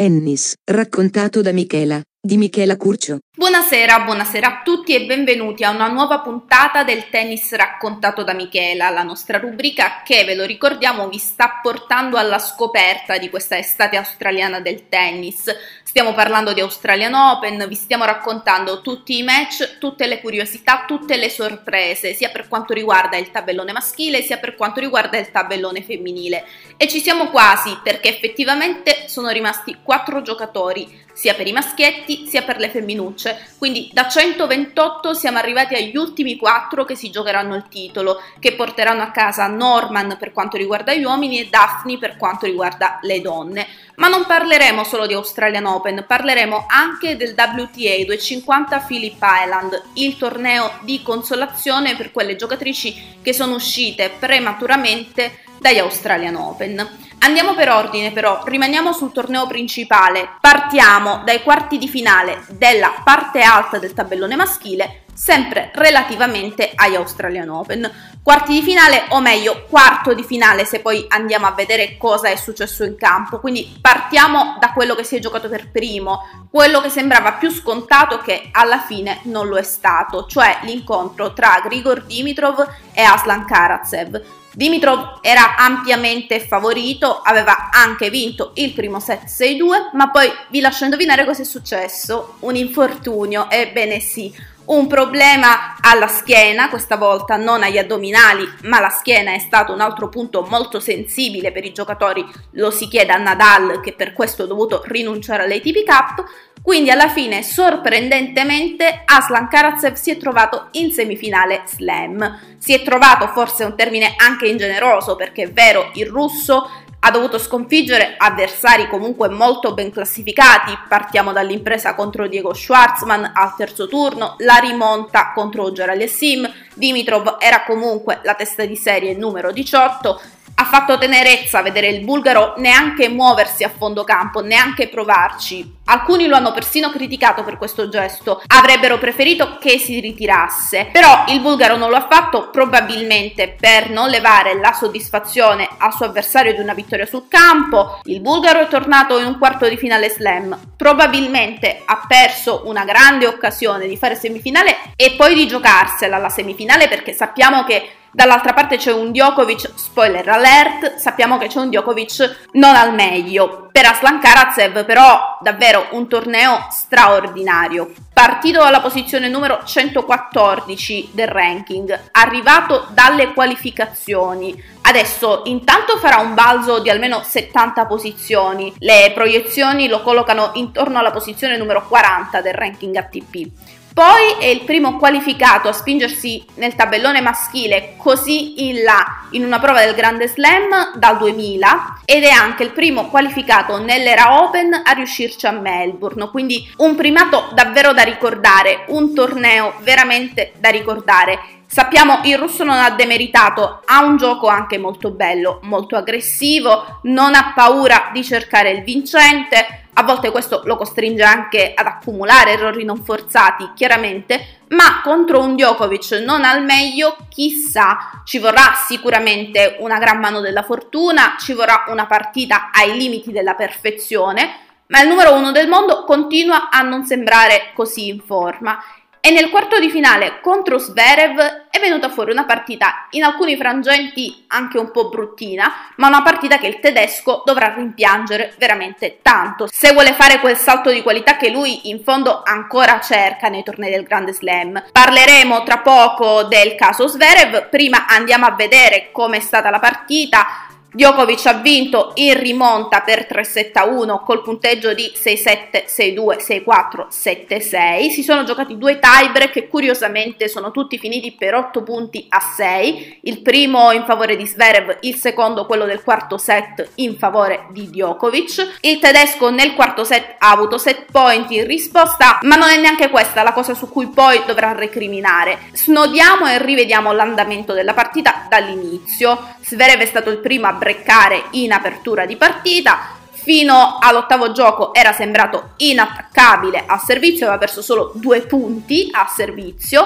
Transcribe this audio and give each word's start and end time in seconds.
Tennis, 0.00 0.54
raccontato 0.64 1.42
da 1.42 1.52
Michela, 1.52 2.00
di 2.22 2.36
Michela 2.36 2.76
Curcio. 2.76 3.18
Buonasera, 3.34 4.00
buonasera 4.00 4.46
a 4.46 4.60
tutti 4.62 4.94
e 4.94 5.06
benvenuti 5.06 5.64
a 5.64 5.70
una 5.70 5.88
nuova 5.88 6.20
puntata 6.20 6.84
del 6.84 7.08
tennis 7.08 7.54
raccontato 7.54 8.22
da 8.22 8.34
Michela, 8.34 8.90
la 8.90 9.02
nostra 9.02 9.38
rubrica 9.38 10.02
che, 10.04 10.24
ve 10.24 10.34
lo 10.34 10.44
ricordiamo, 10.44 11.08
vi 11.08 11.16
sta 11.16 11.60
portando 11.62 12.18
alla 12.18 12.38
scoperta 12.38 13.16
di 13.16 13.30
questa 13.30 13.56
estate 13.56 13.96
australiana 13.96 14.60
del 14.60 14.88
tennis. 14.90 15.44
Stiamo 15.82 16.12
parlando 16.12 16.52
di 16.52 16.60
Australian 16.60 17.14
Open, 17.14 17.64
vi 17.66 17.74
stiamo 17.74 18.04
raccontando 18.04 18.82
tutti 18.82 19.16
i 19.16 19.22
match, 19.22 19.78
tutte 19.78 20.06
le 20.06 20.20
curiosità, 20.20 20.84
tutte 20.86 21.16
le 21.16 21.30
sorprese, 21.30 22.12
sia 22.12 22.28
per 22.28 22.48
quanto 22.48 22.74
riguarda 22.74 23.16
il 23.16 23.30
tabellone 23.30 23.72
maschile 23.72 24.20
sia 24.20 24.36
per 24.36 24.56
quanto 24.56 24.80
riguarda 24.80 25.16
il 25.16 25.30
tabellone 25.30 25.82
femminile. 25.82 26.44
E 26.76 26.86
ci 26.86 27.00
siamo 27.00 27.28
quasi 27.28 27.78
perché 27.82 28.10
effettivamente 28.10 29.04
sono 29.06 29.30
rimasti 29.30 29.78
quattro 29.82 30.20
giocatori 30.20 31.08
sia 31.20 31.34
per 31.34 31.46
i 31.46 31.52
maschietti 31.52 32.26
sia 32.26 32.40
per 32.40 32.56
le 32.56 32.70
femminucce. 32.70 33.52
Quindi 33.58 33.90
da 33.92 34.08
128 34.08 35.12
siamo 35.12 35.36
arrivati 35.36 35.74
agli 35.74 35.94
ultimi 35.94 36.38
4 36.38 36.86
che 36.86 36.94
si 36.94 37.10
giocheranno 37.10 37.54
il 37.56 37.66
titolo, 37.68 38.22
che 38.38 38.54
porteranno 38.54 39.02
a 39.02 39.10
casa 39.10 39.46
Norman 39.46 40.16
per 40.18 40.32
quanto 40.32 40.56
riguarda 40.56 40.94
gli 40.94 41.04
uomini 41.04 41.38
e 41.38 41.48
Daphne 41.50 41.98
per 41.98 42.16
quanto 42.16 42.46
riguarda 42.46 43.00
le 43.02 43.20
donne. 43.20 43.66
Ma 43.96 44.08
non 44.08 44.24
parleremo 44.24 44.82
solo 44.82 45.06
di 45.06 45.12
Australian 45.12 45.66
Open, 45.66 46.06
parleremo 46.08 46.64
anche 46.66 47.18
del 47.18 47.34
WTA 47.36 48.02
250 48.06 48.78
Phillip 48.78 49.20
Island, 49.20 49.82
il 49.96 50.16
torneo 50.16 50.72
di 50.80 51.02
consolazione 51.02 51.96
per 51.96 52.12
quelle 52.12 52.34
giocatrici 52.34 53.18
che 53.20 53.34
sono 53.34 53.56
uscite 53.56 54.10
prematuramente 54.18 55.40
dagli 55.58 55.78
Australian 55.78 56.36
Open. 56.36 57.08
Andiamo 57.22 57.54
per 57.54 57.68
ordine 57.68 58.12
però, 58.12 58.42
rimaniamo 58.46 58.94
sul 58.94 59.12
torneo 59.12 59.46
principale, 59.46 60.36
partiamo 60.40 61.20
dai 61.22 61.42
quarti 61.42 61.76
di 61.76 61.86
finale 61.86 62.42
della 62.48 62.94
parte 63.04 63.42
alta 63.42 63.78
del 63.78 63.92
tabellone 63.92 64.36
maschile, 64.36 65.02
sempre 65.12 65.70
relativamente 65.74 66.72
agli 66.74 66.94
Australian 66.94 67.50
Open. 67.50 67.90
Quarti 68.22 68.52
di 68.52 68.62
finale, 68.62 69.04
o 69.10 69.20
meglio, 69.20 69.66
quarto 69.68 70.14
di 70.14 70.24
finale 70.24 70.64
se 70.64 70.80
poi 70.80 71.04
andiamo 71.08 71.46
a 71.46 71.52
vedere 71.52 71.98
cosa 71.98 72.28
è 72.28 72.36
successo 72.36 72.84
in 72.84 72.96
campo. 72.96 73.38
Quindi 73.38 73.78
partiamo 73.82 74.56
da 74.58 74.72
quello 74.72 74.94
che 74.94 75.04
si 75.04 75.16
è 75.16 75.20
giocato 75.20 75.50
per 75.50 75.70
primo, 75.70 76.48
quello 76.50 76.80
che 76.80 76.88
sembrava 76.88 77.32
più 77.32 77.50
scontato 77.50 78.16
che 78.16 78.48
alla 78.50 78.78
fine 78.78 79.20
non 79.24 79.46
lo 79.46 79.58
è 79.58 79.62
stato, 79.62 80.24
cioè 80.24 80.60
l'incontro 80.62 81.34
tra 81.34 81.60
Grigor 81.62 82.02
Dimitrov 82.04 82.66
e 82.94 83.02
Aslan 83.02 83.44
Karatsev. 83.44 84.39
Dimitrov 84.52 85.20
era 85.22 85.56
ampiamente 85.56 86.40
favorito, 86.40 87.20
aveva 87.22 87.70
anche 87.70 88.10
vinto 88.10 88.50
il 88.54 88.72
primo 88.72 88.98
set 88.98 89.24
6-2, 89.24 89.90
ma 89.92 90.10
poi 90.10 90.28
vi 90.48 90.60
lascio 90.60 90.84
indovinare 90.84 91.24
cosa 91.24 91.42
è 91.42 91.44
successo. 91.44 92.34
Un 92.40 92.56
infortunio, 92.56 93.48
ebbene 93.48 94.00
sì, 94.00 94.34
un 94.70 94.86
problema 94.86 95.76
alla 95.80 96.06
schiena, 96.06 96.68
questa 96.68 96.96
volta 96.96 97.36
non 97.36 97.62
agli 97.62 97.78
addominali, 97.78 98.48
ma 98.62 98.78
la 98.78 98.88
schiena 98.88 99.32
è 99.32 99.38
stato 99.38 99.72
un 99.72 99.80
altro 99.80 100.08
punto 100.08 100.46
molto 100.48 100.78
sensibile 100.78 101.50
per 101.50 101.64
i 101.64 101.72
giocatori, 101.72 102.24
lo 102.52 102.70
si 102.70 102.86
chiede 102.86 103.12
a 103.12 103.18
Nadal 103.18 103.80
che 103.80 103.94
per 103.94 104.12
questo 104.12 104.44
ha 104.44 104.46
dovuto 104.46 104.82
rinunciare 104.84 105.44
all'ATP 105.44 105.84
Cup, 105.84 106.24
quindi 106.62 106.90
alla 106.90 107.08
fine, 107.08 107.42
sorprendentemente, 107.42 109.02
Aslan 109.04 109.48
Karatsev 109.48 109.94
si 109.94 110.10
è 110.10 110.18
trovato 110.18 110.68
in 110.72 110.92
semifinale 110.92 111.62
slam. 111.64 112.38
Si 112.58 112.74
è 112.74 112.82
trovato, 112.82 113.28
forse 113.28 113.64
un 113.64 113.74
termine 113.74 114.12
anche 114.16 114.46
ingeneroso, 114.46 115.16
perché 115.16 115.44
è 115.44 115.50
vero, 115.50 115.90
il 115.94 116.06
russo 116.06 116.68
ha 117.00 117.10
dovuto 117.10 117.38
sconfiggere 117.38 118.14
avversari 118.16 118.88
comunque 118.88 119.28
molto 119.28 119.72
ben 119.72 119.90
classificati. 119.90 120.76
Partiamo 120.88 121.32
dall'impresa 121.32 121.94
contro 121.94 122.26
Diego 122.26 122.52
Schwartzman 122.52 123.32
al 123.34 123.54
terzo 123.56 123.88
turno, 123.88 124.36
la 124.38 124.56
rimonta 124.56 125.32
contro 125.34 125.72
Gerald 125.72 126.04
Sim. 126.04 126.50
Dimitrov 126.74 127.36
era 127.38 127.64
comunque 127.64 128.20
la 128.22 128.34
testa 128.34 128.64
di 128.64 128.76
serie 128.76 129.14
numero 129.14 129.52
18 129.52 130.20
ha 130.39 130.39
fatto 130.70 130.96
tenerezza 130.96 131.60
vedere 131.60 131.88
il 131.88 132.04
bulgaro 132.04 132.54
neanche 132.56 133.08
muoversi 133.08 133.64
a 133.64 133.68
fondo 133.68 134.04
campo, 134.04 134.40
neanche 134.40 134.88
provarci. 134.88 135.78
Alcuni 135.86 136.28
lo 136.28 136.36
hanno 136.36 136.52
persino 136.52 136.90
criticato 136.90 137.42
per 137.42 137.58
questo 137.58 137.88
gesto, 137.88 138.40
avrebbero 138.46 138.96
preferito 138.98 139.58
che 139.58 139.78
si 139.78 139.98
ritirasse, 139.98 140.88
però 140.92 141.24
il 141.28 141.40
bulgaro 141.40 141.76
non 141.76 141.90
lo 141.90 141.96
ha 141.96 142.06
fatto 142.08 142.48
probabilmente 142.50 143.56
per 143.58 143.90
non 143.90 144.08
levare 144.08 144.54
la 144.54 144.72
soddisfazione 144.72 145.68
al 145.78 145.92
suo 145.92 146.06
avversario 146.06 146.54
di 146.54 146.60
una 146.60 146.74
vittoria 146.74 147.06
sul 147.06 147.26
campo. 147.28 147.98
Il 148.04 148.20
bulgaro 148.20 148.60
è 148.60 148.68
tornato 148.68 149.18
in 149.18 149.26
un 149.26 149.36
quarto 149.36 149.68
di 149.68 149.76
finale 149.76 150.08
slam, 150.08 150.74
probabilmente 150.76 151.82
ha 151.84 152.04
perso 152.06 152.62
una 152.66 152.84
grande 152.84 153.26
occasione 153.26 153.88
di 153.88 153.96
fare 153.96 154.14
semifinale 154.14 154.76
e 154.94 155.14
poi 155.16 155.34
di 155.34 155.48
giocarsela 155.48 156.18
la 156.18 156.28
semifinale 156.28 156.86
perché 156.86 157.12
sappiamo 157.12 157.64
che 157.64 157.94
Dall'altra 158.12 158.52
parte 158.52 158.76
c'è 158.76 158.92
un 158.92 159.12
Djokovic, 159.12 159.70
spoiler 159.76 160.28
alert, 160.28 160.96
sappiamo 160.96 161.38
che 161.38 161.46
c'è 161.46 161.60
un 161.60 161.68
Djokovic 161.68 162.48
non 162.52 162.74
al 162.74 162.92
meglio. 162.92 163.68
Per 163.70 163.86
Aslan 163.86 164.18
Karatsev 164.18 164.84
però 164.84 165.38
davvero 165.40 165.86
un 165.92 166.08
torneo 166.08 166.66
straordinario. 166.70 167.92
Partito 168.12 168.58
dalla 168.58 168.80
posizione 168.80 169.28
numero 169.28 169.60
114 169.64 171.10
del 171.12 171.28
ranking, 171.28 172.08
arrivato 172.10 172.88
dalle 172.90 173.32
qualificazioni. 173.32 174.60
Adesso 174.82 175.42
intanto 175.44 175.96
farà 175.98 176.16
un 176.16 176.34
balzo 176.34 176.80
di 176.80 176.90
almeno 176.90 177.22
70 177.22 177.86
posizioni. 177.86 178.74
Le 178.78 179.12
proiezioni 179.14 179.86
lo 179.86 180.02
collocano 180.02 180.50
intorno 180.54 180.98
alla 180.98 181.12
posizione 181.12 181.56
numero 181.56 181.86
40 181.86 182.40
del 182.40 182.54
ranking 182.54 182.96
ATP. 182.96 183.78
Poi 184.00 184.36
è 184.38 184.46
il 184.46 184.62
primo 184.62 184.96
qualificato 184.96 185.68
a 185.68 185.74
spingersi 185.74 186.42
nel 186.54 186.74
tabellone 186.74 187.20
maschile 187.20 187.96
così 187.98 188.66
in 188.70 188.82
là 188.82 189.26
in 189.32 189.44
una 189.44 189.58
prova 189.58 189.84
del 189.84 189.94
Grande 189.94 190.26
Slam 190.26 190.96
dal 190.96 191.18
2000 191.18 191.98
ed 192.06 192.24
è 192.24 192.30
anche 192.30 192.62
il 192.62 192.70
primo 192.70 193.08
qualificato 193.08 193.76
nell'era 193.76 194.42
Open 194.42 194.72
a 194.72 194.92
riuscirci 194.92 195.44
a 195.44 195.50
Melbourne, 195.50 196.30
quindi 196.30 196.66
un 196.78 196.94
primato 196.94 197.50
davvero 197.52 197.92
da 197.92 198.00
ricordare, 198.00 198.86
un 198.88 199.12
torneo 199.12 199.74
veramente 199.82 200.54
da 200.58 200.70
ricordare. 200.70 201.59
Sappiamo 201.72 202.18
il 202.24 202.36
russo 202.36 202.64
non 202.64 202.74
ha 202.74 202.90
demeritato, 202.90 203.82
ha 203.84 204.02
un 204.02 204.16
gioco 204.16 204.48
anche 204.48 204.76
molto 204.76 205.12
bello, 205.12 205.60
molto 205.62 205.94
aggressivo, 205.94 206.98
non 207.02 207.36
ha 207.36 207.52
paura 207.54 208.10
di 208.12 208.24
cercare 208.24 208.72
il 208.72 208.82
vincente, 208.82 209.84
a 209.92 210.02
volte 210.02 210.32
questo 210.32 210.62
lo 210.64 210.74
costringe 210.74 211.22
anche 211.22 211.72
ad 211.72 211.86
accumulare 211.86 212.54
errori 212.54 212.82
non 212.82 213.04
forzati, 213.04 213.70
chiaramente, 213.76 214.62
ma 214.70 215.00
contro 215.00 215.38
un 215.38 215.54
Djokovic 215.54 216.10
non 216.24 216.42
al 216.42 216.64
meglio, 216.64 217.16
chissà, 217.28 218.20
ci 218.24 218.40
vorrà 218.40 218.74
sicuramente 218.74 219.76
una 219.78 219.98
gran 219.98 220.18
mano 220.18 220.40
della 220.40 220.64
fortuna, 220.64 221.36
ci 221.38 221.52
vorrà 221.52 221.84
una 221.86 222.06
partita 222.06 222.70
ai 222.72 222.96
limiti 222.96 223.30
della 223.30 223.54
perfezione, 223.54 224.54
ma 224.88 225.02
il 225.02 225.08
numero 225.08 225.34
uno 225.34 225.52
del 225.52 225.68
mondo 225.68 226.02
continua 226.02 226.68
a 226.68 226.80
non 226.80 227.04
sembrare 227.04 227.70
così 227.74 228.08
in 228.08 228.18
forma 228.18 228.76
e 229.20 229.30
nel 229.30 229.50
quarto 229.50 229.78
di 229.78 229.90
finale 229.90 230.40
contro 230.40 230.78
Sverev 230.78 231.38
è 231.70 231.78
venuta 231.78 232.08
fuori 232.08 232.32
una 232.32 232.44
partita 232.44 233.06
in 233.10 233.22
alcuni 233.22 233.56
frangenti 233.56 234.44
anche 234.48 234.78
un 234.78 234.90
po' 234.90 235.08
bruttina, 235.08 235.72
ma 235.96 236.08
una 236.08 236.22
partita 236.22 236.58
che 236.58 236.66
il 236.66 236.80
tedesco 236.80 237.42
dovrà 237.44 237.74
rimpiangere 237.74 238.54
veramente 238.58 239.18
tanto 239.22 239.68
se 239.70 239.92
vuole 239.92 240.14
fare 240.14 240.40
quel 240.40 240.56
salto 240.56 240.90
di 240.90 241.02
qualità 241.02 241.36
che 241.36 241.50
lui 241.50 241.88
in 241.90 242.02
fondo 242.02 242.42
ancora 242.42 243.00
cerca 243.00 243.48
nei 243.48 243.62
tornei 243.62 243.90
del 243.90 244.04
Grande 244.04 244.32
Slam. 244.32 244.84
Parleremo 244.90 245.62
tra 245.62 245.78
poco 245.78 246.44
del 246.44 246.74
caso 246.74 247.06
Sverev, 247.06 247.68
prima 247.68 248.06
andiamo 248.06 248.46
a 248.46 248.52
vedere 248.52 249.10
com'è 249.12 249.40
stata 249.40 249.70
la 249.70 249.78
partita, 249.78 250.69
Djokovic 250.92 251.46
ha 251.46 251.52
vinto 251.52 252.10
in 252.14 252.36
rimonta 252.40 253.00
per 253.00 253.28
3-7-1 253.30 254.24
col 254.24 254.42
punteggio 254.42 254.92
di 254.92 255.12
6-7, 255.14 255.84
6-2, 255.86 256.64
6-4, 256.66 257.06
7-6. 257.08 258.08
Si 258.10 258.22
sono 258.24 258.42
giocati 258.42 258.76
due 258.76 258.98
tiebreak 258.98 259.52
che 259.52 259.68
curiosamente 259.68 260.48
sono 260.48 260.72
tutti 260.72 260.98
finiti 260.98 261.32
per 261.32 261.54
8 261.54 261.82
punti 261.84 262.26
a 262.28 262.40
6. 262.40 263.20
Il 263.22 263.40
primo 263.40 263.92
in 263.92 264.04
favore 264.04 264.34
di 264.34 264.46
Zverev, 264.46 264.96
il 265.02 265.14
secondo 265.14 265.64
quello 265.64 265.84
del 265.84 266.02
quarto 266.02 266.38
set 266.38 266.90
in 266.96 267.16
favore 267.16 267.66
di 267.70 267.88
Djokovic. 267.88 268.78
Il 268.80 268.98
tedesco 268.98 269.50
nel 269.50 269.74
quarto 269.74 270.02
set 270.02 270.34
ha 270.38 270.50
avuto 270.50 270.76
7 270.76 271.06
point 271.12 271.48
in 271.52 271.66
risposta, 271.66 272.40
ma 272.42 272.56
non 272.56 272.68
è 272.68 272.80
neanche 272.80 273.10
questa 273.10 273.44
la 273.44 273.52
cosa 273.52 273.74
su 273.74 273.88
cui 273.88 274.08
poi 274.08 274.42
dovrà 274.44 274.72
recriminare. 274.72 275.58
Snodiamo 275.72 276.48
e 276.48 276.60
rivediamo 276.60 277.12
l'andamento 277.12 277.74
della 277.74 277.94
partita 277.94 278.46
dall'inizio. 278.48 279.54
Zverev 279.60 280.00
è 280.00 280.06
stato 280.06 280.30
il 280.30 280.38
primo 280.38 280.66
a 280.66 280.78
breccare 280.80 281.44
in 281.50 281.72
apertura 281.72 282.24
di 282.24 282.36
partita, 282.36 283.18
fino 283.30 283.98
all'ottavo 284.00 284.52
gioco 284.52 284.94
era 284.94 285.12
sembrato 285.12 285.74
inattaccabile 285.76 286.84
al 286.86 287.00
servizio, 287.00 287.44
aveva 287.44 287.60
perso 287.60 287.82
solo 287.82 288.12
due 288.14 288.40
punti 288.40 289.10
a 289.12 289.30
servizio, 289.30 290.00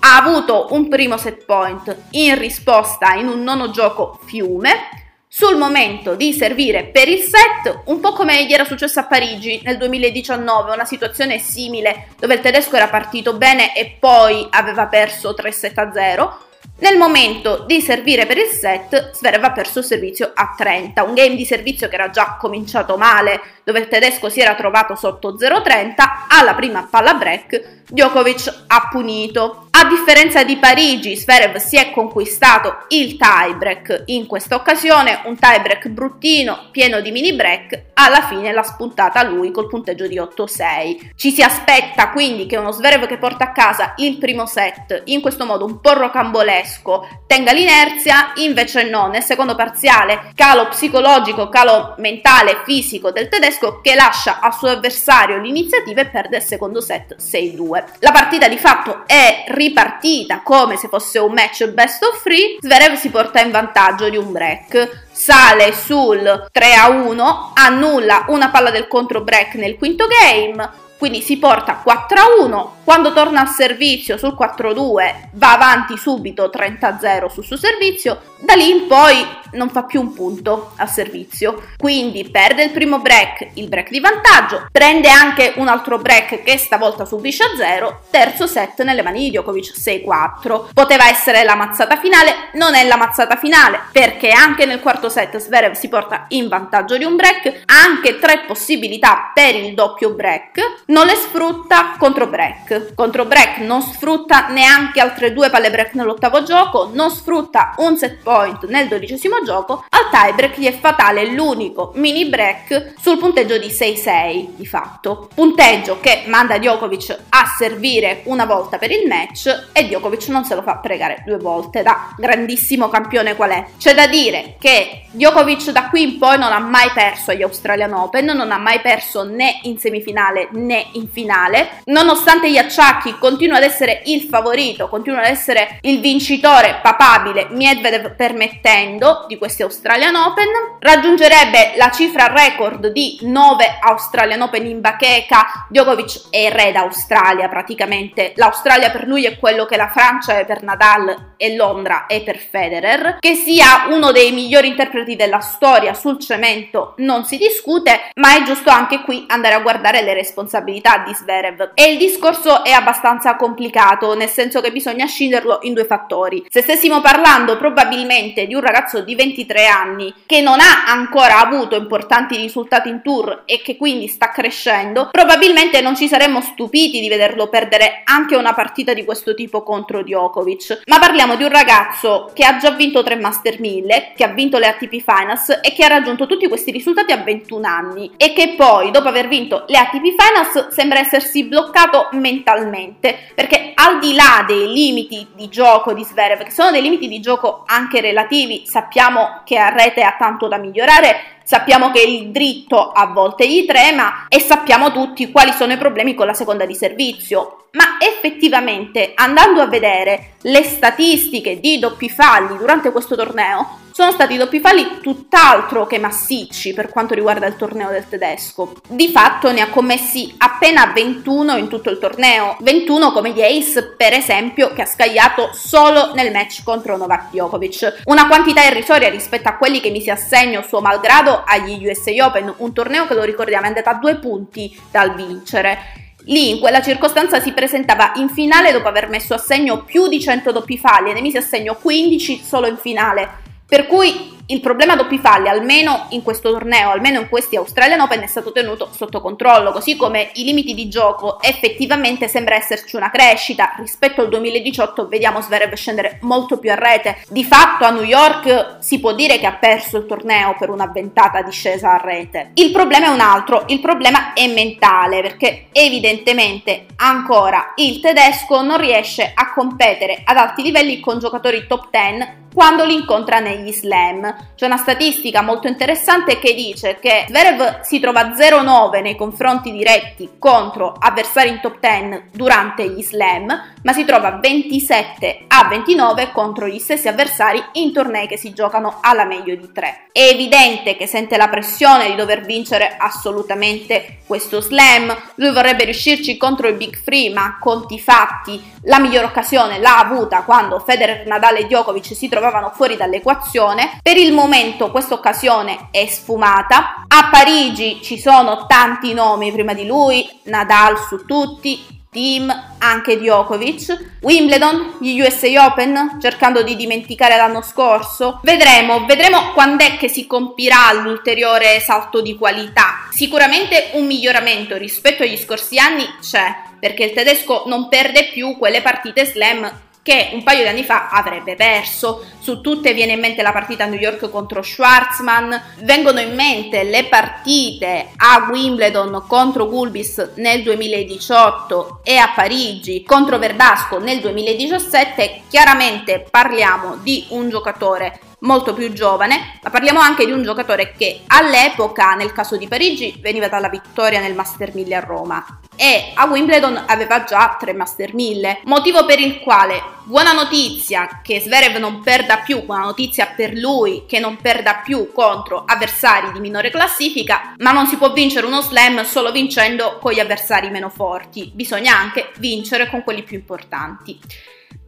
ha 0.00 0.16
avuto 0.16 0.66
un 0.70 0.88
primo 0.88 1.16
set 1.16 1.44
point 1.44 1.96
in 2.10 2.36
risposta 2.36 3.14
in 3.14 3.28
un 3.28 3.44
nono 3.44 3.70
gioco 3.70 4.18
fiume, 4.24 5.04
sul 5.28 5.56
momento 5.56 6.14
di 6.14 6.32
servire 6.32 6.86
per 6.86 7.08
il 7.08 7.20
set, 7.20 7.82
un 7.86 8.00
po' 8.00 8.12
come 8.12 8.46
gli 8.46 8.52
era 8.54 8.64
successo 8.64 9.00
a 9.00 9.04
Parigi 9.04 9.60
nel 9.64 9.76
2019, 9.76 10.72
una 10.72 10.86
situazione 10.86 11.38
simile 11.38 12.08
dove 12.18 12.34
il 12.34 12.40
tedesco 12.40 12.74
era 12.74 12.88
partito 12.88 13.34
bene 13.34 13.76
e 13.76 13.96
poi 14.00 14.46
aveva 14.48 14.86
perso 14.86 15.34
3-7-0. 15.38 16.30
Nel 16.78 16.98
momento 16.98 17.64
di 17.66 17.80
servire 17.80 18.26
per 18.26 18.36
il 18.36 18.48
set, 18.48 19.12
Zverev 19.12 19.42
ha 19.44 19.52
perso 19.52 19.78
il 19.78 19.84
servizio 19.84 20.32
a 20.34 20.54
30, 20.56 21.02
un 21.02 21.14
game 21.14 21.34
di 21.34 21.44
servizio 21.44 21.88
che 21.88 21.94
era 21.94 22.10
già 22.10 22.36
cominciato 22.38 22.96
male, 22.96 23.40
dove 23.66 23.80
il 23.80 23.88
tedesco 23.88 24.28
si 24.28 24.38
era 24.38 24.54
trovato 24.54 24.94
sotto 24.94 25.36
0-30, 25.36 25.94
alla 26.28 26.54
prima 26.54 26.86
palla 26.88 27.14
break 27.14 27.82
Djokovic 27.88 28.64
ha 28.66 28.88
punito. 28.90 29.68
A 29.70 29.84
differenza 29.84 30.42
di 30.42 30.56
Parigi, 30.56 31.16
Sverev 31.16 31.56
si 31.56 31.76
è 31.76 31.90
conquistato 31.90 32.86
il 32.88 33.16
tiebreak 33.16 34.04
in 34.06 34.26
questa 34.26 34.54
occasione, 34.54 35.20
un 35.26 35.36
tiebreak 35.38 35.88
bruttino, 35.88 36.68
pieno 36.70 37.00
di 37.00 37.10
mini 37.10 37.34
break, 37.34 37.82
alla 37.94 38.22
fine 38.22 38.52
l'ha 38.52 38.62
spuntata 38.62 39.22
lui 39.22 39.50
col 39.50 39.68
punteggio 39.68 40.06
di 40.06 40.18
8-6. 40.18 41.10
Ci 41.14 41.30
si 41.30 41.42
aspetta 41.42 42.10
quindi 42.10 42.46
che 42.46 42.56
uno 42.56 42.72
Sverev 42.72 43.06
che 43.06 43.18
porta 43.18 43.44
a 43.44 43.52
casa 43.52 43.92
il 43.96 44.16
primo 44.16 44.46
set 44.46 45.02
in 45.06 45.20
questo 45.20 45.44
modo 45.44 45.64
un 45.64 45.80
po' 45.80 45.92
rocambolesco 45.92 47.24
tenga 47.26 47.52
l'inerzia, 47.52 48.32
invece 48.36 48.84
no, 48.84 49.08
nel 49.08 49.22
secondo 49.22 49.54
parziale 49.54 50.32
calo 50.34 50.68
psicologico, 50.68 51.48
calo 51.50 51.94
mentale, 51.98 52.62
fisico 52.64 53.10
del 53.10 53.28
tedesco 53.28 53.55
che 53.82 53.94
lascia 53.94 54.40
al 54.40 54.54
suo 54.54 54.68
avversario 54.68 55.38
l'iniziativa 55.38 56.00
e 56.00 56.06
perde 56.06 56.38
il 56.38 56.42
secondo 56.42 56.80
set 56.80 57.16
6-2. 57.20 57.84
La 58.00 58.12
partita 58.12 58.48
di 58.48 58.58
fatto 58.58 59.04
è 59.06 59.44
ripartita 59.48 60.40
come 60.42 60.76
se 60.76 60.88
fosse 60.88 61.18
un 61.18 61.32
match 61.32 61.66
best 61.68 62.02
of 62.02 62.22
three. 62.22 62.58
Zverev 62.60 62.94
si 62.94 63.10
porta 63.10 63.40
in 63.40 63.50
vantaggio 63.50 64.08
di 64.08 64.16
un 64.16 64.32
break 64.32 65.04
sale 65.10 65.72
sul 65.72 66.48
3 66.52 66.74
a 66.74 66.88
1, 66.88 67.52
annulla 67.54 68.26
una 68.28 68.50
palla 68.50 68.70
del 68.70 68.86
contro 68.88 69.22
break 69.22 69.54
nel 69.54 69.76
quinto 69.76 70.06
game, 70.06 70.84
quindi 70.98 71.20
si 71.20 71.38
porta 71.38 71.80
4 71.82 72.20
a 72.20 72.44
1. 72.44 72.76
Quando 72.84 73.12
torna 73.12 73.40
al 73.40 73.48
servizio 73.48 74.16
sul 74.16 74.34
4 74.34 74.70
a 74.70 74.72
2 74.72 75.28
va 75.32 75.52
avanti 75.52 75.96
subito 75.96 76.50
30 76.50 76.86
a 76.86 76.98
0 76.98 77.28
sul 77.28 77.44
suo 77.44 77.56
servizio, 77.56 78.20
da 78.38 78.54
lì 78.54 78.70
in 78.70 78.86
poi 78.86 79.44
non 79.52 79.70
fa 79.70 79.84
più 79.84 80.00
un 80.00 80.12
punto 80.12 80.72
al 80.76 80.88
servizio. 80.88 81.62
Quindi 81.76 82.28
perde 82.30 82.64
il 82.64 82.70
primo 82.70 82.98
break, 82.98 83.48
il 83.54 83.68
break 83.68 83.90
di 83.90 84.00
vantaggio, 84.00 84.66
prende 84.70 85.08
anche 85.08 85.54
un 85.56 85.68
altro 85.68 85.98
break 85.98 86.42
che 86.42 86.58
stavolta 86.58 87.04
subisce 87.04 87.44
a 87.44 87.56
0, 87.56 88.00
terzo 88.10 88.46
set 88.46 88.82
nelle 88.82 89.02
mani 89.02 89.24
di 89.24 89.30
Djokovic 89.30 89.72
6-4. 89.76 90.68
Poteva 90.74 91.08
essere 91.08 91.44
la 91.44 91.54
mazzata 91.54 91.96
finale, 91.96 92.50
non 92.54 92.74
è 92.74 92.84
la 92.84 92.96
mazzata 92.96 93.36
finale 93.36 93.80
perché 93.92 94.30
anche 94.30 94.66
nel 94.66 94.80
quarto 94.80 95.08
set 95.08 95.38
Sverev 95.38 95.72
si 95.72 95.88
porta 95.88 96.26
in 96.28 96.48
vantaggio 96.48 96.96
di 96.96 97.04
un 97.04 97.16
break, 97.16 97.62
ha 97.64 97.82
anche 97.82 98.18
tre 98.18 98.44
possibilità 98.46 99.30
per 99.32 99.54
il 99.54 99.74
doppio 99.74 100.10
break, 100.10 100.82
non 100.86 101.06
le 101.06 101.14
sfrutta 101.14 101.94
contro 101.98 102.26
break. 102.26 102.94
Contro 102.94 103.24
break 103.24 103.58
non 103.58 103.80
sfrutta 103.80 104.48
neanche 104.48 105.00
altre 105.00 105.32
due 105.32 105.50
palle 105.50 105.70
break 105.70 105.94
nell'ottavo 105.94 106.42
gioco, 106.42 106.90
non 106.92 107.10
sfrutta 107.10 107.74
un 107.78 107.96
set 107.96 108.22
point 108.22 108.35
nel 108.68 108.88
dodicesimo 108.88 109.42
gioco, 109.44 109.84
al 109.88 110.10
tiebreak 110.10 110.58
gli 110.58 110.66
è 110.66 110.78
fatale 110.78 111.26
l'unico 111.26 111.92
mini 111.94 112.26
break 112.26 112.94
sul 112.98 113.18
punteggio 113.18 113.58
di 113.58 113.68
6-6 113.68 114.56
di 114.56 114.66
fatto. 114.66 115.28
Punteggio 115.34 115.98
che 116.00 116.24
manda 116.26 116.58
Djokovic 116.58 117.16
a 117.30 117.46
servire 117.56 118.22
una 118.24 118.44
volta 118.44 118.78
per 118.78 118.90
il 118.90 119.06
match 119.06 119.68
e 119.72 119.84
Djokovic 119.84 120.28
non 120.28 120.44
se 120.44 120.54
lo 120.54 120.62
fa 120.62 120.76
pregare 120.76 121.22
due 121.24 121.38
volte 121.38 121.82
da 121.82 122.14
grandissimo 122.16 122.88
campione 122.88 123.36
qual 123.36 123.50
è. 123.50 123.66
C'è 123.78 123.94
da 123.94 124.06
dire 124.06 124.56
che 124.58 125.02
Djokovic 125.10 125.70
da 125.70 125.88
qui 125.88 126.02
in 126.02 126.18
poi 126.18 126.38
non 126.38 126.52
ha 126.52 126.58
mai 126.58 126.90
perso 126.92 127.30
agli 127.30 127.42
Australian 127.42 127.92
Open, 127.92 128.26
non 128.26 128.50
ha 128.52 128.58
mai 128.58 128.80
perso 128.80 129.24
né 129.24 129.60
in 129.62 129.78
semifinale 129.78 130.48
né 130.52 130.86
in 130.92 131.08
finale. 131.08 131.80
Nonostante 131.84 132.50
gli 132.50 132.58
acciacchi 132.58 133.16
continua 133.18 133.58
ad 133.58 133.62
essere 133.62 134.02
il 134.06 134.22
favorito, 134.22 134.88
continua 134.88 135.20
ad 135.20 135.30
essere 135.30 135.78
il 135.82 136.00
vincitore 136.00 136.80
papabile, 136.82 137.48
Medvedev 137.50 138.15
permettendo 138.16 139.24
di 139.28 139.38
questi 139.38 139.62
Australian 139.62 140.14
Open, 140.14 140.48
raggiungerebbe 140.80 141.74
la 141.76 141.90
cifra 141.90 142.26
record 142.26 142.88
di 142.88 143.18
9 143.22 143.78
Australian 143.80 144.42
Open 144.42 144.66
in 144.66 144.80
bacheca. 144.80 145.66
Djokovic 145.68 146.30
è 146.30 146.38
il 146.38 146.50
re 146.50 146.72
d'Australia 146.72 147.48
praticamente. 147.48 148.32
L'Australia 148.36 148.90
per 148.90 149.06
lui 149.06 149.26
è 149.26 149.38
quello 149.38 149.66
che 149.66 149.76
la 149.76 149.88
Francia 149.88 150.38
è 150.38 150.46
per 150.46 150.62
Nadal 150.62 151.34
e 151.36 151.54
Londra 151.54 152.06
è 152.06 152.22
per 152.22 152.38
Federer. 152.38 153.18
Che 153.20 153.34
sia 153.34 153.86
uno 153.90 154.12
dei 154.12 154.32
migliori 154.32 154.68
interpreti 154.68 155.16
della 155.16 155.40
storia 155.40 155.94
sul 155.94 156.18
cemento 156.18 156.94
non 156.98 157.24
si 157.24 157.36
discute, 157.36 158.10
ma 158.14 158.36
è 158.36 158.42
giusto 158.42 158.70
anche 158.70 159.02
qui 159.02 159.24
andare 159.28 159.54
a 159.54 159.60
guardare 159.60 160.02
le 160.02 160.14
responsabilità 160.14 161.02
di 161.06 161.14
Sverev. 161.14 161.72
E 161.74 161.92
il 161.92 161.98
discorso 161.98 162.64
è 162.64 162.70
abbastanza 162.70 163.36
complicato, 163.36 164.14
nel 164.14 164.28
senso 164.28 164.60
che 164.60 164.72
bisogna 164.72 165.06
scinderlo 165.06 165.58
in 165.62 165.74
due 165.74 165.84
fattori. 165.84 166.46
Se 166.48 166.62
stessimo 166.62 167.00
parlando 167.00 167.56
probabilmente 167.56 168.05
di 168.06 168.54
un 168.54 168.60
ragazzo 168.60 169.00
di 169.00 169.14
23 169.14 169.66
anni 169.66 170.12
che 170.26 170.40
non 170.40 170.60
ha 170.60 170.84
ancora 170.86 171.40
avuto 171.40 171.76
importanti 171.76 172.36
risultati 172.36 172.88
in 172.88 173.02
tour 173.02 173.42
e 173.44 173.60
che 173.62 173.76
quindi 173.76 174.06
sta 174.06 174.30
crescendo, 174.30 175.08
probabilmente 175.10 175.80
non 175.80 175.96
ci 175.96 176.08
saremmo 176.08 176.40
stupiti 176.40 177.00
di 177.00 177.08
vederlo 177.08 177.48
perdere 177.48 178.02
anche 178.04 178.36
una 178.36 178.54
partita 178.54 178.94
di 178.94 179.04
questo 179.04 179.34
tipo 179.34 179.62
contro 179.62 180.02
Djokovic. 180.02 180.82
Ma 180.86 180.98
parliamo 180.98 181.36
di 181.36 181.42
un 181.42 181.50
ragazzo 181.50 182.30
che 182.32 182.44
ha 182.44 182.56
già 182.58 182.70
vinto 182.70 183.02
tre 183.02 183.16
Master 183.16 183.58
1000, 183.60 184.12
che 184.16 184.24
ha 184.24 184.28
vinto 184.28 184.58
le 184.58 184.68
ATP 184.68 185.02
Finals 185.04 185.60
e 185.62 185.72
che 185.72 185.84
ha 185.84 185.88
raggiunto 185.88 186.26
tutti 186.26 186.48
questi 186.48 186.70
risultati 186.70 187.12
a 187.12 187.18
21 187.18 187.66
anni 187.66 188.12
e 188.16 188.32
che 188.32 188.54
poi, 188.56 188.90
dopo 188.90 189.08
aver 189.08 189.28
vinto 189.28 189.64
le 189.66 189.78
ATP 189.78 190.14
Finals, 190.16 190.68
sembra 190.68 191.00
essersi 191.00 191.44
bloccato 191.44 192.08
mentalmente 192.12 193.30
perché 193.34 193.72
al 193.74 193.98
di 193.98 194.14
là 194.14 194.44
dei 194.46 194.72
limiti 194.72 195.26
di 195.34 195.48
gioco 195.48 195.92
di 195.92 196.04
Zverev, 196.04 196.44
che 196.44 196.50
sono 196.50 196.70
dei 196.70 196.82
limiti 196.82 197.08
di 197.08 197.20
gioco 197.20 197.64
anche 197.66 197.95
relativi, 198.00 198.64
sappiamo 198.66 199.42
che 199.44 199.58
a 199.58 199.68
rete 199.68 200.02
ha 200.02 200.16
tanto 200.18 200.48
da 200.48 200.58
migliorare, 200.58 201.38
sappiamo 201.42 201.90
che 201.90 202.02
il 202.02 202.30
dritto 202.30 202.90
a 202.90 203.06
volte 203.06 203.48
gli 203.48 203.64
trema 203.64 204.26
e 204.28 204.40
sappiamo 204.40 204.92
tutti 204.92 205.30
quali 205.30 205.52
sono 205.52 205.72
i 205.72 205.78
problemi 205.78 206.14
con 206.14 206.26
la 206.26 206.34
seconda 206.34 206.66
di 206.66 206.74
servizio. 206.74 207.68
Ma 207.72 207.98
effettivamente, 208.00 209.12
andando 209.14 209.60
a 209.60 209.66
vedere 209.66 210.34
le 210.42 210.62
statistiche 210.64 211.60
di 211.60 211.78
doppi 211.78 212.08
falli 212.08 212.56
durante 212.56 212.90
questo 212.90 213.16
torneo, 213.16 213.84
sono 213.96 214.12
stati 214.12 214.36
doppi 214.36 214.60
falli 214.60 214.98
tutt'altro 215.00 215.86
che 215.86 215.98
massicci 215.98 216.74
per 216.74 216.90
quanto 216.90 217.14
riguarda 217.14 217.46
il 217.46 217.56
torneo 217.56 217.88
del 217.88 218.06
tedesco. 218.06 218.74
Di 218.86 219.08
fatto 219.08 219.50
ne 219.50 219.62
ha 219.62 219.70
commessi 219.70 220.34
appena 220.36 220.92
21 220.94 221.56
in 221.56 221.68
tutto 221.68 221.88
il 221.88 221.98
torneo, 221.98 222.58
21 222.60 223.10
come 223.12 223.32
di 223.32 223.42
Ace 223.42 223.94
per 223.96 224.12
esempio 224.12 224.74
che 224.74 224.82
ha 224.82 224.86
scagliato 224.86 225.48
solo 225.54 226.12
nel 226.12 226.30
match 226.30 226.62
contro 226.62 226.98
Novak 226.98 227.30
Djokovic, 227.30 228.02
una 228.04 228.26
quantità 228.26 228.64
irrisoria 228.64 229.08
rispetto 229.08 229.48
a 229.48 229.56
quelli 229.56 229.80
che 229.80 229.88
mi 229.88 230.02
si 230.02 230.10
assegno 230.10 230.60
suo 230.60 230.82
malgrado 230.82 231.42
agli 231.46 231.86
USA 231.86 232.26
Open, 232.26 232.52
un 232.58 232.74
torneo 232.74 233.06
che 233.06 233.14
lo 233.14 233.22
ricordiamo 233.22 233.64
è 233.64 233.68
andato 233.68 233.88
a 233.88 233.94
due 233.94 234.16
punti 234.16 234.78
dal 234.90 235.14
vincere. 235.14 235.78
Lì 236.26 236.50
in 236.50 236.60
quella 236.60 236.82
circostanza 236.82 237.40
si 237.40 237.52
presentava 237.52 238.12
in 238.16 238.28
finale 238.28 238.72
dopo 238.72 238.88
aver 238.88 239.08
messo 239.08 239.32
a 239.32 239.38
segno 239.38 239.84
più 239.84 240.06
di 240.06 240.20
100 240.20 240.52
doppi 240.52 240.76
falli 240.76 241.12
e 241.12 241.14
ne 241.14 241.22
mise 241.22 241.38
a 241.38 241.40
segno 241.40 241.76
15 241.76 242.42
solo 242.44 242.66
in 242.66 242.76
finale. 242.76 243.45
Per 243.66 243.86
cui 243.86 244.35
il 244.48 244.60
problema 244.60 244.94
doppi 244.94 245.18
falli, 245.18 245.48
almeno 245.48 246.06
in 246.10 246.22
questo 246.22 246.50
torneo, 246.52 246.90
almeno 246.90 247.20
in 247.20 247.28
questi 247.28 247.56
Australian 247.56 248.00
Open, 248.00 248.22
è 248.22 248.26
stato 248.26 248.52
tenuto 248.52 248.88
sotto 248.92 249.20
controllo, 249.20 249.72
così 249.72 249.96
come 249.96 250.30
i 250.34 250.44
limiti 250.44 250.72
di 250.72 250.88
gioco 250.88 251.40
effettivamente 251.40 252.28
sembra 252.28 252.54
esserci 252.54 252.94
una 252.94 253.10
crescita. 253.10 253.74
Rispetto 253.76 254.20
al 254.20 254.28
2018 254.28 255.08
vediamo 255.08 255.40
Zverev 255.40 255.74
scendere 255.74 256.18
molto 256.22 256.58
più 256.58 256.70
a 256.70 256.76
rete. 256.76 257.22
Di 257.28 257.44
fatto 257.44 257.84
a 257.84 257.90
New 257.90 258.04
York 258.04 258.76
si 258.78 259.00
può 259.00 259.12
dire 259.14 259.38
che 259.38 259.46
ha 259.46 259.54
perso 259.54 259.96
il 259.96 260.06
torneo 260.06 260.54
per 260.56 260.70
una 260.70 260.86
ventata 260.86 261.42
discesa 261.42 261.94
a 261.94 261.96
rete. 261.96 262.50
Il 262.54 262.70
problema 262.70 263.06
è 263.06 263.10
un 263.10 263.20
altro, 263.20 263.64
il 263.66 263.80
problema 263.80 264.32
è 264.32 264.46
mentale, 264.46 265.22
perché 265.22 265.66
evidentemente 265.72 266.86
ancora 266.96 267.72
il 267.76 267.98
tedesco 267.98 268.62
non 268.62 268.78
riesce 268.78 269.32
a 269.34 269.52
competere 269.52 270.22
ad 270.24 270.36
alti 270.36 270.62
livelli 270.62 271.00
con 271.00 271.18
giocatori 271.18 271.66
top 271.66 271.88
10 271.90 272.44
quando 272.56 272.86
li 272.86 272.94
incontra 272.94 273.38
negli 273.38 273.70
slam. 273.70 274.34
C'è 274.54 274.66
una 274.66 274.76
statistica 274.76 275.42
molto 275.42 275.68
interessante 275.68 276.38
che 276.38 276.54
dice 276.54 276.98
che 277.00 277.26
Zverev 277.28 277.80
si 277.82 278.00
trova 278.00 278.30
0-9 278.30 279.02
nei 279.02 279.16
confronti 279.16 279.70
diretti 279.70 280.36
contro 280.38 280.94
avversari 280.98 281.50
in 281.50 281.60
top 281.60 281.78
10 281.78 282.30
durante 282.32 282.88
gli 282.88 283.02
slam, 283.02 283.74
ma 283.82 283.92
si 283.92 284.04
trova 284.04 284.38
27 284.40 285.44
a 285.48 285.68
29 285.68 286.32
contro 286.32 286.66
gli 286.66 286.78
stessi 286.78 287.08
avversari 287.08 287.62
in 287.72 287.92
tornei 287.92 288.26
che 288.26 288.36
si 288.36 288.52
giocano 288.52 288.98
alla 289.00 289.24
meglio 289.24 289.54
di 289.54 289.70
3. 289.72 290.06
È 290.12 290.20
evidente 290.20 290.96
che 290.96 291.06
sente 291.06 291.36
la 291.36 291.48
pressione 291.48 292.06
di 292.08 292.14
dover 292.14 292.40
vincere 292.40 292.96
assolutamente 292.98 294.18
questo 294.26 294.60
slam, 294.60 295.14
lui 295.36 295.52
vorrebbe 295.52 295.84
riuscirci 295.84 296.36
contro 296.36 296.68
il 296.68 296.76
Big 296.76 296.96
Free, 296.96 297.30
ma 297.30 297.58
conti 297.60 297.98
fatti, 298.00 298.72
la 298.84 298.98
migliore 298.98 299.26
occasione 299.26 299.78
l'ha 299.78 299.98
avuta 299.98 300.42
quando 300.42 300.78
Federer, 300.78 301.26
Nadal 301.26 301.56
e 301.56 301.64
Djokovic 301.66 302.14
si 302.14 302.28
trovavano 302.28 302.72
fuori 302.74 302.96
dall'equazione. 302.96 303.98
Per 304.02 304.16
il 304.16 304.25
momento 304.32 304.90
questa 304.90 305.14
occasione 305.14 305.88
è 305.90 306.06
sfumata. 306.06 307.04
A 307.06 307.28
Parigi 307.30 308.00
ci 308.02 308.18
sono 308.18 308.66
tanti 308.66 309.14
nomi 309.14 309.52
prima 309.52 309.74
di 309.74 309.86
lui, 309.86 310.28
Nadal 310.44 310.98
su 310.98 311.24
tutti, 311.24 311.94
team 312.16 312.50
anche 312.78 313.18
Djokovic. 313.18 314.14
Wimbledon, 314.22 314.96
gli 315.00 315.20
USA 315.20 315.66
Open, 315.66 316.18
cercando 316.20 316.62
di 316.62 316.74
dimenticare 316.74 317.36
l'anno 317.36 317.60
scorso. 317.60 318.40
Vedremo, 318.42 319.04
vedremo 319.04 319.52
quando 319.52 319.84
è 319.84 319.98
che 319.98 320.08
si 320.08 320.26
compirà 320.26 320.92
l'ulteriore 320.94 321.78
salto 321.80 322.22
di 322.22 322.34
qualità. 322.36 323.06
Sicuramente 323.10 323.90
un 323.92 324.06
miglioramento 324.06 324.76
rispetto 324.78 325.22
agli 325.22 325.36
scorsi 325.36 325.78
anni 325.78 326.04
c'è, 326.22 326.54
perché 326.80 327.04
il 327.04 327.12
tedesco 327.12 327.64
non 327.66 327.88
perde 327.88 328.30
più 328.32 328.56
quelle 328.56 328.80
partite 328.80 329.26
slam 329.26 329.70
che 330.06 330.30
un 330.34 330.44
paio 330.44 330.62
di 330.62 330.68
anni 330.68 330.84
fa 330.84 331.08
avrebbe 331.08 331.56
perso. 331.56 332.24
Su 332.38 332.60
tutte 332.60 332.94
viene 332.94 333.14
in 333.14 333.18
mente 333.18 333.42
la 333.42 333.50
partita 333.50 333.82
a 333.82 333.86
New 333.88 333.98
York 333.98 334.30
contro 334.30 334.62
Schwarzman, 334.62 335.60
vengono 335.78 336.20
in 336.20 336.32
mente 336.32 336.84
le 336.84 337.06
partite 337.06 338.10
a 338.14 338.46
Wimbledon 338.48 339.24
contro 339.26 339.66
Gulbis 339.66 340.34
nel 340.36 340.62
2018 340.62 342.02
e 342.04 342.18
a 342.18 342.30
Parigi 342.36 343.02
contro 343.02 343.38
Verdasco 343.38 343.98
nel 343.98 344.20
2017. 344.20 345.42
Chiaramente 345.50 346.24
parliamo 346.30 346.98
di 347.02 347.24
un 347.30 347.48
giocatore 347.48 348.20
molto 348.40 348.74
più 348.74 348.92
giovane, 348.92 349.58
ma 349.62 349.70
parliamo 349.70 350.00
anche 350.00 350.26
di 350.26 350.32
un 350.32 350.42
giocatore 350.42 350.92
che 350.96 351.22
all'epoca, 351.26 352.14
nel 352.14 352.32
caso 352.32 352.56
di 352.56 352.68
Parigi, 352.68 353.18
veniva 353.20 353.48
dalla 353.48 353.68
vittoria 353.68 354.20
nel 354.20 354.34
Master 354.34 354.74
1000 354.74 354.94
a 354.94 355.00
Roma. 355.00 355.60
E 355.76 356.12
a 356.14 356.26
Wimbledon 356.26 356.84
aveva 356.86 357.24
già 357.24 357.56
tre 357.58 357.72
Master 357.72 358.14
1000, 358.14 358.60
motivo 358.64 359.04
per 359.04 359.20
il 359.20 359.40
quale 359.40 359.82
buona 360.04 360.32
notizia 360.32 361.20
che 361.22 361.40
Zverev 361.40 361.76
non 361.76 362.00
perda 362.00 362.38
più, 362.38 362.64
buona 362.64 362.84
notizia 362.84 363.26
per 363.34 363.52
lui 363.52 364.04
che 364.06 364.18
non 364.18 364.36
perda 364.36 364.76
più 364.84 365.12
contro 365.12 365.64
avversari 365.66 366.32
di 366.32 366.40
minore 366.40 366.70
classifica, 366.70 367.54
ma 367.58 367.72
non 367.72 367.86
si 367.86 367.96
può 367.96 368.12
vincere 368.12 368.46
uno 368.46 368.60
slam 368.60 369.04
solo 369.04 369.32
vincendo 369.32 369.98
con 370.00 370.12
gli 370.12 370.20
avversari 370.20 370.70
meno 370.70 370.88
forti, 370.88 371.50
bisogna 371.54 371.96
anche 371.96 372.30
vincere 372.38 372.88
con 372.88 373.02
quelli 373.02 373.22
più 373.22 373.36
importanti. 373.36 374.18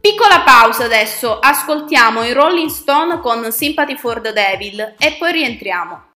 Piccola 0.01 0.41
pausa 0.41 0.85
adesso, 0.85 1.39
ascoltiamo 1.39 2.23
i 2.23 2.31
Rolling 2.31 2.69
Stone 2.69 3.19
con 3.19 3.51
Sympathy 3.51 3.97
for 3.97 4.21
the 4.21 4.31
Devil 4.31 4.95
e 4.97 5.15
poi 5.19 5.31
rientriamo. 5.33 6.07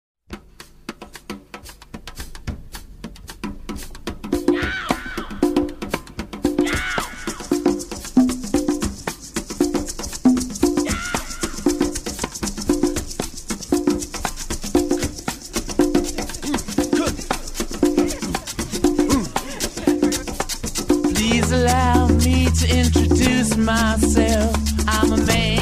Myself. 23.56 24.56
I'm 24.88 25.12
a 25.12 25.16
man 25.26 25.53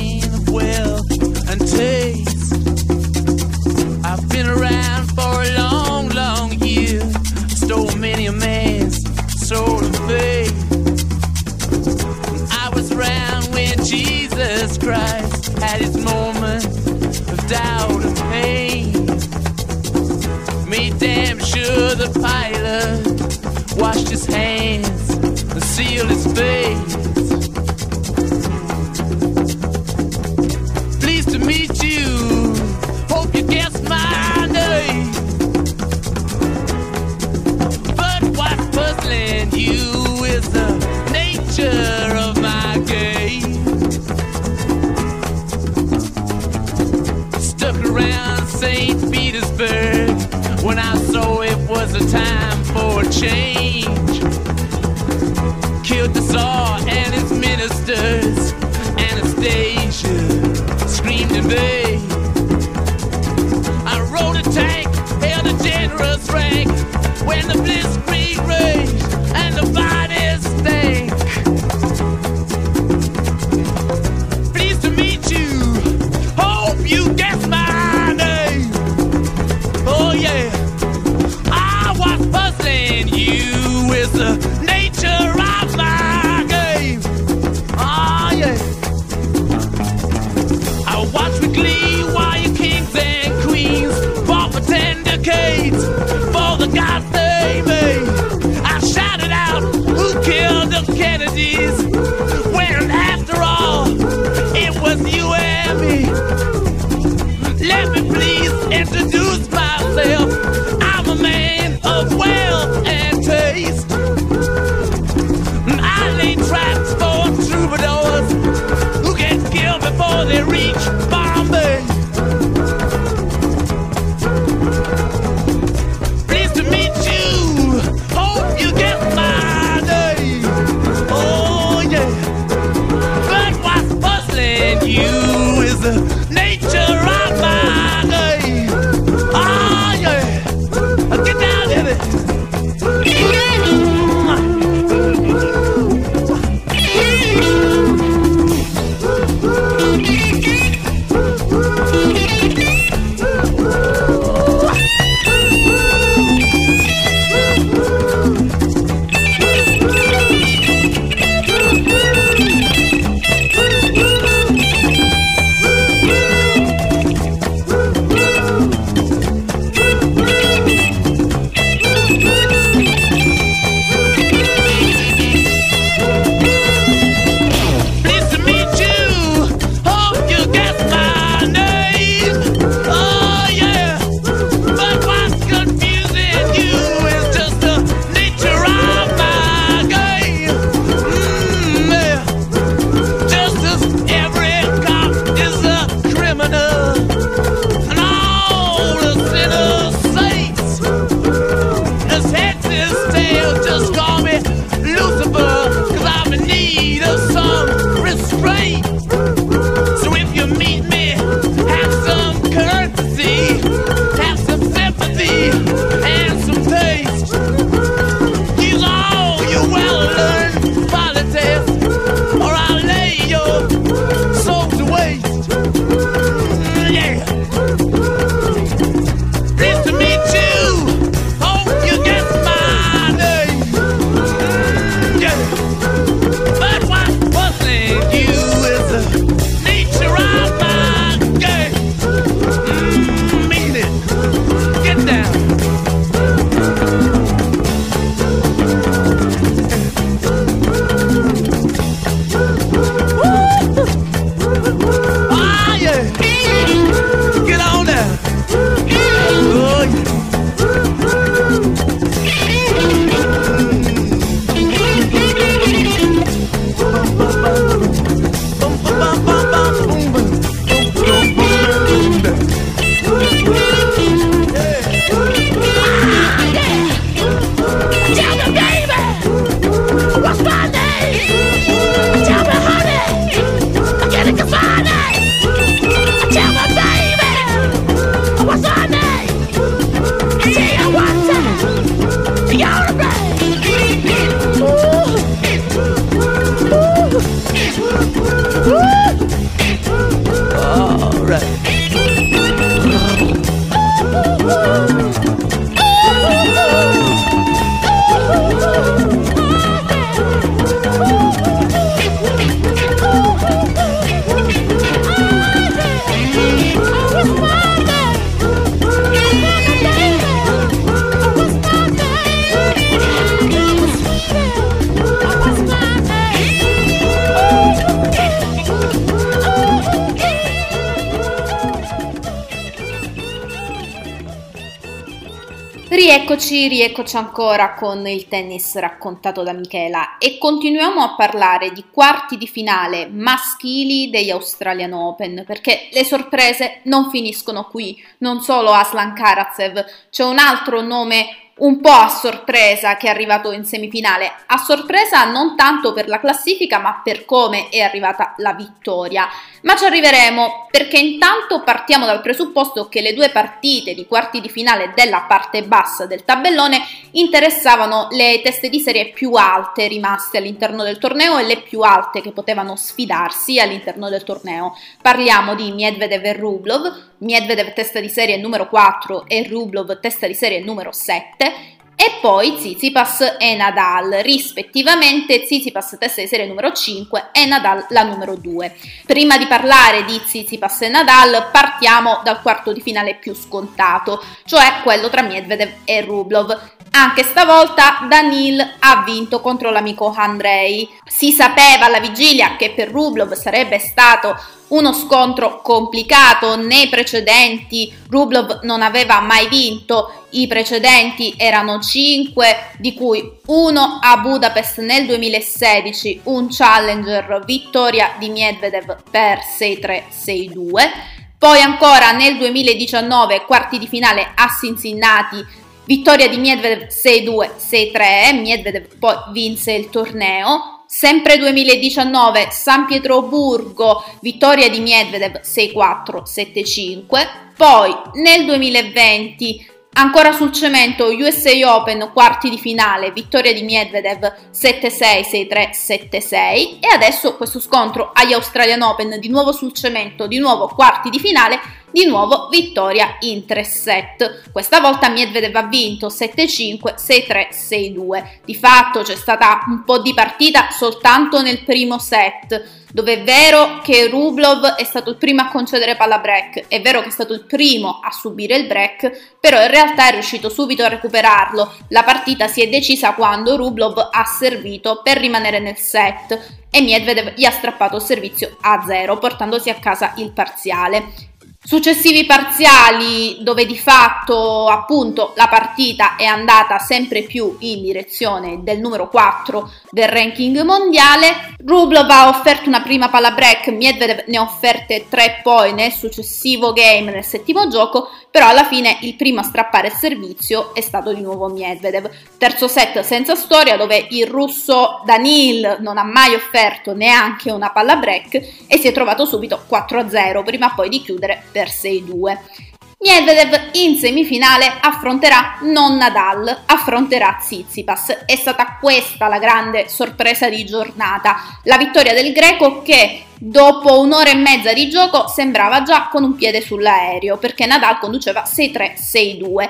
rieccoci, 336.68 336.92
rieccoci 336.92 337.16
ancora 337.16 337.75
con 337.75 338.07
il 338.07 338.29
tennis 338.29 338.77
raccontato 338.77 339.42
da 339.42 339.53
Michela. 339.53 340.18
E 340.18 340.38
continuiamo 340.38 341.01
a 341.03 341.14
parlare 341.14 341.72
di 341.72 341.85
quarti 341.90 342.37
di 342.37 342.46
finale 342.46 343.07
maschili 343.07 344.11
degli 344.11 344.31
Australian 344.31 344.92
Open 344.92 345.44
perché 345.46 345.88
le 345.92 346.05
sorprese 346.05 346.81
non 346.85 347.11
finiscono 347.11 347.64
qui, 347.64 348.03
non 348.18 348.40
solo 348.40 348.72
Aslan 348.72 349.14
Karatsev, 349.14 349.85
c'è 350.11 350.25
un 350.25 350.38
altro 350.38 350.81
nome 350.81 351.52
un 351.62 351.81
po' 351.81 351.90
a 351.90 352.09
sorpresa 352.09 352.96
che 352.96 353.07
è 353.07 353.11
arrivato 353.11 353.53
in 353.53 353.64
semifinale, 353.64 354.33
a 354.46 354.59
sorpresa 354.59 355.25
non 355.25 355.57
tanto 355.57 355.92
per 355.92 356.09
la 356.09 356.18
classifica 356.18 356.79
ma 356.79 357.01
per 357.05 357.25
come 357.25 357.68
è 357.68 357.81
arrivata 357.81 358.35
la 358.38 358.53
vittoria. 358.53 359.29
Ma 359.62 359.77
ci 359.77 359.85
arriveremo 359.85 360.66
perché 360.70 360.98
intanto 360.98 361.62
partiamo 361.62 362.05
dal 362.05 362.20
presupposto 362.20 362.88
che 362.88 363.01
le 363.01 363.14
due 363.14 363.31
partite 363.31 363.94
di 363.94 364.07
quarti 364.07 364.40
di 364.40 364.48
finale 364.48 364.92
della 364.94 365.25
parte 365.29 365.62
bassa 365.62 366.07
del 366.07 366.25
tabellone 366.25 366.81
interessavano 367.12 368.09
le 368.11 368.40
teste 368.42 368.68
di 368.68 368.81
serie 368.81 369.11
più 369.11 369.35
alte 369.35 369.87
rimaste 369.87 370.38
all'interno 370.38 370.83
del 370.83 370.98
torneo 370.98 371.38
e 371.38 371.44
le 371.44 371.61
più 371.61 371.83
alte 371.83 372.20
che 372.20 372.33
potevano 372.33 372.75
sfidarsi 372.75 373.61
all'interno 373.61 374.09
del 374.09 374.25
torneo. 374.25 374.77
Parliamo 375.01 375.55
di 375.55 375.70
Medvedev 375.70 376.25
e 376.25 376.33
Rublov, 376.33 377.11
Medvedev 377.18 377.72
testa 377.72 378.01
di 378.01 378.09
serie 378.09 378.37
numero 378.37 378.68
4 378.68 379.27
e 379.29 379.46
Rublov 379.48 380.01
testa 380.01 380.27
di 380.27 380.35
serie 380.35 380.61
numero 380.61 380.90
7 380.90 381.52
e 381.95 382.19
poi 382.21 382.57
Tsitsipas 382.57 383.37
e 383.38 383.55
Nadal, 383.55 384.11
rispettivamente 384.23 385.43
Tsitsipas 385.43 385.97
testa 386.01 386.21
di 386.21 386.27
serie 386.27 386.47
numero 386.47 386.73
5 386.73 387.29
e 387.31 387.47
Nadal 387.47 387.87
la 387.91 388.03
numero 388.03 388.35
2. 388.35 388.75
Prima 389.07 389.38
di 389.38 389.47
parlare 389.47 390.05
di 390.05 390.21
Tsitsipas 390.21 390.83
e 390.83 390.88
Nadal 390.88 391.51
partiamo 391.53 392.21
dal 392.25 392.43
quarto 392.43 392.73
di 392.73 392.81
finale 392.81 393.15
più 393.15 393.35
scontato, 393.35 394.21
cioè 394.47 394.81
quello 394.83 395.09
tra 395.11 395.23
Medvedev 395.23 395.71
e 395.85 396.01
Rublov. 396.01 396.81
Anche 396.94 397.24
stavolta 397.24 398.07
Danil 398.07 398.61
ha 398.81 399.02
vinto 399.02 399.40
contro 399.40 399.70
l'amico 399.70 400.12
Andrei. 400.14 400.87
Si 401.07 401.33
sapeva 401.33 401.87
alla 401.87 402.00
vigilia 402.00 402.57
che 402.57 402.72
per 402.72 402.90
Rublov 402.90 403.33
sarebbe 403.33 403.78
stato 403.78 404.38
uno 404.68 404.92
scontro 404.92 405.62
complicato, 405.62 406.57
nei 406.57 406.90
precedenti 406.90 407.90
Rublov 408.11 408.61
non 408.64 408.83
aveva 408.83 409.20
mai 409.20 409.48
vinto, 409.48 410.26
i 410.31 410.46
precedenti 410.46 411.35
erano 411.38 411.81
5, 411.81 412.72
di 412.78 412.92
cui 412.92 413.38
uno 413.46 413.98
a 414.00 414.18
Budapest 414.18 414.81
nel 414.81 415.07
2016, 415.07 416.20
un 416.24 416.48
challenger 416.50 417.42
vittoria 417.46 418.14
di 418.18 418.28
Medvedev 418.28 419.02
per 419.11 419.40
6-3-6-2, 419.59 420.90
poi 421.38 421.61
ancora 421.61 422.12
nel 422.12 422.37
2019 422.37 423.44
quarti 423.46 423.78
di 423.78 423.88
finale 423.88 424.31
a 424.35 424.48
Cincinnati 424.61 425.44
vittoria 425.85 426.29
di 426.29 426.38
Medvedev 426.38 426.88
6-2-6-3, 426.88 428.40
Medvedev 428.40 428.99
poi 428.99 429.16
vinse 429.33 429.73
il 429.73 429.90
torneo, 429.90 430.83
Sempre 430.95 431.38
2019 431.38 432.49
San 432.51 432.85
Pietroburgo, 432.85 434.05
vittoria 434.21 434.68
di 434.68 434.79
Medvedev 434.81 435.40
6-4, 435.40 436.23
7-5. 436.23 437.29
Poi 437.57 437.90
nel 438.21 438.45
2020 438.45 439.71
Ancora 439.95 440.33
sul 440.33 440.53
cemento 440.53 441.09
USA 441.09 441.51
Open 441.77 442.11
quarti 442.14 442.49
di 442.49 442.57
finale, 442.57 443.11
vittoria 443.11 443.53
di 443.53 443.62
Medvedev 443.62 444.25
7-6, 444.51 445.49
6-3, 445.51 445.71
7-6 445.71 446.33
e 446.81 446.88
adesso 446.95 447.37
questo 447.37 447.61
scontro 447.61 448.11
agli 448.14 448.33
Australian 448.33 448.81
Open 448.81 449.21
di 449.21 449.29
nuovo 449.29 449.53
sul 449.53 449.75
cemento, 449.75 450.27
di 450.27 450.38
nuovo 450.38 450.68
quarti 450.68 451.11
di 451.11 451.18
finale, 451.18 451.61
di 451.92 452.07
nuovo 452.07 452.48
vittoria 452.48 453.16
in 453.20 453.46
3 453.46 453.64
set. 453.64 454.50
Questa 454.50 454.81
volta 454.81 455.11
Medvedev 455.11 455.55
ha 455.55 455.64
vinto 455.64 456.09
7-5, 456.09 456.94
6-3, 456.96 457.48
6-2. 457.52 458.24
Di 458.44 458.55
fatto 458.55 459.02
c'è 459.02 459.14
stata 459.14 459.61
un 459.68 459.85
po' 459.85 460.00
di 460.00 460.14
partita 460.14 460.68
soltanto 460.70 461.42
nel 461.42 461.62
primo 461.62 461.98
set 461.98 462.81
dove 462.92 463.14
è 463.14 463.22
vero 463.22 463.81
che 463.83 464.09
Rublov 464.09 464.74
è 464.74 464.85
stato 464.85 465.11
il 465.11 465.16
primo 465.16 465.40
a 465.40 465.48
concedere 465.48 465.96
palla 465.96 466.18
break, 466.18 466.68
è 466.68 466.81
vero 466.83 467.00
che 467.00 467.09
è 467.09 467.11
stato 467.11 467.33
il 467.33 467.44
primo 467.44 468.00
a 468.02 468.11
subire 468.12 468.57
il 468.57 468.66
break, 468.66 469.37
però 469.40 469.61
in 469.62 469.70
realtà 469.70 470.09
è 470.09 470.12
riuscito 470.12 470.50
subito 470.50 470.85
a 470.85 470.88
recuperarlo. 470.88 471.72
La 471.88 472.02
partita 472.02 472.48
si 472.48 472.61
è 472.61 472.68
decisa 472.68 473.14
quando 473.14 473.57
Rublov 473.57 474.11
ha 474.12 474.24
servito 474.24 475.00
per 475.02 475.16
rimanere 475.16 475.59
nel 475.59 475.78
set 475.78 476.61
e 476.70 476.83
Medvedev 476.83 477.33
gli 477.35 477.44
ha 477.44 477.50
strappato 477.50 477.96
il 477.96 478.02
servizio 478.02 478.57
a 478.61 478.85
zero, 478.87 479.18
portandosi 479.18 479.70
a 479.70 479.74
casa 479.76 480.12
il 480.16 480.33
parziale. 480.33 481.31
Successivi 481.64 482.27
parziali 482.27 483.37
dove 483.40 483.64
di 483.64 483.79
fatto 483.79 484.66
appunto 484.66 485.33
la 485.37 485.46
partita 485.46 486.16
è 486.16 486.25
andata 486.25 486.81
sempre 486.81 487.22
più 487.22 487.55
in 487.61 487.83
direzione 487.83 488.64
del 488.64 488.81
numero 488.81 489.09
4 489.09 489.70
del 489.90 490.09
ranking 490.09 490.61
mondiale. 490.62 491.55
Rublov 491.64 492.11
ha 492.11 492.29
offerto 492.29 492.68
una 492.68 492.83
prima 492.83 493.09
palla 493.11 493.31
break, 493.31 493.68
Medvedev 493.68 494.25
ne 494.27 494.38
ha 494.38 494.42
offerte 494.42 495.07
tre 495.09 495.38
poi 495.44 495.72
nel 495.72 495.92
successivo 495.92 496.72
game, 496.72 497.12
nel 497.12 497.25
settimo 497.25 497.68
gioco, 497.68 498.09
però 498.33 498.49
alla 498.49 498.64
fine 498.64 498.97
il 499.03 499.14
primo 499.14 499.40
a 499.40 499.45
strappare 499.45 499.88
il 499.88 499.92
servizio 499.92 500.75
è 500.75 500.81
stato 500.81 501.12
di 501.12 501.21
nuovo 501.21 501.49
Medvedev. 501.49 502.11
Terzo 502.38 502.66
set 502.66 503.01
senza 503.01 503.35
storia 503.35 503.77
dove 503.77 504.07
il 504.11 504.27
russo 504.27 505.03
Danil 505.05 505.77
non 505.81 505.99
ha 505.99 506.03
mai 506.03 506.35
offerto 506.35 506.95
neanche 506.95 507.53
una 507.53 507.71
palla 507.71 507.97
break 507.97 508.35
e 508.66 508.79
si 508.79 508.88
è 508.88 508.92
trovato 508.92 509.27
subito 509.27 509.64
4-0 509.71 510.42
prima 510.45 510.73
poi 510.75 510.88
di 510.88 511.03
chiudere 511.03 511.45
per 511.53 511.68
6-2. 511.68 512.71
Medvedev 513.03 513.71
in 513.73 513.99
semifinale 513.99 514.79
affronterà 514.81 515.59
non 515.62 515.97
Nadal, 515.97 516.62
affronterà 516.67 517.37
Tsitsipas. 517.41 518.19
È 518.25 518.37
stata 518.37 518.79
questa 518.81 519.27
la 519.27 519.41
grande 519.41 519.88
sorpresa 519.88 520.49
di 520.49 520.65
giornata, 520.65 521.59
la 521.65 521.79
vittoria 521.79 522.15
del 522.15 522.33
greco 522.33 522.81
che 522.83 523.25
dopo 523.37 523.99
un'ora 523.99 524.31
e 524.31 524.37
mezza 524.37 524.73
di 524.73 524.88
gioco 524.88 525.27
sembrava 525.27 525.83
già 525.83 526.07
con 526.12 526.23
un 526.23 526.37
piede 526.37 526.61
sull'aereo 526.61 527.38
perché 527.38 527.67
Nadal 527.67 527.99
conduceva 527.99 528.45
6-3-6-2 528.45 529.69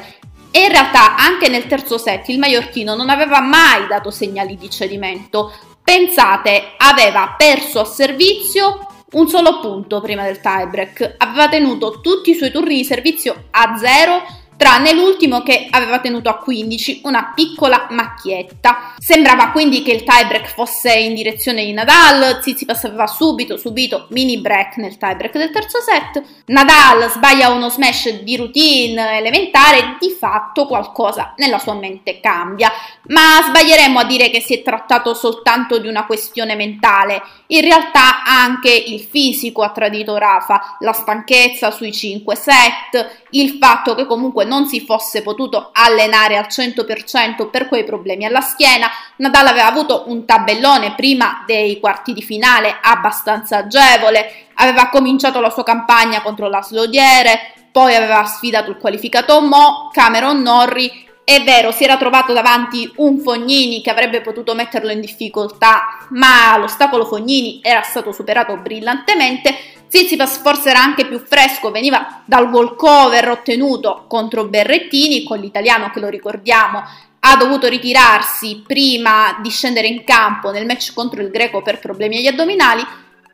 e 0.50 0.60
in 0.60 0.68
realtà 0.68 1.16
anche 1.16 1.48
nel 1.48 1.66
terzo 1.66 1.96
set 1.96 2.28
il 2.28 2.38
maiorchino 2.38 2.94
non 2.94 3.08
aveva 3.08 3.40
mai 3.40 3.86
dato 3.88 4.10
segnali 4.10 4.58
di 4.58 4.68
cedimento. 4.68 5.54
Pensate, 5.82 6.74
aveva 6.76 7.34
perso 7.38 7.80
a 7.80 7.86
servizio 7.86 8.88
un 9.12 9.28
solo 9.28 9.60
punto 9.60 10.00
prima 10.00 10.24
del 10.24 10.40
tiebreak, 10.40 11.16
aveva 11.18 11.48
tenuto 11.48 12.00
tutti 12.00 12.30
i 12.30 12.34
suoi 12.34 12.50
turni 12.50 12.76
di 12.76 12.84
servizio 12.84 13.44
a 13.50 13.76
zero 13.76 14.22
tranne 14.62 14.92
l'ultimo 14.92 15.42
che 15.42 15.66
aveva 15.68 15.98
tenuto 15.98 16.28
a 16.28 16.38
15, 16.38 17.00
una 17.02 17.32
piccola 17.34 17.88
macchietta. 17.90 18.94
Sembrava 18.96 19.50
quindi 19.50 19.82
che 19.82 19.90
il 19.90 20.04
tiebreak 20.04 20.46
fosse 20.54 20.92
in 20.92 21.14
direzione 21.14 21.64
di 21.64 21.72
Nadal, 21.72 22.38
Tsitsipas 22.38 22.84
aveva 22.84 23.08
subito 23.08 23.56
subito 23.56 24.06
mini 24.10 24.38
break 24.38 24.76
nel 24.76 24.98
tiebreak 24.98 25.36
del 25.36 25.50
terzo 25.50 25.80
set, 25.80 26.22
Nadal 26.46 27.10
sbaglia 27.10 27.50
uno 27.50 27.70
smash 27.70 28.20
di 28.22 28.36
routine 28.36 29.18
elementare, 29.18 29.96
di 29.98 30.10
fatto 30.10 30.66
qualcosa 30.68 31.34
nella 31.38 31.58
sua 31.58 31.74
mente 31.74 32.20
cambia, 32.20 32.70
ma 33.08 33.42
sbaglieremmo 33.44 33.98
a 33.98 34.04
dire 34.04 34.30
che 34.30 34.40
si 34.40 34.54
è 34.54 34.62
trattato 34.62 35.12
soltanto 35.12 35.78
di 35.78 35.88
una 35.88 36.06
questione 36.06 36.54
mentale, 36.54 37.20
in 37.48 37.62
realtà 37.62 38.22
anche 38.22 38.70
il 38.70 39.00
fisico 39.00 39.62
ha 39.62 39.70
tradito 39.70 40.16
Rafa, 40.16 40.76
la 40.78 40.92
stanchezza 40.92 41.72
sui 41.72 41.92
5 41.92 42.36
set, 42.36 43.24
il 43.30 43.56
fatto 43.60 43.96
che 43.96 44.06
comunque 44.06 44.44
non 44.44 44.51
si 44.66 44.84
fosse 44.84 45.22
potuto 45.22 45.70
allenare 45.72 46.36
al 46.36 46.46
100% 46.48 47.50
per 47.50 47.68
quei 47.68 47.84
problemi 47.84 48.24
alla 48.24 48.40
schiena. 48.40 48.88
Nadal 49.16 49.46
aveva 49.46 49.66
avuto 49.66 50.04
un 50.06 50.24
tabellone 50.24 50.94
prima 50.94 51.42
dei 51.46 51.80
quarti 51.80 52.12
di 52.12 52.22
finale 52.22 52.76
abbastanza 52.80 53.58
agevole, 53.58 54.48
aveva 54.54 54.88
cominciato 54.88 55.40
la 55.40 55.50
sua 55.50 55.64
campagna 55.64 56.22
contro 56.22 56.48
la 56.48 56.62
Slodiere, 56.62 57.54
poi 57.72 57.94
aveva 57.94 58.24
sfidato 58.24 58.70
il 58.70 58.76
qualificato 58.76 59.40
Mo, 59.40 59.90
Cameron 59.92 60.42
Norrie 60.42 60.90
è 61.24 61.42
vero, 61.44 61.70
si 61.70 61.84
era 61.84 61.96
trovato 61.96 62.32
davanti 62.32 62.92
un 62.96 63.18
Fognini 63.20 63.80
che 63.80 63.90
avrebbe 63.90 64.20
potuto 64.20 64.54
metterlo 64.54 64.90
in 64.90 65.00
difficoltà, 65.00 66.06
ma 66.10 66.56
l'ostacolo 66.58 67.04
Fognini 67.04 67.60
era 67.62 67.82
stato 67.82 68.10
superato 68.10 68.56
brillantemente 68.56 69.54
Tsitsipas 69.92 70.38
forse 70.38 70.70
era 70.70 70.80
anche 70.82 71.06
più 71.06 71.18
fresco, 71.18 71.70
veniva 71.70 72.22
dal 72.24 72.50
walkover 72.50 73.28
ottenuto 73.28 74.06
contro 74.08 74.46
Berrettini, 74.46 75.22
con 75.22 75.38
l'italiano 75.38 75.90
che 75.90 76.00
lo 76.00 76.08
ricordiamo 76.08 76.82
ha 77.24 77.36
dovuto 77.36 77.68
ritirarsi 77.68 78.64
prima 78.66 79.38
di 79.42 79.50
scendere 79.50 79.88
in 79.88 80.02
campo 80.02 80.50
nel 80.50 80.64
match 80.64 80.94
contro 80.94 81.20
il 81.20 81.28
greco 81.28 81.60
per 81.60 81.78
problemi 81.78 82.16
agli 82.16 82.26
addominali. 82.26 82.82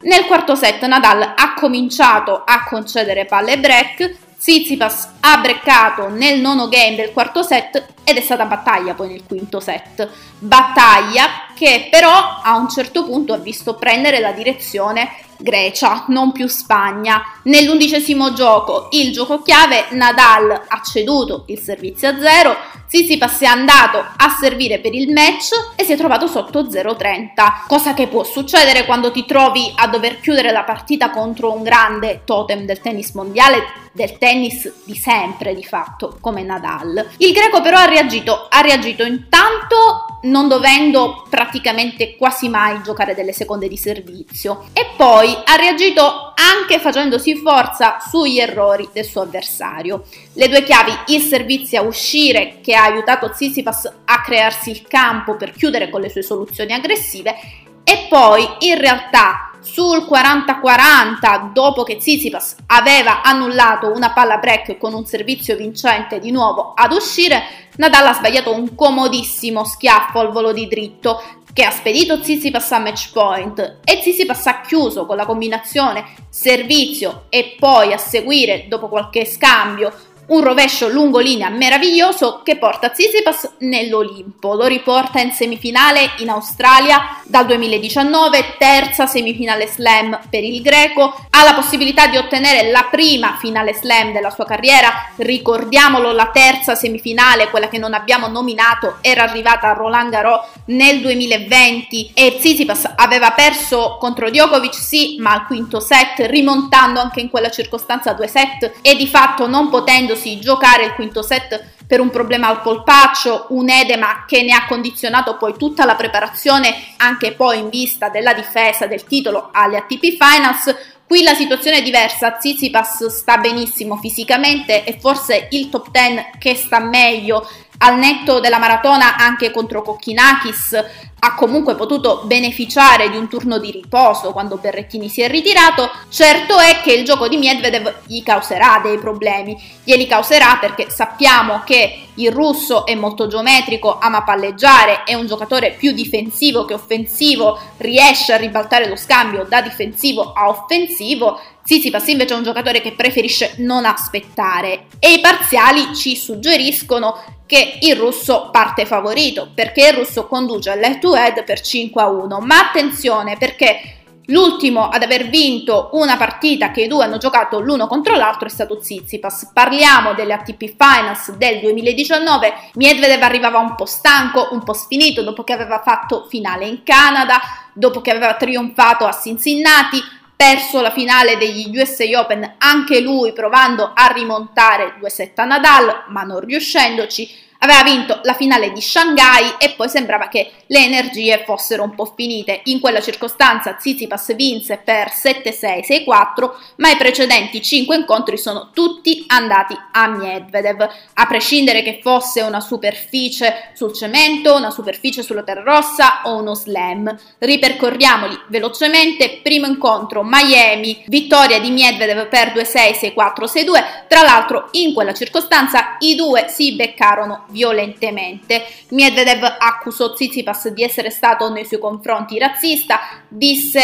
Nel 0.01 0.25
quarto 0.25 0.57
set 0.57 0.85
Nadal 0.85 1.23
ha 1.37 1.55
cominciato 1.55 2.43
a 2.45 2.65
concedere 2.65 3.25
palle 3.25 3.61
break, 3.61 4.17
Tsitsipas 4.37 5.11
ha 5.21 5.39
breccato 5.39 6.09
nel 6.09 6.41
nono 6.41 6.69
game 6.69 6.97
del 6.97 7.13
quarto 7.13 7.45
set 7.45 7.87
ed 8.09 8.17
è 8.17 8.21
stata 8.23 8.47
battaglia 8.47 8.95
poi 8.95 9.09
nel 9.09 9.25
quinto 9.27 9.61
set. 9.61 10.09
Battaglia 10.39 11.47
che 11.55 11.89
però 11.91 12.41
a 12.43 12.57
un 12.57 12.69
certo 12.71 13.05
punto 13.05 13.35
ha 13.35 13.39
visto 13.39 13.75
prendere 13.75 14.19
la 14.21 14.33
direzione 14.33 15.11
Grecia, 15.41 16.05
non 16.09 16.33
più 16.33 16.49
Spagna. 16.49 17.23
Nell'undicesimo 17.45 18.33
gioco, 18.33 18.89
il 18.93 19.13
gioco 19.13 19.41
chiave, 19.43 19.87
Nadal 19.91 20.51
ha 20.51 20.83
ceduto 20.83 21.45
il 21.47 21.61
servizio 21.61 22.09
a 22.09 22.19
zero, 22.19 22.57
Tsitsipas 22.89 23.41
è 23.41 23.45
andato 23.45 23.99
a 23.99 24.37
servire 24.41 24.81
per 24.81 24.95
il 24.95 25.13
match 25.13 25.51
e 25.77 25.85
si 25.85 25.93
è 25.93 25.97
trovato 25.97 26.27
sotto 26.27 26.65
0-30, 26.65 27.67
cosa 27.69 27.95
che 27.95 28.09
può 28.09 28.25
succedere 28.25 28.85
quando 28.85 29.13
ti 29.13 29.27
trovi 29.27 29.73
a 29.77 29.87
dover 29.87 30.21
chiudere 30.21 30.51
la 30.51 30.65
partita 30.65 31.11
contro 31.11 31.53
un 31.53 31.63
grande 31.63 32.23
totem 32.25 32.65
del 32.65 32.81
tennis 32.81 33.13
mondiale, 33.13 33.63
del 33.93 34.17
tennis 34.19 34.73
di 34.85 34.97
sempre 34.97 35.55
di 35.55 35.65
fatto, 35.65 36.17
come 36.21 36.43
Nadal. 36.43 37.11
Il 37.19 37.33
greco 37.33 37.61
però 37.61 37.77
ha 37.77 37.87
reagito, 37.99 38.47
ha 38.49 38.61
reagito 38.61 39.03
intanto 39.03 40.19
non 40.23 40.47
dovendo 40.47 41.27
praticamente 41.29 42.17
quasi 42.17 42.49
mai 42.49 42.81
giocare 42.83 43.15
delle 43.15 43.33
seconde 43.33 43.69
di 43.69 43.77
servizio 43.77 44.67
e 44.73 44.87
poi 44.97 45.37
ha 45.45 45.57
reagito 45.57 46.33
anche 46.35 46.79
facendosi 46.79 47.37
forza 47.37 47.99
sugli 47.99 48.39
errori 48.39 48.89
del 48.93 49.05
suo 49.05 49.23
avversario. 49.23 50.05
Le 50.35 50.49
due 50.49 50.63
chiavi, 50.63 50.93
il 51.07 51.23
servizio 51.23 51.81
a 51.81 51.85
uscire 51.85 52.61
che 52.61 52.75
ha 52.75 52.85
aiutato 52.85 53.31
Tsitsipas 53.31 53.93
a 54.05 54.21
crearsi 54.21 54.71
il 54.71 54.83
campo 54.87 55.37
per 55.37 55.53
chiudere 55.53 55.91
con 55.91 56.01
le 56.01 56.11
sue 56.11 56.23
soluzioni 56.23 56.73
aggressive 56.73 57.35
e 57.83 58.07
poi 58.09 58.47
in 58.61 58.79
realtà 58.79 59.49
sul 59.61 60.07
40-40 60.09 61.53
dopo 61.53 61.83
che 61.83 61.97
Tsitsipas 61.97 62.57
aveva 62.67 63.23
annullato 63.23 63.93
una 63.93 64.13
palla 64.13 64.39
break 64.39 64.79
con 64.79 64.95
un 64.95 65.05
servizio 65.05 65.57
vincente 65.57 66.19
di 66.19 66.31
nuovo 66.31 66.73
ad 66.75 66.93
uscire, 66.93 67.68
Nadal 67.79 68.09
ha 68.09 68.15
sbagliato 68.15 68.53
un 68.53 68.75
comodissimo 68.75 69.65
schiaffo 69.65 70.19
al 70.19 70.33
volo 70.33 70.53
di 70.53 70.67
dritto 70.67 71.23
che 71.53 71.63
ha 71.63 71.71
spedito 71.71 72.19
Tsitsipas 72.19 72.73
a 72.73 72.79
match 72.79 73.13
point. 73.13 73.79
E 73.85 73.99
Tsitsipas 73.99 74.47
ha 74.47 74.61
chiuso 74.63 75.07
con 75.07 75.17
la 75.17 75.25
combinazione 75.25 76.05
servizio 76.29 77.27
e 77.29 77.57
poi 77.59 77.93
a 77.93 77.99
seguire 77.99 78.67
dopo 78.69 78.89
qualche 78.89 79.25
scambio 79.25 79.93
un 80.29 80.43
rovescio 80.43 80.89
lungolinea 80.89 81.49
meraviglioso 81.49 82.43
che 82.43 82.57
porta 82.57 82.91
Tsitsipas 82.91 83.53
nell'Olimpo, 83.59 84.55
lo 84.55 84.67
riporta 84.67 85.21
in 85.21 85.33
semifinale 85.33 86.11
in 86.19 86.29
Australia 86.29 87.17
dal 87.25 87.47
2019, 87.47 88.57
terza 88.59 89.07
semifinale 89.07 89.67
slam 89.67 90.19
per 90.29 90.45
il 90.45 90.61
greco, 90.61 91.15
ha 91.31 91.45
la 91.45 91.55
possibilità 91.55 92.09
di 92.09 92.17
ottenere 92.17 92.71
la 92.71 92.89
prima 92.91 93.37
finale 93.39 93.73
slam 93.75 94.13
della 94.13 94.31
sua 94.31 94.45
carriera, 94.45 95.13
ricordiamolo 95.17 96.13
la 96.13 96.31
terza 96.33 96.75
semifinale, 96.75 97.49
quella 97.49 97.69
che 97.69 97.79
non 97.79 97.95
abbiamo 97.95 98.29
nominato, 98.29 98.99
era 99.01 99.23
arrivata 99.23 99.71
a 99.71 99.73
Roland 99.73 100.11
Garros 100.11 100.47
nel 100.67 101.01
2020 101.01 102.11
e 102.13 102.37
Tsitsipas 102.39 102.93
aveva 102.97 103.31
perso 103.31 103.97
contro 103.99 104.29
Djokovic 104.29 104.75
sì, 104.75 105.17
ma 105.21 105.33
al 105.33 105.47
quinto 105.47 105.81
set 105.81 106.27
rimontando 106.27 107.01
anche 107.01 107.21
in 107.21 107.31
quella 107.31 107.51
circostanza 107.51 108.13
due 108.13 108.29
set 108.29 108.79
e 108.83 108.95
di 108.95 109.07
fatto 109.07 109.47
non 109.47 109.71
potendo 109.71 110.17
dovendosi 110.19 110.41
giocare 110.41 110.85
il 110.85 110.95
quinto 110.95 111.23
set 111.23 111.77
per 111.87 112.01
un 112.01 112.11
problema 112.11 112.49
al 112.49 112.61
polpaccio, 112.61 113.47
un 113.51 113.71
edema 113.71 114.25
che 114.27 114.43
ne 114.43 114.53
ha 114.53 114.67
condizionato 114.67 115.37
poi 115.37 115.55
tutta 115.57 115.85
la 115.87 115.95
preparazione, 115.95 116.75
anche 116.99 117.33
poi 117.33 117.61
in 117.61 117.71
vista 117.71 118.09
della 118.11 118.35
difesa 118.35 118.87
del 118.87 119.05
titolo 119.05 119.49
alle 119.53 119.79
ATP 119.79 120.17
Finals. 120.19 120.75
Qui 121.07 121.23
la 121.23 121.35
situazione 121.35 121.79
è 121.79 121.83
diversa, 121.83 122.33
Tsitsipas 122.33 123.07
sta 123.07 123.39
benissimo 123.39 123.97
fisicamente 123.97 124.85
e 124.85 124.99
forse 125.01 125.49
il 125.53 125.71
top 125.71 125.91
10 125.91 126.27
che 126.39 126.55
sta 126.55 126.81
meglio 126.81 127.49
al 127.79 127.97
netto 127.97 128.41
della 128.41 128.59
maratona 128.59 129.17
anche 129.17 129.51
contro 129.51 129.81
Kokkinakis 129.81 130.85
ha 131.21 131.35
comunque 131.35 131.75
potuto 131.75 132.23
beneficiare 132.25 133.11
di 133.11 133.17
un 133.17 133.29
turno 133.29 133.59
di 133.59 133.71
riposo 133.71 134.33
quando 134.33 134.57
Berrettini 134.57 135.09
si 135.09 135.21
è 135.21 135.29
ritirato, 135.29 135.91
certo 136.09 136.59
è 136.59 136.81
che 136.83 136.93
il 136.93 137.05
gioco 137.05 137.29
di 137.29 137.37
Medvedev 137.37 138.03
gli 138.07 138.23
causerà 138.23 138.81
dei 138.83 138.99
problemi. 138.99 139.57
Glieli 139.83 140.07
causerà 140.07 140.59
perché 140.61 140.91
sappiamo 140.91 141.63
che 141.65 142.09
il 142.15 142.33
russo 142.33 142.87
è 142.87 142.95
molto 142.95 143.27
geometrico, 143.27 143.99
ama 143.99 144.23
palleggiare, 144.23 145.05
è 145.05 145.15
un 145.15 145.27
giocatore 145.27 145.73
più 145.73 145.93
difensivo 145.93 146.65
che 146.65 146.75
offensivo, 146.75 147.59
riesce 147.79 148.33
a 148.33 148.37
ribaltare 148.37 148.89
lo 148.89 148.97
scambio 148.97 149.45
da 149.49 149.61
difensivo 149.61 150.33
a 150.33 150.49
offensivo. 150.49 151.41
Tsitsipas 151.65 152.07
invece 152.09 152.35
è 152.35 152.37
un 152.37 152.45
giocatore 152.45 152.81
che 152.81 152.93
preferisce 152.93 153.55
non 153.59 153.85
aspettare 153.85 154.87
e 154.99 155.13
i 155.13 155.21
parziali 155.21 155.95
ci 155.95 156.17
suggeriscono 156.17 157.37
che 157.49 157.79
il 157.81 157.97
russo 157.97 158.51
parte 158.53 158.85
favorito 158.85 159.51
perché 159.55 159.89
il 159.89 159.95
russo 159.95 160.27
conduce 160.27 160.71
all'head 160.71 160.99
to 160.99 161.08
head 161.15 161.45
per 161.45 161.61
5 161.61 162.03
a 162.03 162.09
1 162.09 162.41
ma 162.41 162.59
attenzione 162.61 163.37
perché 163.37 163.99
l'ultimo 164.29 164.89
ad 164.89 165.03
aver 165.03 165.29
vinto 165.29 165.91
una 165.93 166.17
partita 166.17 166.71
che 166.71 166.83
i 166.83 166.89
due 166.89 167.05
hanno 167.05 167.19
giocato 167.19 167.61
l'uno 167.61 167.87
contro 167.87 168.15
l'altro 168.15 168.47
è 168.47 168.51
stato 168.51 168.79
Tsitsipas. 168.79 169.51
Parliamo 169.53 170.15
delle 170.15 170.35
ATP 170.35 170.75
Finals 170.77 171.33
del 171.33 171.61
2019 171.61 172.55
Medvedev 172.75 173.23
arrivava 173.23 173.59
un 173.59 173.75
po' 173.75 173.87
stanco 173.87 174.49
un 174.53 174.63
po' 174.63 174.75
sfinito 174.75 175.23
dopo 175.23 175.45
che 175.45 175.53
aveva 175.53 175.81
fatto 175.83 176.27
finale 176.29 176.67
in 176.67 176.83
Canada 176.83 177.41
dopo 177.73 178.01
che 178.01 178.11
aveva 178.11 178.35
trionfato 178.35 179.07
a 179.07 179.13
Cincinnati 179.13 179.99
perso 180.37 180.81
la 180.81 180.93
finale 180.93 181.37
degli 181.37 181.77
USA 181.77 182.05
Open 182.21 182.55
anche 182.59 183.01
lui 183.01 183.33
provando 183.33 183.93
a 183.95 184.07
rimontare 184.13 184.95
2-7 185.01 185.31
a 185.37 185.45
Nadal 185.45 186.05
ma 186.09 186.23
non 186.23 186.41
riuscendoci 186.41 187.47
Aveva 187.61 187.83
vinto 187.83 188.21
la 188.23 188.35
finale 188.35 188.73
di 188.73 188.81
Shanghai 188.81 189.55
e 189.59 189.71
poi 189.71 189.89
sembrava 189.89 190.29
che 190.29 190.53
le 190.67 190.85
energie 190.85 191.43
fossero 191.45 191.83
un 191.83 191.95
po' 191.95 192.13
finite. 192.15 192.61
In 192.65 192.79
quella 192.79 193.01
circostanza 193.01 193.75
Tsitsipas 193.75 194.37
vinse 194.37 194.81
per 194.85 195.09
7-6-6-4, 195.09 196.51
ma 196.77 196.91
i 196.91 196.97
precedenti 196.97 197.61
5 197.61 197.97
incontri 197.97 198.39
sono 198.39 198.71
tutti 198.73 199.25
andati 199.27 199.77
a 199.93 200.07
Medvedev, 200.07 200.89
a 201.15 201.27
prescindere 201.27 201.83
che 201.83 201.99
fosse 202.01 202.43
una 202.43 202.61
superficie 202.61 203.71
sul 203.75 203.93
cemento, 203.93 204.55
una 204.55 204.71
superficie 204.71 205.25
sulla 205.25 205.43
terra 205.43 205.63
rossa 205.63 206.21
o 206.25 206.37
uno 206.37 206.55
slam. 206.55 207.13
Ripercorriamoli 207.39 208.39
velocemente. 208.49 209.41
Primo 209.43 209.67
incontro 209.67 210.23
Miami, 210.23 211.03
vittoria 211.07 211.59
di 211.59 211.71
Medvedev 211.71 212.29
per 212.29 212.53
2-6-6-4-6-2. 212.53 214.07
Tra 214.07 214.23
l'altro 214.23 214.69
in 214.73 214.95
quella 214.95 215.13
circostanza 215.13 215.97
i 215.99 216.15
due 216.15 216.47
si 216.49 216.75
beccarono 216.75 217.47
violentemente. 217.51 218.65
Medvedev 218.91 219.57
accusò 219.59 220.13
Tsitsipas 220.13 220.69
di 220.69 220.83
essere 220.83 221.11
stato 221.11 221.51
nei 221.51 221.65
suoi 221.65 221.81
confronti 221.81 222.39
razzista, 222.39 223.01
disse 223.29 223.81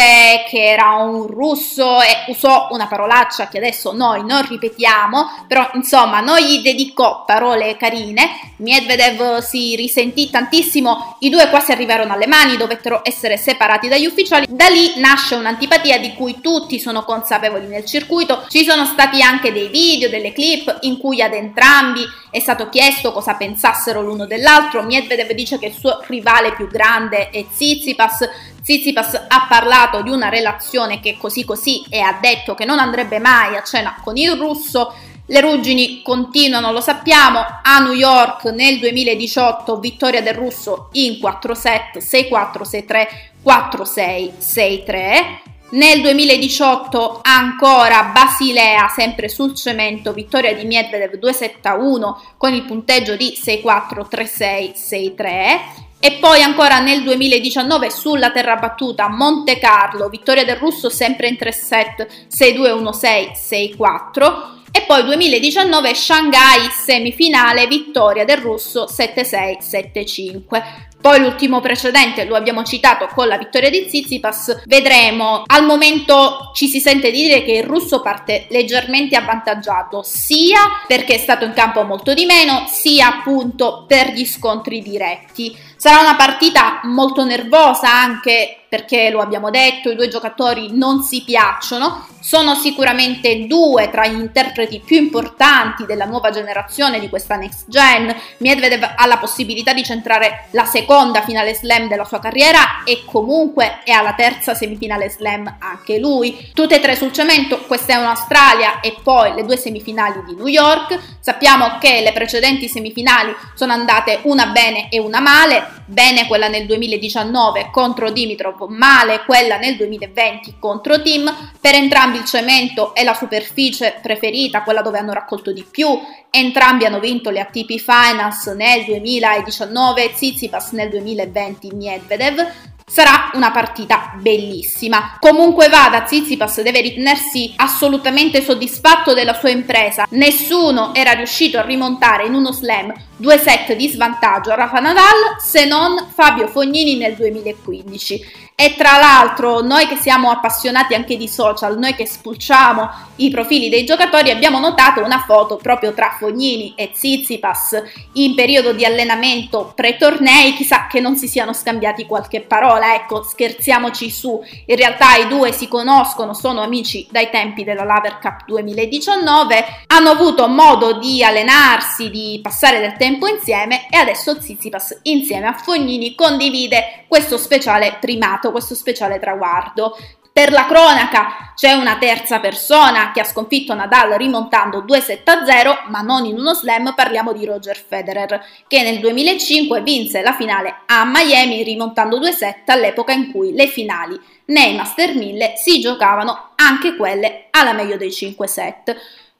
che 0.49 0.63
era 0.63 0.95
un 0.95 1.27
russo 1.27 2.01
e 2.01 2.31
usò 2.31 2.69
una 2.71 2.87
parolaccia 2.87 3.47
che 3.47 3.57
adesso 3.57 3.91
noi 3.91 4.25
non 4.25 4.45
ripetiamo, 4.47 5.45
però 5.47 5.69
insomma 5.73 6.19
non 6.19 6.39
gli 6.39 6.61
dedicò 6.61 7.23
parole 7.25 7.77
carine. 7.77 8.53
Medvedev 8.57 9.39
si 9.39 9.75
risentì 9.75 10.29
tantissimo, 10.29 11.17
i 11.19 11.29
due 11.29 11.49
quasi 11.49 11.71
arrivarono 11.71 12.13
alle 12.13 12.27
mani, 12.27 12.57
dovettero 12.57 13.01
essere 13.03 13.37
separati 13.37 13.87
dagli 13.87 14.05
ufficiali. 14.05 14.45
Da 14.49 14.67
lì 14.67 14.93
nasce 14.97 15.35
un'antipatia 15.35 15.99
di 15.99 16.13
cui 16.13 16.39
tutti 16.41 16.79
sono 16.79 17.03
consapevoli 17.03 17.67
nel 17.67 17.85
circuito. 17.85 18.45
Ci 18.49 18.63
sono 18.63 18.85
stati 18.85 19.21
anche 19.21 19.51
dei 19.51 19.67
video, 19.67 20.09
delle 20.09 20.31
clip 20.31 20.77
in 20.81 20.97
cui 20.97 21.21
ad 21.21 21.33
entrambi 21.33 22.03
è 22.31 22.39
stato 22.39 22.69
chiesto 22.69 23.11
cosa 23.11 23.35
pensassero 23.55 24.01
l'uno 24.01 24.25
dell'altro. 24.25 24.83
Medvedev 24.83 25.31
dice 25.31 25.57
che 25.57 25.67
il 25.67 25.73
suo 25.73 26.03
rivale 26.07 26.53
più 26.53 26.67
grande 26.67 27.29
è 27.29 27.45
Tsitsipas. 27.47 28.29
Tsitsipas 28.61 29.13
ha 29.27 29.45
parlato 29.47 30.01
di 30.01 30.09
una 30.09 30.27
relazione 30.27 30.99
che 30.99 31.17
così 31.17 31.45
così 31.45 31.85
e 31.89 32.01
ha 32.01 32.17
detto 32.21 32.53
che 32.53 32.65
non 32.65 32.79
andrebbe 32.79 33.19
mai 33.19 33.55
a 33.55 33.63
cena 33.63 33.95
con 34.03 34.17
il 34.17 34.31
russo. 34.33 34.93
Le 35.27 35.41
ruggini 35.41 36.03
continuano, 36.03 36.71
lo 36.71 36.81
sappiamo, 36.81 37.39
a 37.39 37.79
New 37.79 37.93
York 37.93 38.43
nel 38.45 38.77
2018 38.77 39.79
vittoria 39.79 40.21
del 40.21 40.35
russo 40.35 40.89
in 40.91 41.19
4 41.19 41.55
set, 41.55 41.97
6-4, 41.97 42.61
6-3, 42.61 43.07
4-6, 43.43 44.31
6-3. 44.39 45.54
Nel 45.67 45.99
2018 46.01 47.21
ancora 47.23 48.11
Basilea, 48.13 48.87
sempre 48.87 49.27
sul 49.27 49.55
cemento, 49.55 50.13
vittoria 50.13 50.53
di 50.53 50.63
Medvedev 50.63 51.17
2-7-1 51.17 52.13
con 52.37 52.53
il 52.53 52.63
punteggio 52.65 53.15
di 53.15 53.35
6-4, 53.35 54.05
3-6, 54.07 54.73
6-3. 54.75 55.59
E 55.99 56.11
poi 56.19 56.43
ancora 56.43 56.79
nel 56.79 57.01
2019 57.01 57.89
sulla 57.89 58.29
terra 58.29 58.57
battuta 58.57 59.09
Monte 59.09 59.57
Carlo, 59.57 60.07
vittoria 60.07 60.45
del 60.45 60.57
russo 60.57 60.89
sempre 60.89 61.29
in 61.29 61.35
3 61.35 61.51
set 61.51 62.07
6-2-1-6, 62.31 63.31
6-4. 63.75 64.53
E 64.71 64.83
poi 64.85 65.03
2019 65.05 65.95
Shanghai 65.95 66.69
semifinale, 66.69 67.65
vittoria 67.65 68.25
del 68.25 68.37
russo 68.37 68.85
7-6, 68.85 69.57
7-5. 69.61 70.63
Poi 70.99 71.19
l'ultimo 71.19 71.61
precedente 71.61 72.25
lo 72.25 72.35
abbiamo 72.35 72.63
citato 72.63 73.07
con 73.13 73.27
la 73.27 73.37
vittoria 73.37 73.69
di 73.69 73.85
Tsitsipas, 73.85 74.63
vedremo. 74.65 75.43
Al 75.45 75.65
momento 75.65 76.51
ci 76.55 76.67
si 76.67 76.79
sente 76.79 77.11
dire 77.11 77.43
che 77.43 77.53
il 77.53 77.63
russo 77.63 78.01
parte 78.01 78.47
leggermente 78.49 79.15
avvantaggiato, 79.15 80.01
sia 80.03 80.59
perché 80.87 81.15
è 81.15 81.19
stato 81.19 81.45
in 81.45 81.53
campo 81.53 81.83
molto 81.83 82.13
di 82.13 82.25
meno, 82.25 82.65
sia 82.67 83.17
appunto 83.17 83.85
per 83.87 84.13
gli 84.13 84.25
scontri 84.25 84.81
diretti. 84.81 85.55
Sarà 85.85 85.99
una 85.99 86.15
partita 86.15 86.79
molto 86.85 87.23
nervosa 87.23 87.93
anche 87.93 88.61
perché 88.67 89.09
lo 89.09 89.21
abbiamo 89.21 89.49
detto, 89.49 89.89
i 89.89 89.95
due 89.95 90.09
giocatori 90.09 90.69
non 90.71 91.01
si 91.01 91.23
piacciono, 91.23 92.07
sono 92.19 92.55
sicuramente 92.55 93.45
due 93.47 93.89
tra 93.89 94.05
gli 94.05 94.19
interpreti 94.19 94.81
più 94.83 94.97
importanti 94.97 95.85
della 95.85 96.03
nuova 96.03 96.29
generazione 96.29 96.99
di 96.99 97.07
questa 97.07 97.35
next 97.35 97.69
gen. 97.69 98.13
Medvedev 98.39 98.83
ha 98.97 99.05
la 99.05 99.17
possibilità 99.17 99.71
di 99.71 99.83
centrare 99.83 100.47
la 100.51 100.65
seconda 100.65 101.21
finale 101.21 101.53
slam 101.53 101.87
della 101.87 102.03
sua 102.03 102.19
carriera 102.19 102.83
e 102.83 103.03
comunque 103.05 103.79
è 103.85 103.91
alla 103.91 104.13
terza 104.13 104.53
semifinale 104.53 105.09
slam 105.09 105.55
anche 105.59 105.97
lui. 105.97 106.49
Tutte 106.53 106.75
e 106.75 106.79
tre 106.81 106.95
sul 106.95 107.13
cemento, 107.13 107.59
questa 107.61 107.93
è 107.93 107.97
un'Australia 107.97 108.81
e 108.81 108.97
poi 109.01 109.33
le 109.35 109.45
due 109.45 109.55
semifinali 109.55 110.23
di 110.25 110.35
New 110.35 110.47
York. 110.47 110.99
Sappiamo 111.21 111.77
che 111.79 112.01
le 112.01 112.11
precedenti 112.11 112.67
semifinali 112.67 113.33
sono 113.53 113.71
andate 113.71 114.19
una 114.23 114.47
bene 114.47 114.89
e 114.89 114.99
una 114.99 115.21
male, 115.21 115.74
bene 115.85 116.27
quella 116.27 116.47
nel 116.47 116.65
2019 116.65 117.69
contro 117.71 118.11
Dimitrov 118.11 118.67
male 118.69 119.23
quella 119.25 119.57
nel 119.57 119.75
2020 119.75 120.55
contro 120.59 121.01
Team, 121.01 121.51
per 121.59 121.75
entrambi 121.75 122.17
il 122.17 122.25
cemento 122.25 122.93
è 122.93 123.03
la 123.03 123.13
superficie 123.13 123.99
preferita, 124.01 124.63
quella 124.63 124.81
dove 124.81 124.97
hanno 124.97 125.13
raccolto 125.13 125.51
di 125.51 125.65
più, 125.69 125.87
entrambi 126.29 126.85
hanno 126.85 126.99
vinto 126.99 127.29
le 127.29 127.39
ATP 127.39 127.77
Finals 127.77 128.45
nel 128.47 128.85
2019, 128.85 130.13
Tsitsipas 130.13 130.71
nel 130.71 130.89
2020 130.89 131.69
Medvedev, 131.73 132.47
Sarà 132.87 133.31
una 133.33 133.49
partita 133.49 134.13
bellissima. 134.21 135.17
Comunque 135.19 135.69
vada, 135.69 136.03
Tsitsipas 136.03 136.61
deve 136.61 136.81
ritenersi 136.81 137.51
assolutamente 137.55 138.43
soddisfatto 138.43 139.15
della 139.15 139.33
sua 139.33 139.49
impresa. 139.49 140.05
Nessuno 140.11 140.93
era 140.93 141.13
riuscito 141.13 141.57
a 141.57 141.63
rimontare 141.63 142.27
in 142.27 142.35
uno 142.35 142.51
slam 142.51 142.93
due 143.17 143.37
set 143.37 143.73
di 143.73 143.87
svantaggio 143.87 144.51
a 144.51 144.55
Rafa 144.55 144.79
Nadal 144.79 145.37
se 145.39 145.65
non 145.65 146.07
Fabio 146.13 146.47
Fognini 146.47 146.95
nel 146.95 147.15
2015. 147.15 148.43
E 148.57 148.73
tra 148.77 148.97
l'altro 148.97 149.59
noi 149.59 149.85
che 149.85 149.97
siamo 149.97 150.31
appassionati 150.31 150.93
anche 150.93 151.17
di 151.17 151.27
social, 151.27 151.77
noi 151.77 151.93
che 151.93 152.05
spulciamo 152.05 152.89
i 153.17 153.29
profili 153.29 153.67
dei 153.67 153.83
giocatori, 153.83 154.29
abbiamo 154.29 154.59
notato 154.59 155.03
una 155.03 155.25
foto 155.27 155.57
proprio 155.57 155.93
tra 155.93 156.15
Fognini 156.17 156.73
e 156.77 156.91
Zizipas 156.93 157.81
in 158.13 158.33
periodo 158.33 158.71
di 158.71 158.85
allenamento 158.85 159.73
pre-tornei, 159.75 160.53
chissà 160.53 160.87
che 160.87 161.01
non 161.01 161.17
si 161.17 161.27
siano 161.27 161.51
scambiati 161.51 162.05
qualche 162.05 162.41
parola, 162.41 162.95
ecco 162.95 163.23
scherziamoci 163.23 164.09
su, 164.09 164.41
in 164.65 164.75
realtà 164.77 165.17
i 165.17 165.27
due 165.27 165.51
si 165.51 165.67
conoscono, 165.67 166.33
sono 166.33 166.61
amici 166.61 167.05
dai 167.09 167.29
tempi 167.29 167.65
della 167.65 167.83
Laver 167.83 168.19
Cup 168.19 168.45
2019, 168.45 169.65
hanno 169.87 170.09
avuto 170.09 170.47
modo 170.47 170.93
di 170.93 171.21
allenarsi, 171.21 172.09
di 172.09 172.39
passare 172.41 172.79
del 172.79 172.93
tempo 172.93 173.03
insieme 173.05 173.87
e 173.89 173.97
adesso 173.97 174.39
Zizipas 174.39 174.99
insieme 175.03 175.47
a 175.47 175.53
Fognini 175.53 176.15
condivide 176.15 177.05
questo 177.07 177.37
speciale 177.37 177.97
primato 177.99 178.51
questo 178.51 178.75
speciale 178.75 179.19
traguardo. 179.19 179.95
Per 180.35 180.51
la 180.51 180.65
cronaca 180.65 181.53
c'è 181.55 181.71
una 181.71 181.97
terza 181.97 182.41
persona 182.41 183.13
che 183.13 183.21
ha 183.21 183.23
sconfitto 183.23 183.73
Nadal 183.73 184.11
rimontando 184.17 184.83
2-7-0, 184.83 185.89
ma 185.89 186.01
non 186.01 186.25
in 186.25 186.37
uno 186.37 186.53
slam, 186.53 186.93
parliamo 186.93 187.31
di 187.31 187.45
Roger 187.45 187.77
Federer, 187.77 188.43
che 188.67 188.83
nel 188.83 188.99
2005 188.99 189.81
vinse 189.81 190.21
la 190.21 190.33
finale 190.33 190.79
a 190.87 191.05
Miami 191.05 191.63
rimontando 191.63 192.19
2-7 192.19 192.53
all'epoca 192.65 193.13
in 193.13 193.31
cui 193.31 193.53
le 193.53 193.67
finali 193.67 194.19
nei 194.47 194.75
Master 194.75 195.15
1000 195.15 195.53
si 195.55 195.79
giocavano 195.79 196.49
anche 196.55 196.97
quelle 196.97 197.47
alla 197.51 197.71
meglio 197.71 197.95
dei 197.95 198.11
5 198.11 198.45
set. 198.45 198.95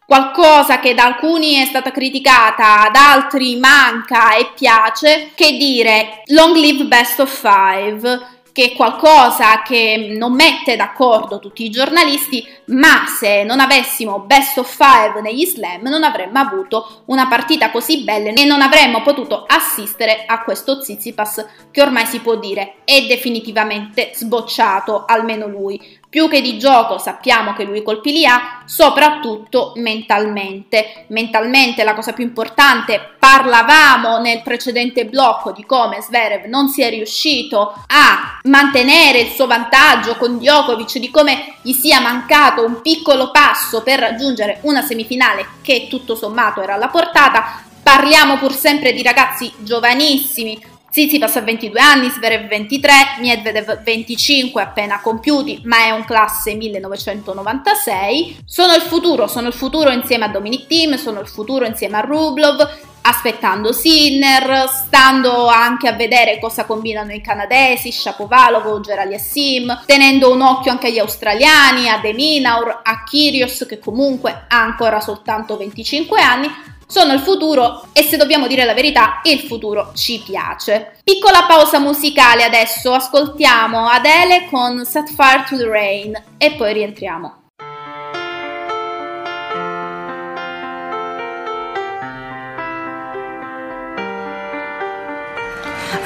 Qualcosa 0.06 0.80
che 0.80 0.94
da 0.94 1.06
alcuni 1.06 1.56
è 1.56 1.66
stata 1.66 1.92
criticata, 1.92 2.86
ad 2.86 2.96
altri 2.96 3.56
manca 3.56 4.36
e 4.36 4.52
piace, 4.56 5.32
che 5.34 5.58
dire 5.58 6.22
long 6.26 6.56
live 6.56 6.86
best 6.86 7.20
of 7.20 7.30
five 7.32 8.34
che 8.56 8.72
è 8.72 8.74
qualcosa 8.74 9.62
che 9.64 10.16
non 10.18 10.34
mette 10.34 10.78
d'accordo 10.78 11.40
tutti 11.40 11.66
i 11.66 11.70
giornalisti, 11.70 12.48
ma 12.68 13.04
se 13.06 13.44
non 13.44 13.60
avessimo 13.60 14.20
best 14.20 14.58
of 14.60 14.74
five 14.74 15.20
negli 15.20 15.46
slam 15.46 15.82
non 15.82 16.06
avremmo 16.06 16.40
avuto 16.40 17.02
una 17.08 17.28
partita 17.28 17.70
così 17.70 18.06
bella 18.06 18.30
e 18.30 18.46
non 18.46 18.62
avremmo 18.62 19.02
potuto 19.02 19.44
assistere 19.46 20.24
a 20.26 20.42
questo 20.44 20.82
Zizipas 20.82 21.46
che 21.70 21.82
ormai 21.82 22.06
si 22.06 22.22
può 22.22 22.38
dire 22.38 22.76
è 22.86 23.06
definitivamente 23.08 24.12
sbocciato, 24.14 25.04
almeno 25.06 25.48
lui. 25.48 26.00
Più 26.16 26.30
che 26.30 26.40
di 26.40 26.58
gioco 26.58 26.98
sappiamo 26.98 27.52
che 27.52 27.66
lui 27.66 27.84
colpi 27.84 28.14
li 28.14 28.26
ha, 28.26 28.62
soprattutto 28.64 29.74
mentalmente. 29.76 31.08
Mentalmente 31.08 31.84
la 31.84 31.94
cosa 31.94 32.14
più 32.14 32.24
importante, 32.24 33.16
parlavamo 33.20 34.20
nel 34.20 34.42
precedente 34.42 35.06
blocco 35.08 35.52
di 35.52 35.66
come 35.66 36.00
Zverev 36.00 36.46
non 36.46 36.70
sia 36.70 36.88
riuscito 36.88 37.74
a 37.88 38.40
mantenere 38.44 39.20
il 39.20 39.32
suo 39.32 39.46
vantaggio 39.46 40.16
con 40.16 40.38
Djokovic, 40.38 41.00
di 41.00 41.12
come 41.12 41.56
gli 41.62 41.74
sia 41.74 42.00
mancato 42.00 42.64
un 42.64 42.82
piccolo 42.82 43.30
passo 43.32 43.84
per 43.84 44.00
raggiungere 44.00 44.60
una 44.62 44.84
semifinale 44.84 45.46
che 45.62 45.88
tutto 45.90 46.16
sommato 46.16 46.62
era 46.62 46.76
alla 46.76 46.88
portata. 46.88 47.62
Parliamo 47.84 48.38
pur 48.38 48.54
sempre 48.54 48.94
di 48.94 49.04
ragazzi 49.04 49.52
giovanissimi, 49.58 50.75
Tsitsipas 50.96 51.36
ha 51.36 51.42
22 51.42 51.78
anni, 51.82 52.10
Sverev 52.10 52.48
23, 52.48 52.94
Medvedev 53.20 53.84
25 53.84 54.62
appena 54.62 55.02
compiuti, 55.02 55.60
ma 55.66 55.80
è 55.80 55.92
un 55.92 56.06
classe 56.06 56.56
1996. 56.56 58.44
Sono 58.46 58.74
il 58.76 58.82
futuro, 58.82 59.28
sono 59.28 59.48
il 59.48 59.54
futuro 59.54 59.92
insieme 59.92 60.24
a 60.24 60.30
Dominic 60.30 60.68
Thiem, 60.68 60.96
sono 60.96 61.20
il 61.20 61.28
futuro 61.28 61.66
insieme 61.66 61.98
a 61.98 62.00
Rublov, 62.00 62.66
aspettando 63.02 63.74
Sinner, 63.74 64.70
stando 64.70 65.48
anche 65.48 65.90
a 65.90 65.92
vedere 65.92 66.40
cosa 66.40 66.64
combinano 66.64 67.12
i 67.12 67.20
canadesi, 67.20 67.92
Shapovalov, 67.92 68.80
Gerali 68.80 69.20
Sim, 69.20 69.82
tenendo 69.86 70.32
un 70.32 70.42
occhio 70.42 70.72
anche 70.72 70.88
agli 70.88 71.00
australiani, 71.00 71.90
a 71.90 71.98
Deminaur, 71.98 72.80
a 72.84 73.04
Kyrgios 73.04 73.66
che 73.68 73.80
comunque 73.80 74.46
ha 74.48 74.62
ancora 74.62 75.02
soltanto 75.02 75.58
25 75.58 76.22
anni, 76.22 76.50
sono 76.88 77.14
il 77.14 77.20
futuro 77.20 77.88
e 77.94 78.04
se 78.04 78.18
dobbiamo 78.18 78.48
dire 78.48 78.66
la 78.66 78.74
verità, 78.74 79.22
il 79.24 79.40
futuro 79.40 79.92
ci 79.96 80.22
piace. 80.26 80.98
Piccola 81.04 81.46
pausa 81.48 81.80
musicale 81.80 82.44
adesso, 82.44 82.94
ascoltiamo 82.94 83.88
Adele 83.88 84.48
con 84.50 84.86
Set 84.86 85.10
Fire 85.10 85.46
to 85.48 85.58
the 85.58 85.68
Rain 85.68 86.24
e 86.38 86.52
poi 86.54 86.74
rientriamo. 86.74 87.44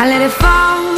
I 0.02 0.06
let 0.08 0.22
it 0.22 0.32
fall 0.32 0.88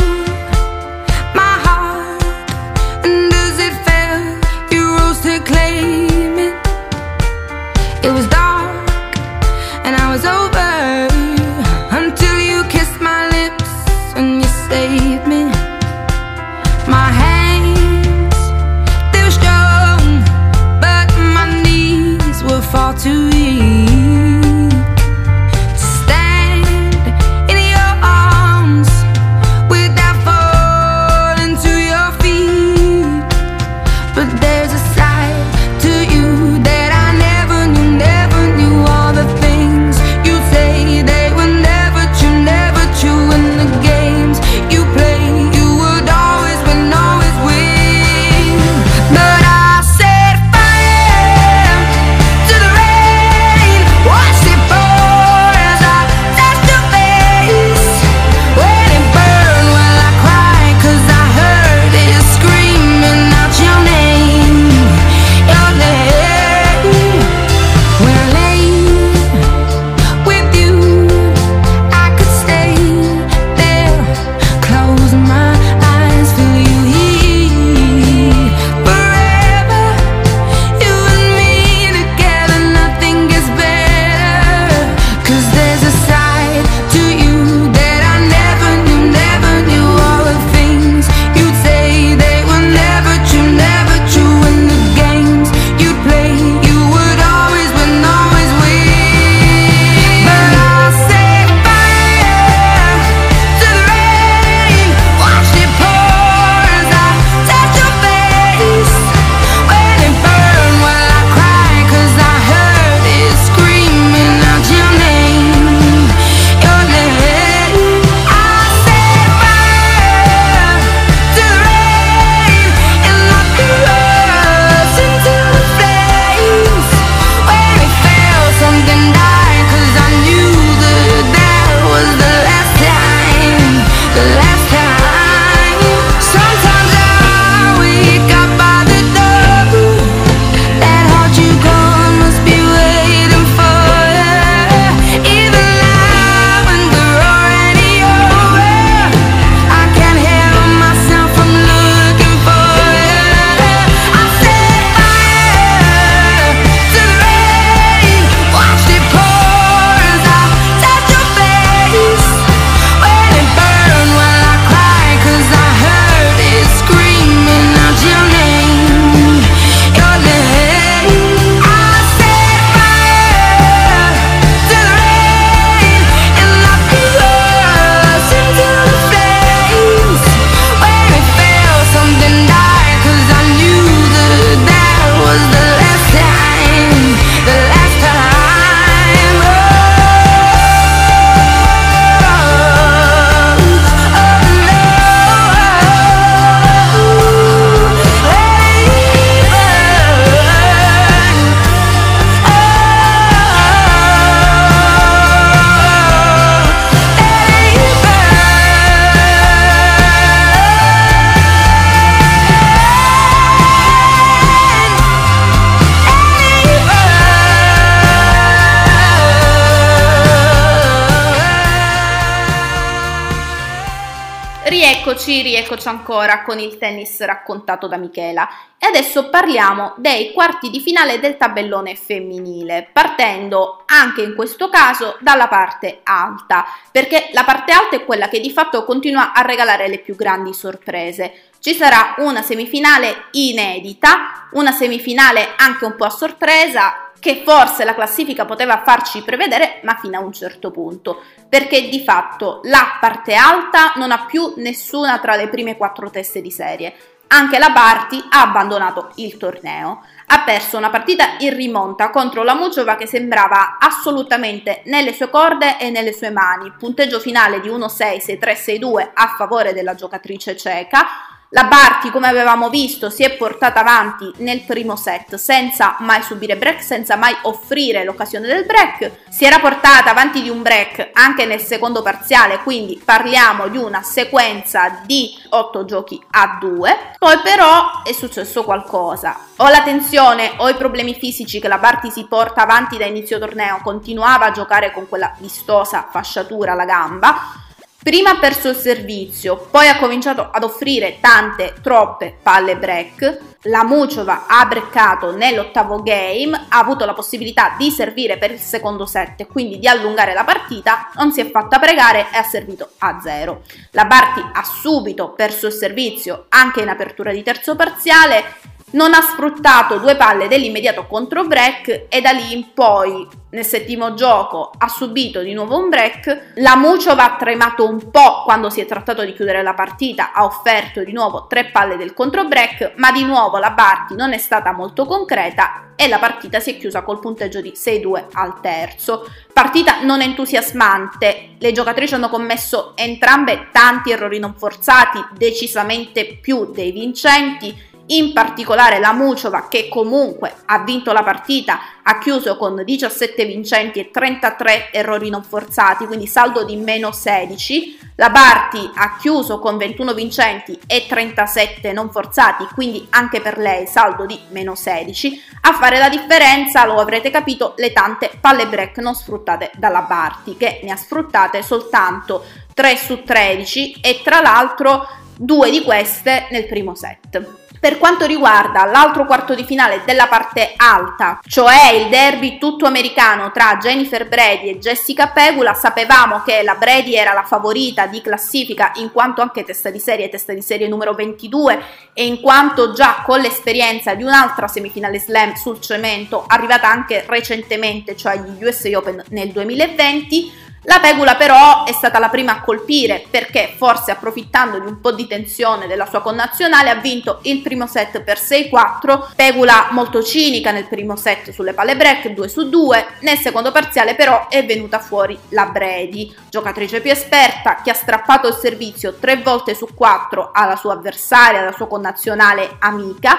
Rieccoci, 225.32 225.42
rieccoci 225.42 225.88
ancora 225.88 226.42
con 226.44 226.60
il 226.60 226.78
tennis 226.78 227.22
raccontato 227.22 227.88
da 227.88 227.96
Michela 227.96 228.50
e 228.78 228.86
adesso 228.88 229.30
parliamo 229.30 229.94
dei 229.96 230.34
quarti 230.34 230.70
di 230.70 230.82
finale 230.82 231.22
del 231.22 231.38
tabellone 231.38 231.96
femminile, 231.96 232.90
partendo 232.92 233.84
anche 233.86 234.24
in 234.24 234.36
questo 234.36 234.68
caso 234.68 235.16
dalla 235.22 235.48
parte 235.48 236.02
alta, 236.04 236.66
perché 236.92 237.30
la 237.32 237.46
parte 237.46 237.72
alta 237.72 237.96
è 237.96 238.04
quella 238.04 238.28
che 238.28 238.42
di 238.42 238.52
fatto 238.52 238.84
continua 238.84 239.32
a 239.32 239.42
regalare 239.42 239.88
le 239.88 240.00
più 240.00 240.16
grandi 240.16 240.54
sorprese. 240.54 241.52
Ci 241.60 241.76
sarà 241.76 242.16
una 242.18 242.42
semifinale 242.42 243.28
inedita, 243.32 244.50
una 244.52 244.72
semifinale 244.72 245.54
anche 245.56 245.86
un 245.86 245.96
po' 245.96 246.06
a 246.06 246.10
sorpresa 246.10 247.11
che 247.22 247.44
forse 247.46 247.86
la 247.86 247.94
classifica 247.94 248.46
poteva 248.46 248.82
farci 248.84 249.22
prevedere, 249.22 249.80
ma 249.84 249.96
fino 250.02 250.18
a 250.18 250.22
un 250.22 250.34
certo 250.34 250.72
punto, 250.72 251.22
perché 251.48 251.88
di 251.88 252.04
fatto 252.04 252.62
la 252.64 252.98
parte 253.00 253.36
alta 253.36 253.94
non 253.98 254.12
ha 254.12 254.26
più 254.26 254.56
nessuna 254.58 255.20
tra 255.20 255.36
le 255.36 255.48
prime 255.48 255.78
quattro 255.78 256.10
teste 256.10 256.42
di 256.42 256.50
serie. 256.50 256.94
Anche 257.28 257.60
la 257.60 257.70
Barty 257.70 258.22
ha 258.28 258.42
abbandonato 258.42 259.12
il 259.16 259.38
torneo. 259.38 260.04
Ha 260.26 260.42
perso 260.42 260.78
una 260.78 260.90
partita 260.90 261.36
in 261.40 261.56
rimonta 261.56 262.10
contro 262.10 262.44
la 262.44 262.56
Muciova 262.56 262.96
che 262.96 263.06
sembrava 263.06 263.78
assolutamente 263.80 264.82
nelle 264.86 265.14
sue 265.14 265.30
corde 265.30 265.80
e 265.80 265.92
nelle 265.92 266.14
sue 266.14 266.32
mani. 266.32 266.74
Punteggio 266.78 267.20
finale 267.20 267.62
di 267.62 267.70
1-6, 267.70 268.18
6-3, 268.18 268.80
6-2 268.80 269.10
a 269.14 269.28
favore 269.38 269.74
della 269.74 269.94
giocatrice 269.94 270.58
ceca 270.58 271.06
la 271.54 271.66
Barty, 271.66 272.12
come 272.12 272.30
avevamo 272.30 272.70
visto, 272.70 273.10
si 273.10 273.24
è 273.24 273.36
portata 273.36 273.82
avanti 273.82 274.32
nel 274.38 274.62
primo 274.62 274.96
set 274.96 275.36
senza 275.36 275.98
mai 276.00 276.22
subire 276.22 276.56
break, 276.56 276.82
senza 276.82 277.18
mai 277.18 277.36
offrire 277.42 278.06
l'occasione 278.06 278.48
del 278.48 278.66
break. 278.66 279.12
Si 279.30 279.44
era 279.44 279.60
portata 279.60 280.12
avanti 280.12 280.42
di 280.42 280.50
un 280.50 280.62
break 280.62 281.10
anche 281.12 281.46
nel 281.46 281.60
secondo 281.60 282.02
parziale, 282.02 282.60
quindi 282.60 283.02
parliamo 283.04 283.68
di 283.68 283.76
una 283.76 284.02
sequenza 284.02 285.02
di 285.06 285.38
8 285.50 285.84
giochi 285.84 286.24
a 286.32 286.58
2. 286.58 287.16
Poi 287.20 287.40
però 287.40 288.02
è 288.04 288.14
successo 288.14 288.64
qualcosa. 288.64 289.38
O 289.58 289.68
la 289.68 289.82
tensione 289.82 290.54
o 290.56 290.70
i 290.70 290.76
problemi 290.76 291.16
fisici 291.16 291.60
che 291.60 291.68
la 291.68 291.80
Barty 291.80 292.12
si 292.12 292.28
porta 292.28 292.62
avanti 292.62 292.98
da 292.98 293.06
inizio 293.06 293.40
torneo, 293.40 293.82
continuava 293.84 294.46
a 294.46 294.52
giocare 294.52 294.94
con 294.94 295.10
quella 295.10 295.36
vistosa 295.38 296.08
fasciatura 296.10 296.72
alla 296.72 296.86
gamba 296.86 297.61
Prima 298.04 298.32
ha 298.32 298.40
perso 298.40 298.70
il 298.70 298.76
servizio, 298.76 299.68
poi 299.70 299.88
ha 299.88 300.00
cominciato 300.00 300.50
ad 300.52 300.64
offrire 300.64 301.20
tante, 301.22 301.76
troppe 301.84 302.36
palle 302.42 302.76
break. 302.76 303.38
La 303.66 303.84
Muciova 303.84 304.48
ha 304.48 304.66
breccato 304.66 305.36
nell'ottavo 305.36 306.02
game, 306.02 306.66
ha 306.70 306.80
avuto 306.80 307.06
la 307.06 307.14
possibilità 307.14 307.76
di 307.78 307.92
servire 307.92 308.40
per 308.40 308.50
il 308.50 308.58
secondo 308.58 309.06
set, 309.06 309.46
quindi 309.46 309.78
di 309.78 309.88
allungare 309.88 310.34
la 310.34 310.44
partita, 310.44 311.12
non 311.14 311.32
si 311.32 311.42
è 311.42 311.52
fatta 311.52 311.78
pregare 311.78 312.26
e 312.34 312.38
ha 312.38 312.44
servito 312.44 312.90
a 312.98 313.20
zero. 313.22 313.62
La 313.92 314.06
Barty 314.06 314.42
ha 314.52 314.64
subito 314.64 315.34
perso 315.34 315.68
il 315.68 315.74
servizio 315.74 316.46
anche 316.50 316.82
in 316.82 316.90
apertura 316.90 317.32
di 317.32 317.44
terzo 317.44 317.76
parziale 317.76 318.56
non 318.92 319.14
ha 319.14 319.22
sfruttato 319.22 319.98
due 319.98 320.16
palle 320.16 320.48
dell'immediato 320.48 321.06
contro 321.06 321.46
break 321.46 322.06
e 322.10 322.22
da 322.22 322.32
lì 322.32 322.54
in 322.54 322.74
poi 322.74 323.28
nel 323.52 323.66
settimo 323.66 324.14
gioco 324.14 324.72
ha 324.78 324.88
subito 324.88 325.42
di 325.42 325.54
nuovo 325.54 325.78
un 325.78 325.90
break. 325.90 326.54
La 326.56 326.76
Muciova 326.76 327.34
ha 327.34 327.36
tremato 327.38 327.88
un 327.88 328.10
po' 328.10 328.44
quando 328.44 328.70
si 328.70 328.82
è 328.82 328.86
trattato 328.86 329.24
di 329.24 329.34
chiudere 329.34 329.62
la 329.62 329.74
partita, 329.74 330.32
ha 330.34 330.46
offerto 330.46 331.04
di 331.04 331.12
nuovo 331.12 331.48
tre 331.48 331.66
palle 331.66 331.98
del 331.98 332.14
contro 332.14 332.46
break, 332.46 332.94
ma 332.96 333.12
di 333.12 333.24
nuovo 333.24 333.58
la 333.58 333.72
Barty 333.72 334.16
non 334.16 334.34
è 334.34 334.38
stata 334.38 334.72
molto 334.72 335.06
concreta 335.06 335.94
e 335.96 336.08
la 336.08 336.18
partita 336.18 336.60
si 336.60 336.72
è 336.72 336.78
chiusa 336.78 337.04
col 337.04 337.20
punteggio 337.20 337.62
di 337.62 337.74
6-2 337.76 338.26
al 338.34 338.60
terzo. 338.62 339.30
Partita 339.54 340.02
non 340.02 340.22
entusiasmante, 340.22 341.56
le 341.60 341.72
giocatrici 341.72 342.14
hanno 342.14 342.30
commesso 342.30 342.94
entrambe 342.96 343.68
tanti 343.72 344.12
errori 344.12 344.40
non 344.40 344.56
forzati, 344.56 345.24
decisamente 345.38 346.38
più 346.42 346.72
dei 346.72 346.92
vincenti 346.92 347.90
in 348.08 348.34
particolare 348.34 349.00
la 349.00 349.14
Muciova 349.14 349.68
che 349.68 349.88
comunque 349.88 350.54
ha 350.66 350.80
vinto 350.80 351.12
la 351.12 351.24
partita, 351.24 351.80
ha 352.04 352.18
chiuso 352.20 352.58
con 352.58 352.84
17 352.84 353.46
vincenti 353.46 354.00
e 354.00 354.12
33 354.12 354.92
errori 354.92 355.30
non 355.30 355.44
forzati, 355.44 356.06
quindi 356.06 356.28
saldo 356.28 356.64
di 356.64 356.76
meno 356.76 357.12
16. 357.12 358.00
La 358.16 358.30
Barti 358.30 358.90
ha 358.96 359.18
chiuso 359.18 359.60
con 359.60 359.78
21 359.78 360.14
vincenti 360.14 360.78
e 360.86 361.06
37 361.08 361.92
non 361.94 362.12
forzati, 362.12 362.68
quindi 362.74 363.08
anche 363.12 363.42
per 363.42 363.58
lei 363.58 363.88
saldo 363.88 364.26
di 364.26 364.40
meno 364.50 364.76
16. 364.76 365.42
A 365.62 365.74
fare 365.74 365.98
la 365.98 366.10
differenza, 366.10 366.86
lo 366.86 366.96
avrete 366.96 367.30
capito, 367.30 367.74
le 367.78 367.94
tante 367.94 368.32
palle 368.40 368.68
break 368.68 368.98
non 368.98 369.16
sfruttate 369.16 369.72
dalla 369.78 370.02
Barti, 370.02 370.58
che 370.58 370.82
ne 370.84 370.92
ha 370.92 370.98
sfruttate 370.98 371.64
soltanto 371.64 372.44
3 372.74 372.98
su 372.98 373.24
13 373.24 374.00
e 374.02 374.22
tra 374.24 374.42
l'altro 374.42 375.08
due 375.36 375.72
di 375.72 375.82
queste 375.82 376.48
nel 376.52 376.68
primo 376.68 376.94
set. 376.94 377.61
Per 377.82 377.98
quanto 377.98 378.28
riguarda 378.28 378.86
l'altro 378.86 379.26
quarto 379.26 379.56
di 379.56 379.66
finale 379.66 380.04
della 380.06 380.28
parte 380.28 380.74
alta, 380.76 381.40
cioè 381.48 381.92
il 381.94 382.10
derby 382.10 382.60
tutto 382.60 382.86
americano 382.86 383.50
tra 383.52 383.78
Jennifer 383.78 384.28
Brady 384.28 384.70
e 384.70 384.78
Jessica 384.78 385.30
Pegula, 385.30 385.74
sapevamo 385.74 386.44
che 386.46 386.62
la 386.62 386.76
Brady 386.76 387.16
era 387.16 387.34
la 387.34 387.42
favorita 387.42 388.06
di 388.06 388.22
classifica 388.22 388.92
in 388.98 389.12
quanto 389.12 389.42
anche 389.42 389.64
testa 389.64 389.90
di 389.90 389.98
serie, 389.98 390.30
testa 390.30 390.54
di 390.54 390.62
serie 390.62 390.88
numero 390.88 391.16
22 391.16 391.84
e 392.14 392.24
in 392.24 392.40
quanto 392.40 392.94
già 392.94 393.24
con 393.26 393.40
l'esperienza 393.40 394.14
di 394.14 394.22
un'altra 394.22 394.68
semifinale 394.68 395.20
slam 395.20 395.56
sul 395.56 395.82
cemento 395.82 396.46
arrivata 396.46 396.88
anche 396.88 397.26
recentemente, 397.28 398.16
cioè 398.16 398.38
gli 398.38 398.64
USA 398.64 398.96
Open 398.96 399.24
nel 399.30 399.50
2020, 399.52 400.70
la 400.84 401.00
Pegula 401.00 401.36
però 401.36 401.86
è 401.86 401.92
stata 401.92 402.18
la 402.18 402.30
prima 402.30 402.54
a 402.54 402.62
colpire 402.62 403.24
perché 403.30 403.74
forse 403.78 404.10
approfittando 404.10 404.80
di 404.80 404.88
un 404.88 405.00
po' 405.00 405.12
di 405.12 405.28
tensione 405.28 405.86
della 405.86 406.08
sua 406.08 406.22
connazionale 406.22 406.90
ha 406.90 406.96
vinto 406.96 407.40
il 407.44 407.62
primo 407.62 407.86
set 407.86 408.22
per 408.22 408.40
6-4, 408.40 409.34
Pegula 409.36 409.90
molto 409.92 410.24
cinica 410.24 410.72
nel 410.72 410.88
primo 410.88 411.16
set 411.16 411.52
sulle 411.52 411.74
palle 411.74 411.96
break 411.96 412.30
2 412.30 412.48
su 412.48 412.68
2, 412.68 413.06
nel 413.20 413.38
secondo 413.38 413.72
parziale 413.72 414.16
però 414.16 414.48
è 414.48 414.66
venuta 414.66 414.98
fuori 414.98 415.38
la 415.50 415.66
Brady, 415.66 416.34
giocatrice 416.50 417.00
più 417.00 417.12
esperta 417.12 417.82
che 417.84 417.92
ha 417.92 417.96
strappato 417.96 418.48
il 418.48 418.56
servizio 418.56 419.14
3 419.14 419.38
volte 419.38 419.76
su 419.76 419.88
4 419.94 420.50
alla 420.52 420.76
sua 420.76 420.94
avversaria, 420.94 421.60
alla 421.60 421.74
sua 421.74 421.88
connazionale 421.88 422.78
amica 422.80 423.38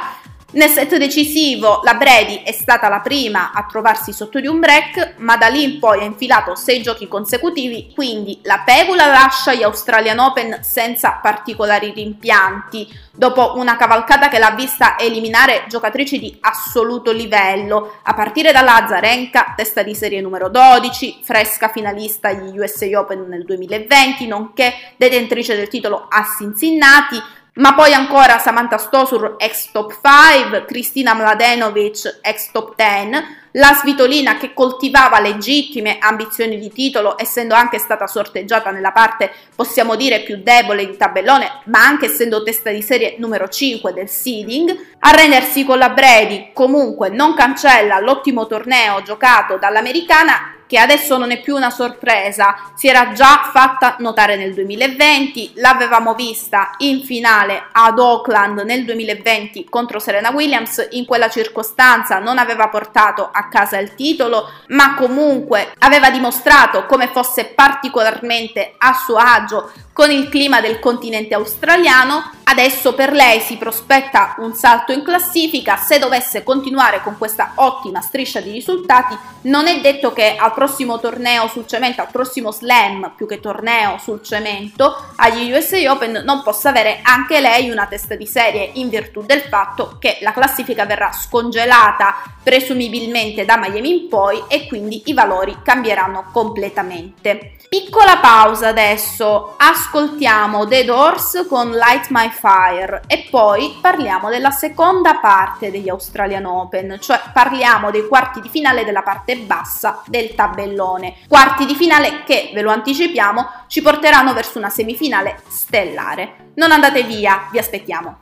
nel 0.53 0.69
set 0.69 0.97
decisivo 0.97 1.81
la 1.83 1.95
Brady 1.95 2.43
è 2.43 2.53
stata 2.53 2.89
la 2.89 3.01
prima 3.01 3.53
a 3.53 3.65
trovarsi 3.65 4.13
sotto 4.13 4.41
di 4.41 4.47
un 4.47 4.61
break, 4.61 5.15
ma 5.19 5.37
da 5.37 5.47
lì 5.47 5.63
in 5.63 5.79
poi 5.79 6.01
ha 6.01 6.05
infilato 6.05 6.55
6 6.55 6.83
giochi 6.83 7.09
consecutivi, 7.09 7.93
quindi 7.95 8.39
la 8.43 8.63
Pegula 8.65 9.07
lascia 9.07 9.55
gli 9.55 9.63
Australian 9.63 10.19
Open 10.19 10.59
senza 10.63 11.19
particolari 11.23 11.93
rimpianti, 11.95 12.87
dopo 13.11 13.55
una 13.57 13.77
cavalcata 13.77 14.29
che 14.29 14.39
l'ha 14.39 14.51
vista 14.51 14.99
eliminare 14.99 15.65
giocatrici 15.69 16.19
di 16.19 16.37
assoluto 16.41 17.13
livello, 17.13 18.01
a 18.03 18.13
partire 18.13 18.53
dalla 18.53 18.85
Zarenka, 18.89 19.55
testa 19.57 19.83
di 19.83 19.95
serie 19.95 20.21
numero 20.21 20.51
12, 20.51 21.21
fresca 21.23 21.69
finalista 21.69 22.29
agli 22.29 22.59
USA 22.59 22.87
Open 22.99 23.27
nel 23.27 23.45
2020, 23.45 24.27
nonché 24.27 24.73
detentrice 24.97 25.57
del 25.57 25.69
titolo 25.69 26.07
a 26.09 26.27
Cincinnati, 26.37 27.41
ma 27.55 27.75
poi 27.75 27.93
ancora 27.93 28.39
Samantha 28.39 28.79
Stosur 28.79 29.35
ex 29.39 29.71
top 29.73 29.99
5, 30.01 30.65
Cristina 30.65 31.13
Mladenovic 31.13 32.21
ex 32.23 32.51
top 32.51 32.75
10, 32.75 33.41
la 33.53 33.75
Svitolina 33.75 34.39
che 34.39 34.55
coltivava 34.55 35.21
legittime 35.21 35.99
ambizioni 35.99 36.59
di 36.59 36.71
titolo 36.73 37.19
essendo 37.19 37.55
anche 37.55 37.79
stata 37.79 38.07
sorteggiata 38.07 38.71
nella 38.71 38.93
parte 38.93 39.31
possiamo 39.55 39.97
dire 39.97 40.21
più 40.21 40.41
debole 40.43 40.87
di 40.87 40.97
tabellone 40.97 41.61
ma 41.67 41.85
anche 41.85 42.07
essendo 42.07 42.43
testa 42.43 42.71
di 42.71 42.81
serie 42.81 43.17
numero 43.19 43.49
5 43.49 43.93
del 43.93 44.09
seeding, 44.09 44.75
a 45.01 45.11
rendersi 45.11 45.67
con 45.67 45.77
la 45.77 45.91
Brady 45.91 46.53
comunque 46.55 47.11
non 47.11 47.35
cancella 47.35 47.99
l'ottimo 47.99 48.47
torneo 48.47 49.03
giocato 49.03 49.59
dall'americana 49.59 50.55
che 50.73 50.79
adesso 50.79 51.19
non 51.19 51.31
è 51.31 51.39
più 51.39 51.55
una 51.55 51.69
sorpresa, 51.69 52.57
si 52.75 52.89
era 52.89 53.13
già 53.13 53.51
fatta 53.53 53.97
notare 53.99 54.37
nel 54.37 54.55
2020, 54.55 55.53
l'avevamo 55.57 56.15
vista 56.15 56.71
in 56.79 57.03
finale 57.03 57.65
ad 57.73 57.99
Auckland 57.99 58.61
nel 58.61 58.87
2020 58.87 59.67
contro 59.69 59.99
Serena 59.99 60.31
Williams, 60.31 60.89
in 60.93 61.05
quella 61.05 61.29
circostanza 61.29 62.21
non 62.21 62.39
aveva 62.39 62.69
portato 62.69 63.29
a 63.31 63.49
casa 63.49 63.77
il 63.77 63.95
titolo, 63.95 64.49
ma 64.69 64.95
comunque 64.95 65.75
aveva 65.81 66.09
dimostrato 66.09 66.87
come 66.87 67.09
fosse 67.09 67.53
particolarmente 67.55 68.73
a 68.79 68.95
suo 68.95 69.17
agio 69.17 69.71
con 69.93 70.11
il 70.11 70.31
clima 70.31 70.63
del 70.63 70.79
continente 70.79 71.35
australiano, 71.35 72.31
adesso 72.45 72.95
per 72.95 73.13
lei 73.13 73.41
si 73.41 73.59
prospetta 73.59 74.37
un 74.39 74.55
salto 74.55 74.93
in 74.93 75.03
classifica, 75.03 75.77
se 75.77 75.99
dovesse 75.99 76.43
continuare 76.43 77.03
con 77.03 77.19
questa 77.19 77.53
ottima 77.57 78.01
striscia 78.01 78.41
di 78.41 78.53
risultati 78.53 79.19
non 79.43 79.67
è 79.67 79.81
detto 79.81 80.13
che 80.13 80.37
al 80.37 80.53
prossimo 80.63 81.01
torneo 81.01 81.49
sul 81.49 81.67
cemento, 81.67 82.03
al 82.03 82.11
prossimo 82.13 82.53
slam 82.53 83.15
più 83.17 83.27
che 83.27 83.41
torneo 83.41 83.99
sul 83.99 84.23
cemento 84.23 84.95
agli 85.17 85.51
USA 85.51 85.91
Open 85.91 86.23
non 86.25 86.45
possa 86.45 86.69
avere 86.69 87.01
anche 87.03 87.41
lei 87.41 87.69
una 87.69 87.87
testa 87.87 88.15
di 88.15 88.27
serie 88.27 88.71
in 88.75 88.89
virtù 88.89 89.23
del 89.23 89.41
fatto 89.41 89.97
che 89.99 90.19
la 90.21 90.31
classifica 90.31 90.87
verrà 90.87 91.11
scongelata 91.11 92.15
presumibilmente 92.45 93.45
da 93.45 93.57
Miami 93.57 94.03
in 94.03 94.09
poi 94.09 94.41
e 94.47 94.69
quindi 94.69 95.03
i 95.07 95.15
valori 95.15 95.59
cambieranno 95.65 96.27
completamente. 96.33 97.57
Piccola 97.73 98.19
pausa 98.19 98.69
adesso, 98.69 99.55
ascoltiamo 99.57 100.67
The 100.67 100.85
Doors 100.85 101.47
con 101.49 101.71
Light 101.71 102.09
My 102.11 102.29
Fire 102.29 103.01
e 103.07 103.29
poi 103.31 103.79
parliamo 103.81 104.29
della 104.29 104.51
seconda 104.51 105.15
parte 105.15 105.71
degli 105.71 105.89
Australian 105.89 106.45
Open, 106.45 106.99
cioè 107.01 107.19
parliamo 107.33 107.91
dei 107.91 108.07
quarti 108.07 108.43
di 108.43 108.51
finale 108.51 108.85
della 108.85 109.01
parte 109.01 109.39
bassa 109.39 110.03
del 110.05 110.35
tabellone. 110.35 111.21
Quarti 111.27 111.65
di 111.65 111.75
finale 111.75 112.25
che, 112.25 112.51
ve 112.53 112.61
lo 112.61 112.71
anticipiamo, 112.71 113.49
ci 113.69 113.81
porteranno 113.81 114.35
verso 114.35 114.59
una 114.59 114.69
semifinale 114.69 115.41
stellare. 115.49 116.51
Non 116.57 116.73
andate 116.73 117.05
via, 117.05 117.49
vi 117.51 117.59
aspettiamo. 117.59 118.22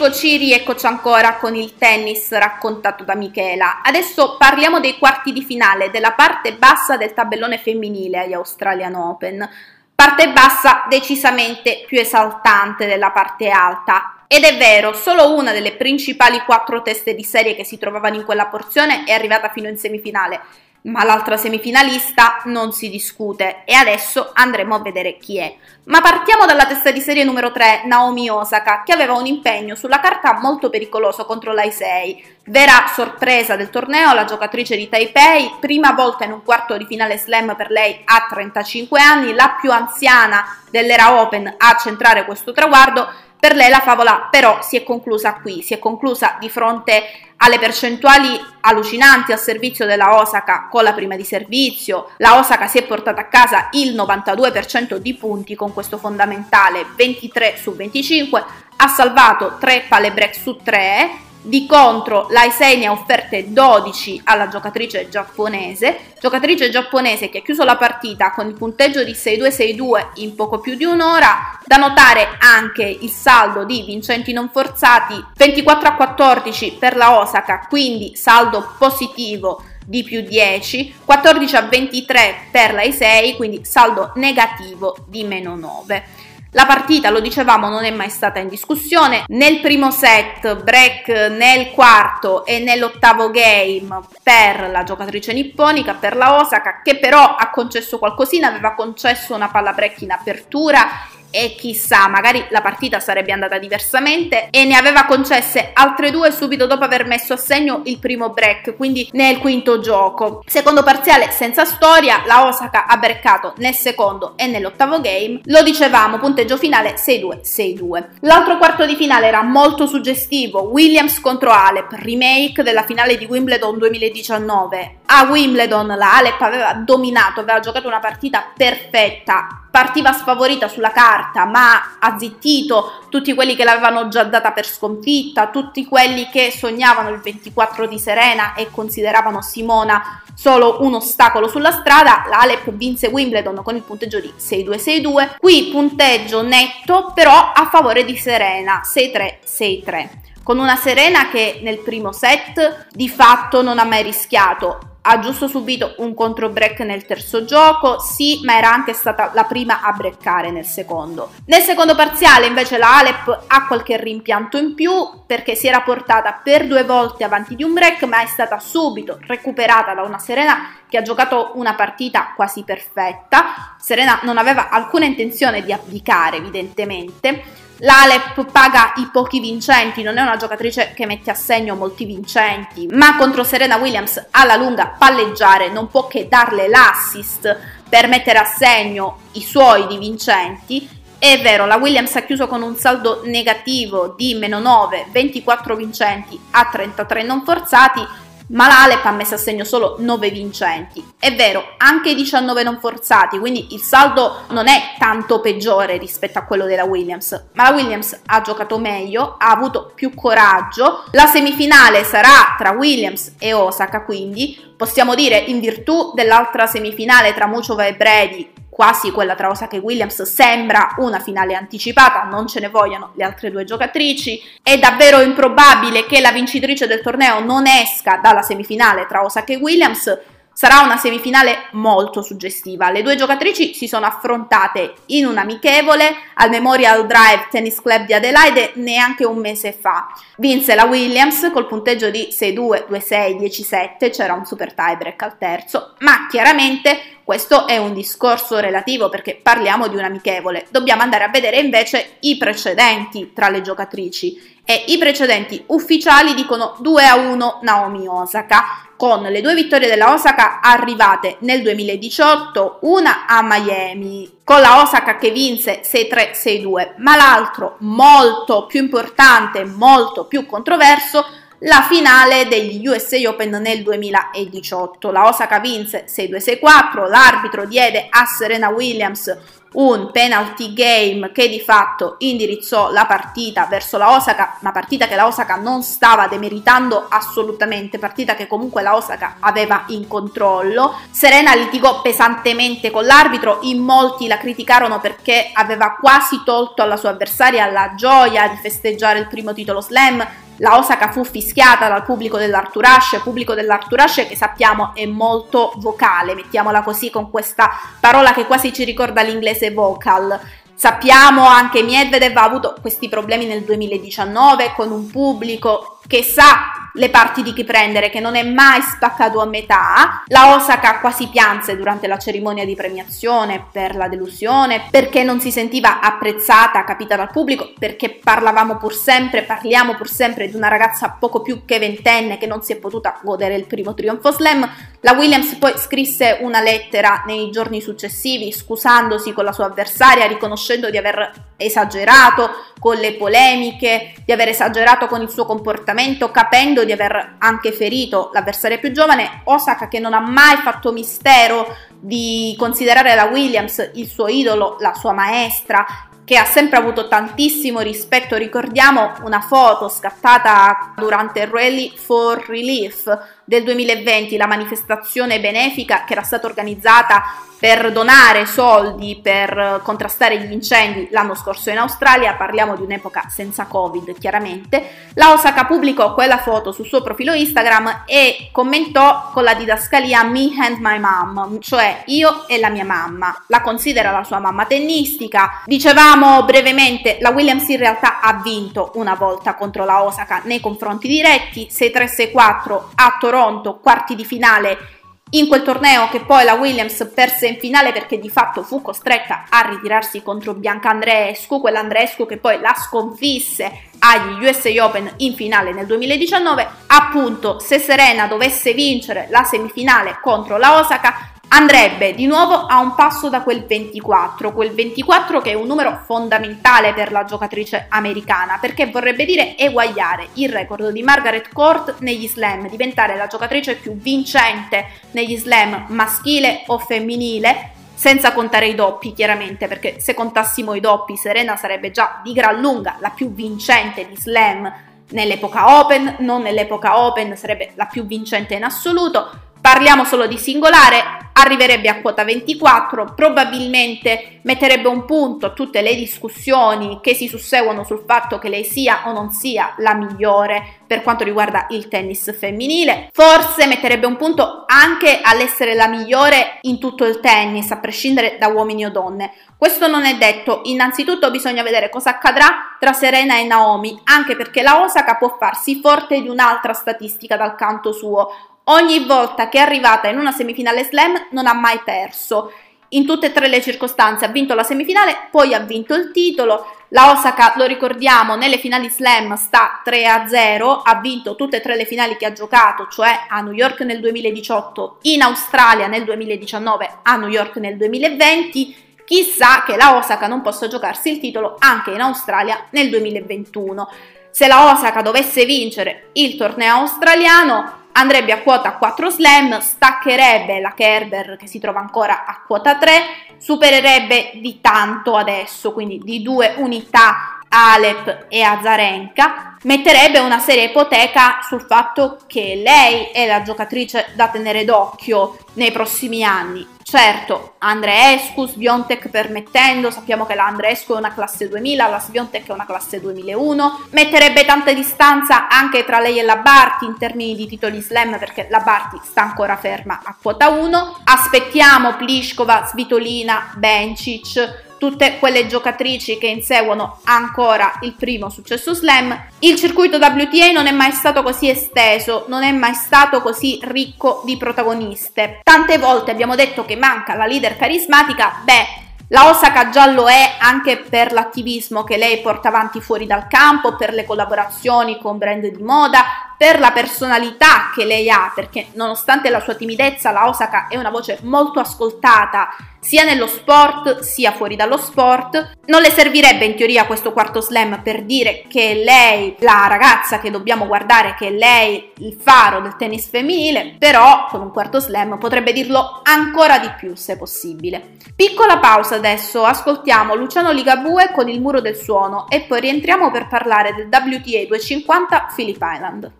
Rieccoci, 0.00 0.38
rieccoci 0.38 0.86
ancora 0.86 1.36
con 1.36 1.54
il 1.54 1.76
tennis 1.76 2.30
raccontato 2.30 3.04
da 3.04 3.14
Michela. 3.14 3.82
Adesso 3.82 4.38
parliamo 4.38 4.80
dei 4.80 4.96
quarti 4.96 5.30
di 5.30 5.42
finale, 5.42 5.90
della 5.90 6.12
parte 6.12 6.54
bassa 6.54 6.96
del 6.96 7.12
tabellone 7.12 7.58
femminile 7.58 8.20
agli 8.20 8.32
Australian 8.32 8.94
Open. 8.94 9.46
Parte 9.94 10.30
bassa 10.30 10.86
decisamente 10.88 11.84
più 11.86 11.98
esaltante 11.98 12.86
della 12.86 13.10
parte 13.10 13.50
alta. 13.50 14.24
Ed 14.26 14.44
è 14.44 14.56
vero, 14.56 14.94
solo 14.94 15.34
una 15.34 15.52
delle 15.52 15.72
principali 15.72 16.40
quattro 16.46 16.80
teste 16.80 17.14
di 17.14 17.22
serie 17.22 17.54
che 17.54 17.64
si 17.64 17.76
trovavano 17.76 18.16
in 18.16 18.24
quella 18.24 18.46
porzione 18.46 19.04
è 19.04 19.12
arrivata 19.12 19.50
fino 19.50 19.68
in 19.68 19.76
semifinale, 19.76 20.40
ma 20.82 21.04
l'altra 21.04 21.36
semifinalista 21.36 22.42
non 22.44 22.72
si 22.72 22.88
discute 22.88 23.62
e 23.64 23.74
adesso 23.74 24.30
andremo 24.32 24.74
a 24.74 24.80
vedere 24.80 25.18
chi 25.18 25.38
è. 25.38 25.54
Ma 25.84 26.00
partiamo 26.00 26.46
dalla 26.46 26.66
testa 26.66 26.90
di 26.90 27.00
serie 27.00 27.24
numero 27.24 27.50
3, 27.52 27.82
Naomi 27.84 28.28
Osaka, 28.30 28.82
che 28.84 28.92
aveva 28.92 29.14
un 29.14 29.26
impegno 29.26 29.74
sulla 29.74 30.00
carta 30.00 30.38
molto 30.40 30.70
pericoloso 30.70 31.26
contro 31.26 31.52
l'Aisei. 31.52 32.38
Vera 32.44 32.86
sorpresa 32.94 33.56
del 33.56 33.70
torneo, 33.70 34.14
la 34.14 34.24
giocatrice 34.24 34.76
di 34.76 34.88
Taipei, 34.88 35.56
prima 35.60 35.92
volta 35.92 36.24
in 36.24 36.32
un 36.32 36.42
quarto 36.42 36.76
di 36.76 36.86
finale 36.86 37.18
slam 37.18 37.54
per 37.56 37.70
lei 37.70 38.00
a 38.04 38.26
35 38.28 39.00
anni, 39.00 39.34
la 39.34 39.56
più 39.60 39.70
anziana 39.72 40.44
dell'era 40.70 41.20
Open 41.20 41.54
a 41.56 41.76
centrare 41.76 42.24
questo 42.24 42.52
traguardo. 42.52 43.08
Per 43.40 43.56
lei 43.56 43.70
la 43.70 43.80
favola 43.80 44.28
però 44.30 44.60
si 44.60 44.76
è 44.76 44.82
conclusa 44.82 45.40
qui, 45.40 45.62
si 45.62 45.72
è 45.72 45.78
conclusa 45.78 46.36
di 46.38 46.50
fronte 46.50 47.04
alle 47.38 47.58
percentuali 47.58 48.38
allucinanti 48.60 49.32
al 49.32 49.38
servizio 49.38 49.86
della 49.86 50.20
Osaka 50.20 50.68
con 50.70 50.82
la 50.84 50.92
prima 50.92 51.16
di 51.16 51.24
servizio. 51.24 52.10
La 52.18 52.38
Osaka 52.38 52.66
si 52.66 52.76
è 52.76 52.84
portata 52.84 53.22
a 53.22 53.28
casa 53.28 53.68
il 53.72 53.94
92% 53.94 54.96
di 54.96 55.14
punti 55.14 55.54
con 55.54 55.72
questo 55.72 55.96
fondamentale 55.96 56.84
23 56.94 57.56
su 57.56 57.74
25, 57.74 58.44
ha 58.76 58.88
salvato 58.88 59.56
3 59.58 59.86
palle 59.88 60.12
break 60.12 60.34
su 60.34 60.58
3 60.62 61.28
di 61.42 61.66
contro 61.66 62.26
l'Aisei 62.30 62.78
ne 62.78 62.86
ha 62.86 62.92
offerte 62.92 63.52
12 63.52 64.22
alla 64.24 64.48
giocatrice 64.48 65.08
giapponese, 65.08 66.12
giocatrice 66.20 66.70
giapponese 66.70 67.28
che 67.30 67.38
ha 67.38 67.42
chiuso 67.42 67.64
la 67.64 67.76
partita 67.76 68.32
con 68.32 68.48
il 68.48 68.54
punteggio 68.54 69.02
di 69.02 69.12
6-2-6-2 69.12 70.06
in 70.16 70.34
poco 70.34 70.58
più 70.58 70.74
di 70.74 70.84
un'ora. 70.84 71.58
Da 71.64 71.76
notare 71.76 72.36
anche 72.38 72.84
il 72.84 73.10
saldo 73.10 73.64
di 73.64 73.82
vincenti 73.82 74.32
non 74.32 74.50
forzati 74.50 75.14
24-14 75.38 76.78
per 76.78 76.96
la 76.96 77.18
Osaka, 77.18 77.66
quindi 77.68 78.16
saldo 78.16 78.74
positivo 78.78 79.62
di 79.86 80.04
più 80.04 80.20
10, 80.20 80.94
14 81.04 81.56
a 81.56 81.62
23 81.62 82.34
per 82.52 82.74
la 82.74 82.82
I6, 82.82 83.36
quindi 83.36 83.64
saldo 83.64 84.12
negativo 84.16 84.96
di 85.06 85.24
meno 85.24 85.56
9. 85.56 86.04
La 86.52 86.66
partita, 86.66 87.10
lo 87.10 87.20
dicevamo, 87.20 87.68
non 87.68 87.84
è 87.84 87.92
mai 87.92 88.10
stata 88.10 88.40
in 88.40 88.48
discussione. 88.48 89.22
Nel 89.28 89.60
primo 89.60 89.92
set, 89.92 90.62
break 90.62 91.08
nel 91.30 91.70
quarto 91.70 92.44
e 92.44 92.58
nell'ottavo 92.58 93.30
game 93.30 94.00
per 94.20 94.68
la 94.68 94.82
giocatrice 94.82 95.32
nipponica, 95.32 95.94
per 95.94 96.16
la 96.16 96.40
Osaka, 96.40 96.80
che 96.82 96.98
però 96.98 97.36
ha 97.36 97.50
concesso 97.50 97.98
qualcosina, 97.98 98.48
aveva 98.48 98.74
concesso 98.74 99.32
una 99.32 99.48
palla 99.48 99.72
break 99.72 100.00
in 100.00 100.10
apertura 100.10 100.88
e 101.30 101.54
chissà, 101.56 102.08
magari 102.08 102.44
la 102.50 102.60
partita 102.60 103.00
sarebbe 103.00 103.32
andata 103.32 103.58
diversamente 103.58 104.48
e 104.50 104.64
ne 104.64 104.76
aveva 104.76 105.04
concesse 105.04 105.70
altre 105.72 106.10
due 106.10 106.32
subito 106.32 106.66
dopo 106.66 106.84
aver 106.84 107.06
messo 107.06 107.32
a 107.32 107.36
segno 107.36 107.82
il 107.84 107.98
primo 107.98 108.30
break, 108.30 108.76
quindi 108.76 109.08
nel 109.12 109.38
quinto 109.38 109.80
gioco. 109.80 110.42
Secondo 110.46 110.82
parziale 110.82 111.30
senza 111.30 111.64
storia, 111.64 112.22
la 112.26 112.46
Osaka 112.46 112.86
ha 112.86 112.96
breccato 112.96 113.54
nel 113.58 113.74
secondo 113.74 114.34
e 114.36 114.46
nell'ottavo 114.46 115.00
game, 115.00 115.40
lo 115.44 115.62
dicevamo, 115.62 116.18
punteggio 116.18 116.56
finale 116.56 116.94
6-2-6-2. 116.94 118.04
L'altro 118.20 118.58
quarto 118.58 118.86
di 118.86 118.96
finale 118.96 119.26
era 119.26 119.42
molto 119.42 119.86
suggestivo, 119.86 120.68
Williams 120.68 121.20
contro 121.20 121.50
Alep, 121.50 121.92
remake 121.92 122.62
della 122.62 122.82
finale 122.82 123.16
di 123.16 123.24
Wimbledon 123.24 123.78
2019. 123.78 124.96
A 125.06 125.24
Wimbledon 125.24 125.88
la 125.88 126.16
Alep 126.16 126.40
aveva 126.40 126.72
dominato, 126.74 127.40
aveva 127.40 127.60
giocato 127.60 127.88
una 127.88 128.00
partita 128.00 128.52
perfetta, 128.56 129.66
partiva 129.70 130.12
sfavorita 130.12 130.68
sulla 130.68 130.90
carta, 130.90 131.19
ma 131.46 131.96
ha 131.98 132.18
zittito 132.18 133.04
tutti 133.08 133.34
quelli 133.34 133.56
che 133.56 133.64
l'avevano 133.64 134.08
già 134.08 134.24
data 134.24 134.52
per 134.52 134.66
sconfitta, 134.66 135.48
tutti 135.48 135.84
quelli 135.86 136.28
che 136.30 136.52
sognavano 136.56 137.10
il 137.10 137.20
24 137.20 137.86
di 137.86 137.98
Serena 137.98 138.54
e 138.54 138.70
consideravano 138.70 139.42
Simona 139.42 140.22
solo 140.34 140.78
un 140.80 140.94
ostacolo 140.94 141.48
sulla 141.48 141.70
strada. 141.70 142.24
La 142.28 142.38
Alep 142.38 142.70
vinse 142.72 143.08
Wimbledon 143.08 143.62
con 143.62 143.76
il 143.76 143.82
punteggio 143.82 144.20
di 144.20 144.32
6-2-6-2. 144.38 145.36
Qui 145.38 145.68
punteggio 145.70 146.42
netto 146.42 147.12
però 147.14 147.52
a 147.52 147.68
favore 147.70 148.04
di 148.04 148.16
Serena, 148.16 148.80
6-3-6-3 148.84 150.08
con 150.42 150.58
una 150.58 150.74
Serena 150.74 151.28
che 151.28 151.60
nel 151.62 151.78
primo 151.78 152.12
set 152.12 152.88
di 152.90 153.08
fatto 153.08 153.62
non 153.62 153.78
ha 153.78 153.84
mai 153.84 154.02
rischiato, 154.02 154.89
ha 155.02 155.18
giusto 155.18 155.48
subito 155.48 155.94
un 155.98 156.14
contro 156.14 156.50
break 156.50 156.80
nel 156.80 157.06
terzo 157.06 157.44
gioco, 157.44 157.98
sì, 158.00 158.40
ma 158.44 158.56
era 158.56 158.72
anche 158.72 158.92
stata 158.92 159.30
la 159.34 159.44
prima 159.44 159.80
a 159.82 159.92
breccare 159.92 160.50
nel 160.50 160.66
secondo. 160.66 161.30
Nel 161.46 161.62
secondo 161.62 161.94
parziale 161.94 162.46
invece 162.46 162.76
la 162.76 162.98
Alep 162.98 163.44
ha 163.46 163.66
qualche 163.66 163.96
rimpianto 163.96 164.58
in 164.58 164.74
più 164.74 164.92
perché 165.26 165.54
si 165.54 165.66
era 165.66 165.80
portata 165.80 166.40
per 166.42 166.66
due 166.66 166.84
volte 166.84 167.24
avanti 167.24 167.54
di 167.54 167.62
un 167.62 167.72
break, 167.72 168.02
ma 168.04 168.22
è 168.22 168.26
stata 168.26 168.58
subito 168.58 169.18
recuperata 169.26 169.94
da 169.94 170.02
una 170.02 170.18
Serena 170.18 170.74
che 170.88 170.98
ha 170.98 171.02
giocato 171.02 171.52
una 171.54 171.74
partita 171.74 172.32
quasi 172.34 172.62
perfetta. 172.64 173.76
Serena 173.78 174.20
non 174.22 174.36
aveva 174.36 174.68
alcuna 174.68 175.06
intenzione 175.06 175.62
di 175.62 175.72
abdicare, 175.72 176.36
evidentemente. 176.36 177.68
L'Alep 177.82 178.50
paga 178.50 178.92
i 178.96 179.08
pochi 179.10 179.40
vincenti, 179.40 180.02
non 180.02 180.18
è 180.18 180.20
una 180.20 180.36
giocatrice 180.36 180.92
che 180.94 181.06
mette 181.06 181.30
a 181.30 181.34
segno 181.34 181.74
molti 181.74 182.04
vincenti, 182.04 182.86
ma 182.90 183.16
contro 183.16 183.42
Serena 183.42 183.76
Williams 183.76 184.22
alla 184.32 184.56
lunga 184.56 184.94
palleggiare 184.98 185.70
non 185.70 185.88
può 185.88 186.06
che 186.06 186.28
darle 186.28 186.68
l'assist 186.68 187.58
per 187.88 188.06
mettere 188.06 188.38
a 188.38 188.44
segno 188.44 189.20
i 189.32 189.40
suoi 189.40 189.86
di 189.86 189.96
vincenti. 189.96 190.86
È 191.18 191.40
vero, 191.40 191.64
la 191.64 191.76
Williams 191.76 192.16
ha 192.16 192.22
chiuso 192.22 192.46
con 192.46 192.60
un 192.60 192.76
saldo 192.76 193.22
negativo 193.24 194.14
di 194.14 194.34
meno 194.34 194.58
9, 194.58 195.06
24 195.10 195.74
vincenti 195.74 196.38
a 196.50 196.68
33 196.70 197.22
non 197.22 197.44
forzati, 197.44 198.06
ma 198.50 198.68
l'Alep 198.68 199.04
ha 199.04 199.10
messo 199.10 199.34
a 199.34 199.38
segno 199.38 199.64
solo 199.64 199.96
9 199.98 200.30
vincenti. 200.30 201.14
È 201.18 201.34
vero, 201.34 201.74
anche 201.78 202.14
19 202.14 202.62
non 202.62 202.78
forzati, 202.80 203.38
quindi 203.38 203.74
il 203.74 203.80
saldo 203.80 204.42
non 204.48 204.68
è 204.68 204.94
tanto 204.98 205.40
peggiore 205.40 205.98
rispetto 205.98 206.38
a 206.38 206.44
quello 206.44 206.66
della 206.66 206.84
Williams, 206.84 207.48
ma 207.54 207.64
la 207.64 207.74
Williams 207.74 208.20
ha 208.26 208.40
giocato 208.40 208.78
meglio, 208.78 209.36
ha 209.38 209.50
avuto 209.50 209.92
più 209.94 210.14
coraggio. 210.14 211.04
La 211.12 211.26
semifinale 211.26 212.04
sarà 212.04 212.54
tra 212.56 212.70
Williams 212.70 213.34
e 213.38 213.52
Osaka, 213.52 214.04
quindi 214.04 214.58
possiamo 214.76 215.14
dire 215.14 215.38
in 215.38 215.60
virtù 215.60 216.12
dell'altra 216.14 216.66
semifinale 216.66 217.34
tra 217.34 217.46
Mucova 217.46 217.86
e 217.86 217.94
Brady 217.94 218.52
quasi 218.80 219.10
quella 219.10 219.34
tra 219.34 219.50
Osaka 219.50 219.76
e 219.76 219.80
Williams 219.80 220.22
sembra 220.22 220.94
una 221.00 221.18
finale 221.18 221.54
anticipata, 221.54 222.22
non 222.22 222.46
ce 222.46 222.60
ne 222.60 222.70
vogliono 222.70 223.12
le 223.14 223.24
altre 223.24 223.50
due 223.50 223.64
giocatrici. 223.64 224.40
È 224.62 224.78
davvero 224.78 225.20
improbabile 225.20 226.06
che 226.06 226.18
la 226.22 226.32
vincitrice 226.32 226.86
del 226.86 227.02
torneo 227.02 227.40
non 227.40 227.66
esca 227.66 228.18
dalla 228.22 228.40
semifinale 228.40 229.04
tra 229.06 229.22
Osaka 229.22 229.52
e 229.52 229.56
Williams. 229.56 230.18
Sarà 230.52 230.80
una 230.80 230.96
semifinale 230.96 231.68
molto 231.72 232.22
suggestiva. 232.22 232.90
Le 232.90 233.02
due 233.02 233.16
giocatrici 233.16 233.72
si 233.72 233.86
sono 233.86 234.04
affrontate 234.04 234.94
in 235.06 235.26
un 235.26 235.38
amichevole 235.38 236.14
al 236.34 236.50
Memorial 236.50 237.06
Drive 237.06 237.46
Tennis 237.50 237.80
Club 237.80 238.04
di 238.04 238.12
Adelaide 238.12 238.72
neanche 238.74 239.24
un 239.24 239.38
mese 239.38 239.72
fa. 239.72 240.08
Vinse 240.36 240.74
la 240.74 240.84
Williams 240.84 241.50
col 241.52 241.66
punteggio 241.66 242.10
di 242.10 242.28
6-2, 242.30 242.86
2-6, 242.90 243.96
10-7, 243.98 244.10
c'era 244.10 244.34
un 244.34 244.44
super 244.44 244.74
tiebreak 244.74 245.22
al 245.22 245.38
terzo, 245.38 245.94
ma 246.00 246.26
chiaramente 246.28 247.18
questo 247.24 247.68
è 247.68 247.76
un 247.76 247.94
discorso 247.94 248.58
relativo 248.58 249.08
perché 249.08 249.38
parliamo 249.40 249.86
di 249.86 249.96
un 249.96 250.02
amichevole. 250.02 250.66
Dobbiamo 250.68 251.02
andare 251.02 251.24
a 251.24 251.28
vedere 251.28 251.60
invece 251.60 252.16
i 252.20 252.36
precedenti 252.36 253.32
tra 253.32 253.48
le 253.48 253.62
giocatrici 253.62 254.58
e 254.64 254.84
i 254.88 254.98
precedenti 254.98 255.62
ufficiali 255.68 256.34
dicono 256.34 256.76
2 256.80 257.06
a 257.06 257.14
1 257.14 257.60
Naomi 257.62 258.08
Osaka 258.08 258.89
con 259.00 259.22
le 259.22 259.40
due 259.40 259.54
vittorie 259.54 259.88
della 259.88 260.12
Osaka 260.12 260.60
arrivate 260.60 261.38
nel 261.38 261.62
2018, 261.62 262.80
una 262.82 263.24
a 263.26 263.40
Miami 263.42 264.40
con 264.44 264.60
la 264.60 264.82
Osaka 264.82 265.16
che 265.16 265.30
vinse 265.30 265.80
6-3-6-2, 265.80 266.96
ma 266.98 267.16
l'altro 267.16 267.76
molto 267.78 268.66
più 268.66 268.82
importante, 268.82 269.64
molto 269.64 270.26
più 270.26 270.44
controverso 270.44 271.24
la 271.60 271.80
finale 271.88 272.46
degli 272.46 272.86
USA 272.86 273.16
Open 273.26 273.52
nel 273.62 273.82
2018. 273.82 275.10
La 275.10 275.28
Osaka 275.28 275.60
vinse 275.60 276.04
6-2-6-4, 276.06 277.08
l'arbitro 277.08 277.64
diede 277.64 278.06
a 278.10 278.26
Serena 278.26 278.68
Williams 278.68 279.34
un 279.72 280.10
penalty 280.10 280.72
game 280.72 281.30
che 281.32 281.48
di 281.48 281.60
fatto 281.60 282.16
indirizzò 282.18 282.90
la 282.90 283.06
partita 283.06 283.66
verso 283.66 283.98
la 283.98 284.14
Osaka, 284.14 284.56
una 284.60 284.72
partita 284.72 285.06
che 285.06 285.14
la 285.14 285.26
Osaka 285.26 285.56
non 285.56 285.82
stava 285.82 286.26
demeritando 286.26 287.06
assolutamente, 287.08 287.98
partita 287.98 288.34
che 288.34 288.46
comunque 288.46 288.82
la 288.82 288.96
Osaka 288.96 289.36
aveva 289.40 289.84
in 289.88 290.08
controllo. 290.08 290.94
Serena 291.10 291.54
litigò 291.54 292.00
pesantemente 292.00 292.90
con 292.90 293.04
l'arbitro, 293.04 293.58
in 293.62 293.82
molti 293.82 294.26
la 294.26 294.38
criticarono 294.38 295.00
perché 295.00 295.50
aveva 295.52 295.96
quasi 296.00 296.42
tolto 296.44 296.82
alla 296.82 296.96
sua 296.96 297.10
avversaria 297.10 297.70
la 297.70 297.92
gioia 297.96 298.48
di 298.48 298.56
festeggiare 298.56 299.18
il 299.18 299.28
primo 299.28 299.52
titolo 299.52 299.80
slam, 299.80 300.26
la 300.60 300.78
Osaka 300.78 301.10
fu 301.10 301.24
fischiata 301.24 301.88
dal 301.88 302.04
pubblico 302.04 302.36
dell'Arthur 302.36 302.84
Ashe, 302.84 303.20
pubblico 303.20 303.54
dell'Arthur 303.54 304.00
Ashe 304.00 304.26
che 304.26 304.36
sappiamo 304.36 304.92
è 304.94 305.06
molto 305.06 305.72
vocale, 305.76 306.34
mettiamola 306.34 306.82
così 306.82 307.10
con 307.10 307.30
questa 307.30 307.70
parola 307.98 308.32
che 308.32 308.46
quasi 308.46 308.72
ci 308.72 308.84
ricorda 308.84 309.22
l'inglese 309.22 309.72
vocal. 309.72 310.38
Sappiamo 310.74 311.46
anche 311.46 311.82
Medvedev 311.82 312.36
ha 312.36 312.42
avuto 312.42 312.74
questi 312.80 313.08
problemi 313.08 313.46
nel 313.46 313.62
2019 313.64 314.72
con 314.74 314.90
un 314.90 315.10
pubblico 315.10 315.98
che 316.06 316.22
sa 316.22 316.79
le 316.94 317.10
parti 317.10 317.42
di 317.42 317.52
chi 317.52 317.64
prendere, 317.64 318.10
che 318.10 318.20
non 318.20 318.36
è 318.36 318.42
mai 318.42 318.80
spaccato 318.82 319.40
a 319.40 319.46
metà. 319.46 320.22
La 320.26 320.54
Osaka 320.54 320.98
quasi 321.00 321.28
pianse 321.28 321.76
durante 321.76 322.06
la 322.06 322.18
cerimonia 322.18 322.64
di 322.64 322.74
premiazione 322.74 323.66
per 323.70 323.96
la 323.96 324.08
delusione, 324.08 324.86
perché 324.90 325.22
non 325.22 325.40
si 325.40 325.50
sentiva 325.50 326.00
apprezzata, 326.00 326.84
capita 326.84 327.16
dal 327.16 327.30
pubblico, 327.30 327.72
perché 327.78 328.10
parlavamo 328.10 328.76
pur 328.76 328.94
sempre, 328.94 329.42
parliamo 329.42 329.94
pur 329.94 330.08
sempre 330.08 330.48
di 330.48 330.56
una 330.56 330.68
ragazza 330.68 331.16
poco 331.18 331.42
più 331.42 331.64
che 331.64 331.78
ventenne 331.78 332.38
che 332.38 332.46
non 332.46 332.62
si 332.62 332.72
è 332.72 332.76
potuta 332.76 333.18
godere 333.22 333.54
il 333.54 333.66
primo 333.66 333.94
trionfo 333.94 334.32
slam. 334.32 334.68
La 335.02 335.12
Williams 335.12 335.54
poi 335.54 335.72
scrisse 335.78 336.40
una 336.42 336.60
lettera 336.60 337.22
nei 337.24 337.50
giorni 337.50 337.80
successivi 337.80 338.52
scusandosi 338.52 339.32
con 339.32 339.44
la 339.44 339.52
sua 339.52 339.64
avversaria, 339.64 340.26
riconoscendo 340.26 340.90
di 340.90 340.98
aver 340.98 341.52
esagerato 341.56 342.50
con 342.78 342.96
le 342.96 343.14
polemiche, 343.14 344.12
di 344.26 344.32
aver 344.32 344.48
esagerato 344.48 345.06
con 345.06 345.22
il 345.22 345.30
suo 345.30 345.46
comportamento, 345.46 346.30
capendo 346.30 346.84
di 346.84 346.92
aver 346.92 347.36
anche 347.38 347.72
ferito 347.72 348.28
l'avversaria 348.34 348.76
più 348.76 348.92
giovane, 348.92 349.40
Osaka 349.44 349.88
che 349.88 350.00
non 350.00 350.12
ha 350.12 350.20
mai 350.20 350.56
fatto 350.56 350.92
mistero 350.92 351.74
di 351.98 352.54
considerare 352.58 353.14
la 353.14 353.24
Williams 353.24 353.92
il 353.94 354.06
suo 354.06 354.28
idolo, 354.28 354.76
la 354.80 354.92
sua 354.92 355.12
maestra, 355.12 355.86
che 356.30 356.36
ha 356.36 356.44
sempre 356.44 356.78
avuto 356.78 357.08
tantissimo 357.08 357.80
rispetto. 357.80 358.36
Ricordiamo 358.36 359.14
una 359.22 359.40
foto 359.40 359.88
scattata 359.88 360.92
durante 360.96 361.40
il 361.40 361.48
Rally 361.48 361.92
for 361.96 362.44
Relief 362.46 363.39
del 363.50 363.64
2020, 363.64 364.36
la 364.36 364.46
manifestazione 364.46 365.40
benefica 365.40 366.04
che 366.04 366.12
era 366.12 366.22
stata 366.22 366.46
organizzata 366.46 367.24
per 367.58 367.92
donare 367.92 368.46
soldi 368.46 369.20
per 369.22 369.80
contrastare 369.82 370.38
gli 370.38 370.52
incendi 370.52 371.08
l'anno 371.10 371.34
scorso 371.34 371.68
in 371.68 371.76
Australia, 371.76 372.32
parliamo 372.32 372.74
di 372.74 372.82
un'epoca 372.82 373.24
senza 373.28 373.66
Covid 373.66 374.16
chiaramente, 374.18 375.10
la 375.14 375.32
Osaka 375.32 375.66
pubblicò 375.66 376.14
quella 376.14 376.38
foto 376.38 376.72
sul 376.72 376.86
suo 376.86 377.02
profilo 377.02 377.34
Instagram 377.34 378.04
e 378.06 378.48
commentò 378.50 379.30
con 379.32 379.42
la 379.42 379.54
didascalia 379.54 380.22
Me 380.22 380.48
and 380.58 380.78
my 380.78 380.98
mom, 380.98 381.60
cioè 381.60 382.04
io 382.06 382.46
e 382.48 382.58
la 382.58 382.70
mia 382.70 382.84
mamma. 382.84 383.44
La 383.48 383.60
considera 383.60 384.10
la 384.10 384.24
sua 384.24 384.38
mamma 384.38 384.64
tennistica. 384.64 385.60
Dicevamo 385.66 386.44
brevemente, 386.44 387.18
la 387.20 387.30
Williams 387.30 387.68
in 387.68 387.78
realtà 387.78 388.20
ha 388.20 388.40
vinto 388.42 388.92
una 388.94 389.14
volta 389.14 389.54
contro 389.54 389.84
la 389.84 390.02
Osaka 390.02 390.40
nei 390.44 390.60
confronti 390.60 391.08
diretti, 391.08 391.68
6-3-6-4 391.70 392.80
a 392.94 393.16
Toronto, 393.20 393.39
quarti 393.80 394.14
di 394.14 394.24
finale 394.24 394.98
in 395.32 395.46
quel 395.46 395.62
torneo 395.62 396.08
che 396.08 396.20
poi 396.20 396.44
la 396.44 396.54
Williams 396.54 397.08
perse 397.14 397.46
in 397.46 397.58
finale 397.58 397.92
perché 397.92 398.18
di 398.18 398.28
fatto 398.28 398.62
fu 398.62 398.82
costretta 398.82 399.44
a 399.48 399.60
ritirarsi 399.68 400.22
contro 400.22 400.54
Bianca 400.54 400.90
Andreescu, 400.90 401.60
quell'Andreescu 401.60 402.26
che 402.26 402.38
poi 402.38 402.58
la 402.58 402.74
sconfisse 402.74 403.90
agli 404.00 404.44
USA 404.44 404.70
Open 404.84 405.12
in 405.18 405.34
finale 405.34 405.72
nel 405.72 405.86
2019. 405.86 406.66
Appunto, 406.88 407.60
se 407.60 407.78
Serena 407.78 408.26
dovesse 408.26 408.72
vincere 408.72 409.28
la 409.30 409.44
semifinale 409.44 410.18
contro 410.20 410.56
la 410.56 410.78
Osaka, 410.80 411.30
andrebbe 411.52 412.14
di 412.14 412.26
nuovo 412.26 412.66
a 412.66 412.78
un 412.78 412.94
passo 412.94 413.28
da 413.28 413.42
quel 413.42 413.64
24, 413.64 414.52
quel 414.52 414.72
24 414.72 415.40
che 415.40 415.50
è 415.50 415.54
un 415.54 415.66
numero 415.66 416.02
fondamentale 416.04 416.92
per 416.92 417.10
la 417.10 417.24
giocatrice 417.24 417.86
americana 417.88 418.58
perché 418.60 418.86
vorrebbe 418.86 419.24
dire 419.24 419.56
eguagliare 419.56 420.28
il 420.34 420.48
record 420.48 420.90
di 420.90 421.02
Margaret 421.02 421.52
Court 421.52 421.96
negli 422.00 422.28
slam, 422.28 422.68
diventare 422.68 423.16
la 423.16 423.26
giocatrice 423.26 423.76
più 423.76 423.96
vincente 423.96 424.86
negli 425.12 425.36
slam 425.36 425.86
maschile 425.88 426.62
o 426.66 426.78
femminile 426.78 427.72
senza 427.94 428.32
contare 428.32 428.68
i 428.68 428.74
doppi 428.74 429.12
chiaramente 429.12 429.66
perché 429.66 429.96
se 429.98 430.14
contassimo 430.14 430.74
i 430.74 430.80
doppi 430.80 431.16
Serena 431.16 431.56
sarebbe 431.56 431.90
già 431.90 432.20
di 432.22 432.32
gran 432.32 432.60
lunga 432.60 432.96
la 433.00 433.10
più 433.10 433.32
vincente 433.32 434.06
di 434.06 434.16
slam 434.16 434.72
nell'epoca 435.10 435.80
open, 435.80 436.16
non 436.20 436.42
nell'epoca 436.42 437.04
open 437.04 437.36
sarebbe 437.36 437.72
la 437.74 437.86
più 437.86 438.06
vincente 438.06 438.54
in 438.54 438.62
assoluto 438.62 439.48
Parliamo 439.60 440.04
solo 440.04 440.26
di 440.26 440.38
singolare, 440.38 441.02
arriverebbe 441.34 441.90
a 441.90 442.00
quota 442.00 442.24
24, 442.24 443.12
probabilmente 443.14 444.40
metterebbe 444.44 444.88
un 444.88 445.04
punto 445.04 445.46
a 445.46 445.50
tutte 445.50 445.82
le 445.82 445.94
discussioni 445.94 446.98
che 447.02 447.14
si 447.14 447.28
susseguono 447.28 447.84
sul 447.84 448.04
fatto 448.06 448.38
che 448.38 448.48
lei 448.48 448.64
sia 448.64 449.02
o 449.04 449.12
non 449.12 449.30
sia 449.30 449.74
la 449.78 449.92
migliore 449.92 450.78
per 450.86 451.02
quanto 451.02 451.24
riguarda 451.24 451.66
il 451.70 451.88
tennis 451.88 452.36
femminile. 452.36 453.10
Forse 453.12 453.66
metterebbe 453.66 454.06
un 454.06 454.16
punto 454.16 454.64
anche 454.66 455.20
all'essere 455.22 455.74
la 455.74 455.88
migliore 455.88 456.58
in 456.62 456.78
tutto 456.78 457.04
il 457.04 457.20
tennis, 457.20 457.70
a 457.70 457.78
prescindere 457.78 458.38
da 458.38 458.48
uomini 458.48 458.86
o 458.86 458.90
donne. 458.90 459.32
Questo 459.58 459.88
non 459.88 460.06
è 460.06 460.16
detto, 460.16 460.62
innanzitutto 460.64 461.30
bisogna 461.30 461.62
vedere 461.62 461.90
cosa 461.90 462.10
accadrà 462.10 462.76
tra 462.78 462.94
Serena 462.94 463.38
e 463.38 463.44
Naomi, 463.44 464.00
anche 464.04 464.36
perché 464.36 464.62
la 464.62 464.80
Osaka 464.80 465.16
può 465.16 465.36
farsi 465.38 465.80
forte 465.82 466.22
di 466.22 466.28
un'altra 466.28 466.72
statistica 466.72 467.36
dal 467.36 467.54
canto 467.54 467.92
suo, 467.92 468.30
Ogni 468.70 469.04
volta 469.04 469.48
che 469.48 469.58
è 469.58 469.62
arrivata 469.62 470.06
in 470.06 470.16
una 470.16 470.30
semifinale 470.30 470.84
slam 470.84 471.26
non 471.30 471.48
ha 471.48 471.54
mai 471.54 471.80
perso. 471.84 472.52
In 472.90 473.04
tutte 473.04 473.26
e 473.26 473.32
tre 473.32 473.48
le 473.48 473.60
circostanze 473.60 474.24
ha 474.24 474.28
vinto 474.28 474.54
la 474.54 474.62
semifinale, 474.62 475.26
poi 475.28 475.54
ha 475.54 475.58
vinto 475.58 475.94
il 475.94 476.12
titolo. 476.12 476.66
La 476.90 477.10
Osaka, 477.10 477.54
lo 477.56 477.66
ricordiamo, 477.66 478.36
nelle 478.36 478.58
finali 478.58 478.88
slam 478.88 479.34
sta 479.34 479.82
3-0, 479.84 480.82
ha 480.84 481.00
vinto 481.00 481.34
tutte 481.34 481.56
e 481.56 481.60
tre 481.60 481.74
le 481.74 481.84
finali 481.84 482.16
che 482.16 482.26
ha 482.26 482.32
giocato, 482.32 482.86
cioè 482.88 483.26
a 483.28 483.40
New 483.40 483.52
York 483.52 483.80
nel 483.80 483.98
2018, 483.98 484.98
in 485.02 485.22
Australia 485.22 485.88
nel 485.88 486.04
2019, 486.04 486.98
a 487.02 487.16
New 487.16 487.28
York 487.28 487.56
nel 487.56 487.76
2020. 487.76 488.98
Chissà 489.04 489.64
che 489.64 489.74
la 489.74 489.96
Osaka 489.96 490.28
non 490.28 490.42
possa 490.42 490.68
giocarsi 490.68 491.10
il 491.10 491.18
titolo 491.18 491.56
anche 491.58 491.90
in 491.90 492.00
Australia 492.00 492.66
nel 492.70 492.88
2021. 492.88 493.88
Se 494.30 494.46
la 494.46 494.70
Osaka 494.70 495.02
dovesse 495.02 495.44
vincere 495.44 496.10
il 496.12 496.36
torneo 496.36 496.76
australiano, 496.76 497.78
andrebbe 497.92 498.32
a 498.32 498.42
quota 498.42 498.76
4 498.76 499.10
slam, 499.10 499.58
staccherebbe 499.58 500.60
la 500.60 500.72
Kerber 500.74 501.36
che 501.36 501.46
si 501.46 501.58
trova 501.58 501.80
ancora 501.80 502.24
a 502.24 502.42
quota 502.46 502.76
3, 502.76 503.02
supererebbe 503.38 504.32
di 504.34 504.60
tanto 504.60 505.16
adesso, 505.16 505.72
quindi 505.72 505.98
di 505.98 506.22
due 506.22 506.54
unità 506.58 507.39
Alep 507.52 508.26
e 508.28 508.42
Azarenka, 508.42 509.56
metterebbe 509.62 510.20
una 510.20 510.38
seria 510.38 510.64
ipoteca 510.64 511.40
sul 511.42 511.62
fatto 511.62 512.18
che 512.28 512.60
lei 512.64 513.10
è 513.12 513.26
la 513.26 513.42
giocatrice 513.42 514.12
da 514.14 514.28
tenere 514.28 514.64
d'occhio 514.64 515.36
nei 515.54 515.72
prossimi 515.72 516.22
anni. 516.22 516.78
Certo, 516.82 517.54
Andreescu, 517.58 518.46
Sviontek 518.46 519.10
permettendo, 519.10 519.90
sappiamo 519.90 520.26
che 520.26 520.34
la 520.34 520.46
Andreescu 520.46 520.94
è 520.94 520.96
una 520.96 521.12
classe 521.12 521.48
2000, 521.48 521.88
la 521.88 522.00
Sviontek 522.00 522.48
è 522.48 522.52
una 522.52 522.66
classe 522.66 523.00
2001, 523.00 523.86
metterebbe 523.90 524.44
tanta 524.44 524.72
distanza 524.72 525.48
anche 525.48 525.84
tra 525.84 526.00
lei 526.00 526.18
e 526.18 526.22
la 526.22 526.36
Barti 526.36 526.84
in 526.84 526.98
termini 526.98 527.36
di 527.36 527.46
titoli 527.46 527.80
slam 527.80 528.18
perché 528.18 528.46
la 528.48 528.60
Barti 528.60 528.98
sta 529.04 529.22
ancora 529.22 529.56
ferma 529.56 530.00
a 530.02 530.16
quota 530.20 530.48
1. 530.48 531.02
Aspettiamo 531.04 531.94
Pliskova, 531.94 532.64
Svitolina, 532.66 533.52
Bencic, 533.56 534.68
tutte 534.80 535.18
quelle 535.18 535.46
giocatrici 535.46 536.16
che 536.16 536.26
inseguono 536.26 537.00
ancora 537.04 537.74
il 537.82 537.94
primo 537.94 538.30
successo 538.30 538.72
slam. 538.72 539.26
Il 539.40 539.56
circuito 539.56 539.98
WTA 539.98 540.52
non 540.52 540.66
è 540.66 540.70
mai 540.72 540.92
stato 540.92 541.22
così 541.22 541.50
esteso, 541.50 542.24
non 542.28 542.42
è 542.42 542.50
mai 542.50 542.72
stato 542.72 543.20
così 543.20 543.60
ricco 543.62 544.22
di 544.24 544.38
protagoniste. 544.38 545.40
Tante 545.42 545.76
volte 545.76 546.10
abbiamo 546.10 546.34
detto 546.34 546.64
che 546.64 546.76
manca 546.76 547.14
la 547.14 547.26
leader 547.26 547.58
carismatica, 547.58 548.40
beh, 548.42 548.88
la 549.08 549.28
Osaka 549.28 549.68
già 549.68 549.86
lo 549.86 550.08
è 550.08 550.36
anche 550.38 550.78
per 550.78 551.12
l'attivismo 551.12 551.84
che 551.84 551.98
lei 551.98 552.20
porta 552.20 552.48
avanti 552.48 552.80
fuori 552.80 553.06
dal 553.06 553.26
campo, 553.26 553.76
per 553.76 553.92
le 553.92 554.06
collaborazioni 554.06 554.98
con 554.98 555.18
brand 555.18 555.44
di 555.44 555.62
moda, 555.62 556.29
per 556.40 556.58
la 556.58 556.70
personalità 556.70 557.70
che 557.74 557.84
lei 557.84 558.08
ha, 558.08 558.32
perché 558.34 558.68
nonostante 558.72 559.28
la 559.28 559.40
sua 559.40 559.54
timidezza, 559.54 560.10
la 560.10 560.26
Osaka 560.26 560.68
è 560.68 560.78
una 560.78 560.88
voce 560.88 561.18
molto 561.24 561.60
ascoltata 561.60 562.48
sia 562.80 563.04
nello 563.04 563.26
sport 563.26 563.98
sia 563.98 564.32
fuori 564.32 564.56
dallo 564.56 564.78
sport. 564.78 565.58
Non 565.66 565.82
le 565.82 565.90
servirebbe 565.90 566.46
in 566.46 566.56
teoria 566.56 566.86
questo 566.86 567.12
quarto 567.12 567.42
slam 567.42 567.82
per 567.82 568.04
dire 568.04 568.44
che 568.48 568.70
è 568.70 568.74
lei 568.74 569.36
la 569.40 569.66
ragazza 569.68 570.18
che 570.18 570.30
dobbiamo 570.30 570.66
guardare, 570.66 571.14
che 571.14 571.26
è 571.26 571.30
lei 571.30 571.92
il 571.98 572.16
faro 572.18 572.62
del 572.62 572.76
tennis 572.76 573.10
femminile, 573.10 573.76
però 573.78 574.24
con 574.30 574.40
un 574.40 574.50
quarto 574.50 574.80
slam 574.80 575.18
potrebbe 575.18 575.52
dirlo 575.52 576.00
ancora 576.02 576.58
di 576.58 576.70
più 576.78 576.96
se 576.96 577.18
possibile. 577.18 577.96
Piccola 578.16 578.56
pausa 578.56 578.94
adesso, 578.94 579.44
ascoltiamo 579.44 580.14
Luciano 580.14 580.52
Ligabue 580.52 581.10
con 581.12 581.28
il 581.28 581.42
muro 581.42 581.60
del 581.60 581.76
suono 581.76 582.30
e 582.30 582.40
poi 582.40 582.60
rientriamo 582.60 583.10
per 583.10 583.28
parlare 583.28 583.74
del 583.74 583.88
WTA 583.88 584.46
250 584.46 585.32
Phillip 585.34 585.60
Island. 585.60 586.12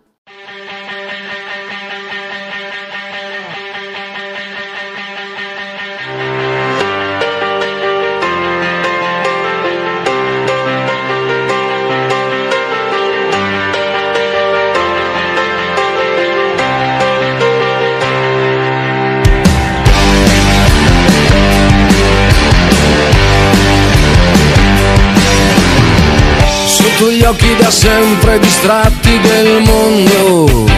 Sotto 27.00 27.12
gli 27.12 27.22
occhi 27.22 27.56
da 27.56 27.70
sempre 27.70 28.38
distratti 28.38 29.18
del 29.20 29.62
mondo. 29.62 30.68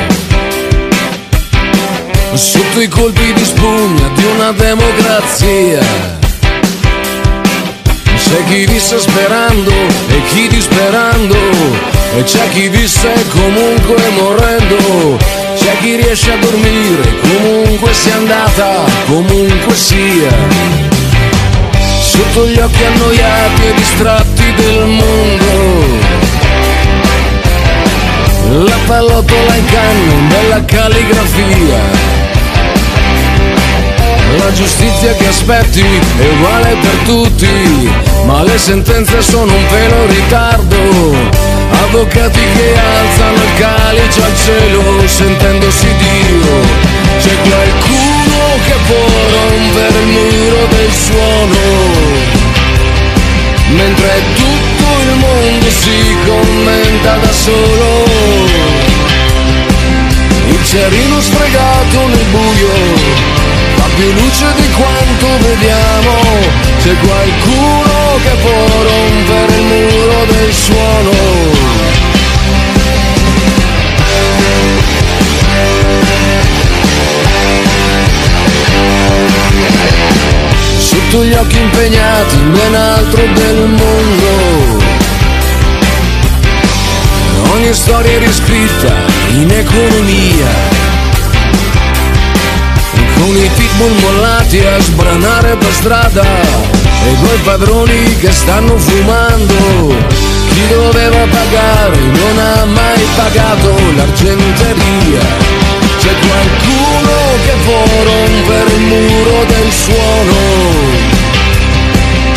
Sotto 2.34 2.80
i 2.80 2.86
colpi 2.86 3.32
di 3.32 3.44
spugna 3.44 4.08
di 4.14 4.24
una 4.24 4.52
democrazia. 4.52 5.80
C'è 8.16 8.44
chi 8.48 8.66
visse 8.66 9.00
sperando 9.00 9.72
e 9.72 10.22
chi 10.28 10.46
disperando. 10.46 11.36
E 12.16 12.22
c'è 12.22 12.48
chi 12.50 12.68
visse 12.68 13.12
comunque 13.30 13.96
morendo. 14.10 15.18
C'è 15.58 15.76
chi 15.80 15.96
riesce 15.96 16.32
a 16.32 16.36
dormire 16.36 17.18
comunque 17.20 17.92
sia 17.94 18.14
andata, 18.14 18.84
comunque 19.06 19.74
sia 19.74 20.91
sotto 22.12 22.46
gli 22.46 22.58
occhi 22.58 22.84
annoiati 22.84 23.66
e 23.68 23.74
distratti 23.74 24.52
del 24.54 24.86
mondo. 24.86 25.50
La 28.68 28.78
pallottola 28.86 29.54
in 29.54 29.64
canna, 29.64 30.28
bella 30.28 30.62
calligrafia. 30.62 32.21
La 34.38 34.50
giustizia 34.52 35.12
che 35.14 35.26
aspetti 35.26 35.80
è 35.80 36.26
uguale 36.34 36.76
per 36.80 36.96
tutti, 37.04 37.90
ma 38.24 38.42
le 38.42 38.56
sentenze 38.56 39.20
sono 39.20 39.52
un 39.52 39.66
pelo 39.66 40.06
ritardo. 40.06 40.76
Avvocati 41.84 42.40
che 42.40 42.74
alzano 42.78 43.42
il 43.42 43.54
calice 43.58 44.22
al 44.22 44.36
cielo 44.36 45.06
sentendosi 45.06 45.86
Dio. 45.98 46.90
C'è 47.20 47.34
qualcuno 47.48 48.58
che 48.64 48.74
può 48.86 49.06
rompere 49.30 49.98
il 50.00 50.06
muro 50.06 50.66
del 50.70 50.92
suono, 50.92 51.60
mentre 53.68 54.22
tutto 54.34 55.00
il 55.02 55.16
mondo 55.18 55.70
si 55.70 56.16
commenta 56.24 57.16
da 57.16 57.32
solo. 57.32 58.04
Il 60.48 60.64
cerino 60.64 61.20
sfregato 61.20 62.06
nel 62.08 62.24
buio 62.30 63.51
più 63.96 64.12
luce 64.12 64.46
di 64.56 64.68
quanto 64.70 65.26
vediamo. 65.40 66.12
C'è 66.78 66.94
qualcuno 66.96 68.18
che 68.22 68.30
può 68.40 68.66
rompere 68.82 69.54
il 69.56 69.62
muro 69.62 70.24
del 70.26 70.52
suono. 70.52 71.10
Sotto 80.78 81.24
gli 81.24 81.34
occhi 81.34 81.58
impegnati 81.58 82.36
in 82.36 82.52
ben 82.52 82.74
altro 82.74 83.22
del 83.34 83.68
mondo. 83.68 84.80
Ogni 87.52 87.72
storia 87.74 88.12
è 88.12 88.18
riscritta 88.18 88.94
in 89.30 89.50
economia 89.50 90.71
con 93.22 93.36
i 93.36 93.48
pitbull 93.54 93.94
mollati 94.00 94.58
a 94.58 94.80
sbranare 94.80 95.56
per 95.56 95.72
strada 95.72 96.24
e 97.06 97.14
due 97.20 97.36
padroni 97.44 98.16
che 98.18 98.32
stanno 98.32 98.76
fumando. 98.76 99.94
Chi 100.52 100.66
doveva 100.68 101.24
pagare 101.30 101.98
non 101.98 102.38
ha 102.38 102.64
mai 102.64 103.06
pagato 103.14 103.74
l'argenteria. 103.96 105.24
C'è 106.00 106.14
qualcuno 106.26 107.14
che 107.44 107.54
può 107.64 107.84
rompere 108.02 108.72
il 108.74 108.80
muro 108.80 109.44
del 109.46 109.70
suono, 109.70 110.40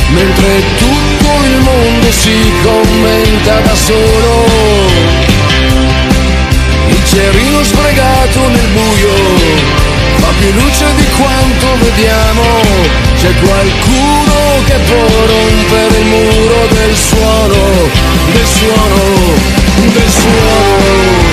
mentre 0.10 0.64
tutto 0.78 1.30
il 1.46 1.58
mondo 1.62 2.12
si 2.12 2.54
commenta 2.62 3.60
da 3.62 3.76
solo. 3.76 4.46
Il 6.90 7.06
cerino 7.06 7.64
sbregato 7.64 8.48
nel 8.50 8.68
buio 8.68 9.85
fa 10.26 10.32
più 10.40 10.52
luce 10.54 10.86
di 10.96 11.08
quanto 11.10 11.68
vediamo. 11.84 12.44
C'è 13.16 13.34
qualcuno 13.36 14.64
che 14.66 14.78
può 14.88 15.06
rompere 15.26 16.00
il 16.00 16.06
muro 16.06 16.68
del 16.70 16.96
suono, 16.96 17.90
del 18.34 18.46
suono, 18.46 19.04
del 19.94 20.10
suono. 20.10 21.25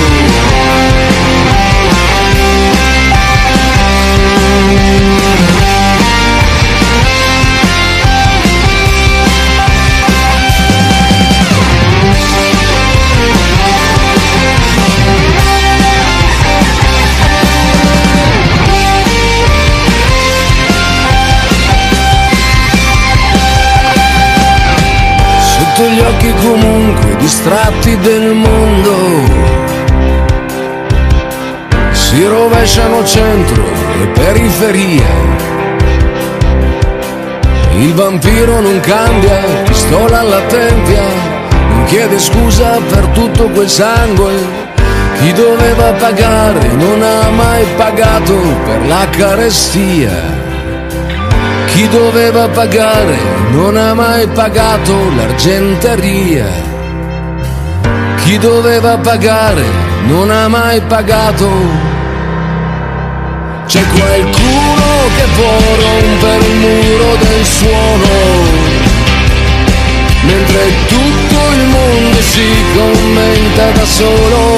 Del 28.03 28.35
mondo. 28.35 28.95
Si 31.93 32.27
rovesciano 32.27 33.05
centro 33.05 33.63
e 34.01 34.07
periferia. 34.09 35.07
Il 37.79 37.95
vampiro 37.95 38.61
non 38.61 38.81
cambia, 38.81 39.39
pistola 39.65 40.21
alla 40.21 40.41
tempia, 40.43 41.03
non 41.69 41.85
chiede 41.87 42.19
scusa 42.19 42.79
per 42.91 43.07
tutto 43.09 43.49
quel 43.49 43.69
sangue. 43.69 44.61
Chi 45.21 45.33
doveva 45.33 45.93
pagare 45.93 46.69
non 46.73 47.03
ha 47.03 47.31
mai 47.31 47.65
pagato 47.77 48.37
per 48.65 48.87
la 48.87 49.07
carestia. 49.11 50.41
Chi 51.67 51.89
doveva 51.89 52.49
pagare 52.49 53.17
non 53.53 53.77
ha 53.77 53.95
mai 53.95 54.27
pagato 54.27 54.93
l'argenteria. 55.17 56.72
Chi 58.33 58.39
doveva 58.39 58.97
pagare 58.97 59.63
non 60.07 60.31
ha 60.31 60.49
mai 60.49 60.81
pagato. 60.81 61.51
C'è 63.67 63.83
qualcuno 63.89 64.87
che 65.17 65.25
può 65.37 65.57
rompere 65.85 66.45
il 66.47 66.55
muro 66.55 67.17
del 67.17 67.45
suono, 67.45 68.09
mentre 70.23 70.63
tutto 70.87 71.41
il 71.57 71.65
mondo 71.77 72.21
si 72.23 72.49
commenta 72.75 73.71
da 73.73 73.85
solo. 73.85 74.57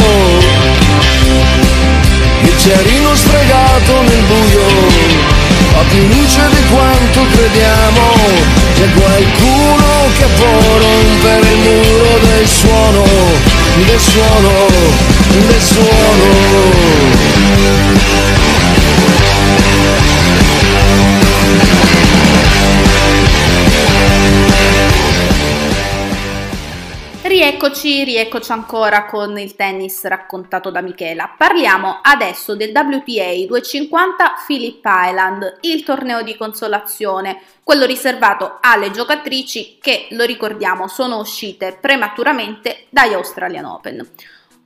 Il 2.43 2.57
cerino 2.59 3.12
sfregato 3.16 4.03
nel 4.03 4.22
buio 4.29 5.14
più 5.89 6.07
luce 6.07 6.49
di 6.51 6.62
quanto 6.72 7.26
crediamo 7.32 8.12
C'è 8.74 8.89
qualcuno 8.93 9.87
che 10.18 10.26
può 10.37 10.78
rompere 10.78 11.49
il 11.51 11.59
muro 11.59 12.18
del 12.20 12.47
suono 12.47 13.05
Del 13.87 14.01
suono, 14.01 14.66
del 15.28 15.61
suono 15.61 15.95
Rieccoci, 27.45 28.05
rieccoci 28.05 28.53
ancora 28.53 29.05
con 29.05 29.39
il 29.39 29.55
tennis 29.55 30.03
raccontato 30.05 30.71
da 30.71 30.81
Michela. 30.81 31.35
Parliamo 31.37 31.99
adesso 32.01 32.57
del 32.57 32.71
WTA 32.71 33.45
250 33.47 34.33
Phillip 34.47 34.83
Island, 34.83 35.59
il 35.61 35.85
torneo 35.85 36.23
di 36.23 36.39
consolazione, 36.39 37.43
quello 37.63 37.85
riservato 37.85 38.57
alle 38.63 38.91
giocatrici 38.91 39.77
che, 39.79 40.07
lo 40.13 40.25
ricordiamo, 40.25 40.89
sono 40.89 41.19
uscite 41.19 41.77
prematuramente 41.79 42.87
dagli 42.89 43.13
Australian 43.13 43.67
Open. 43.67 44.09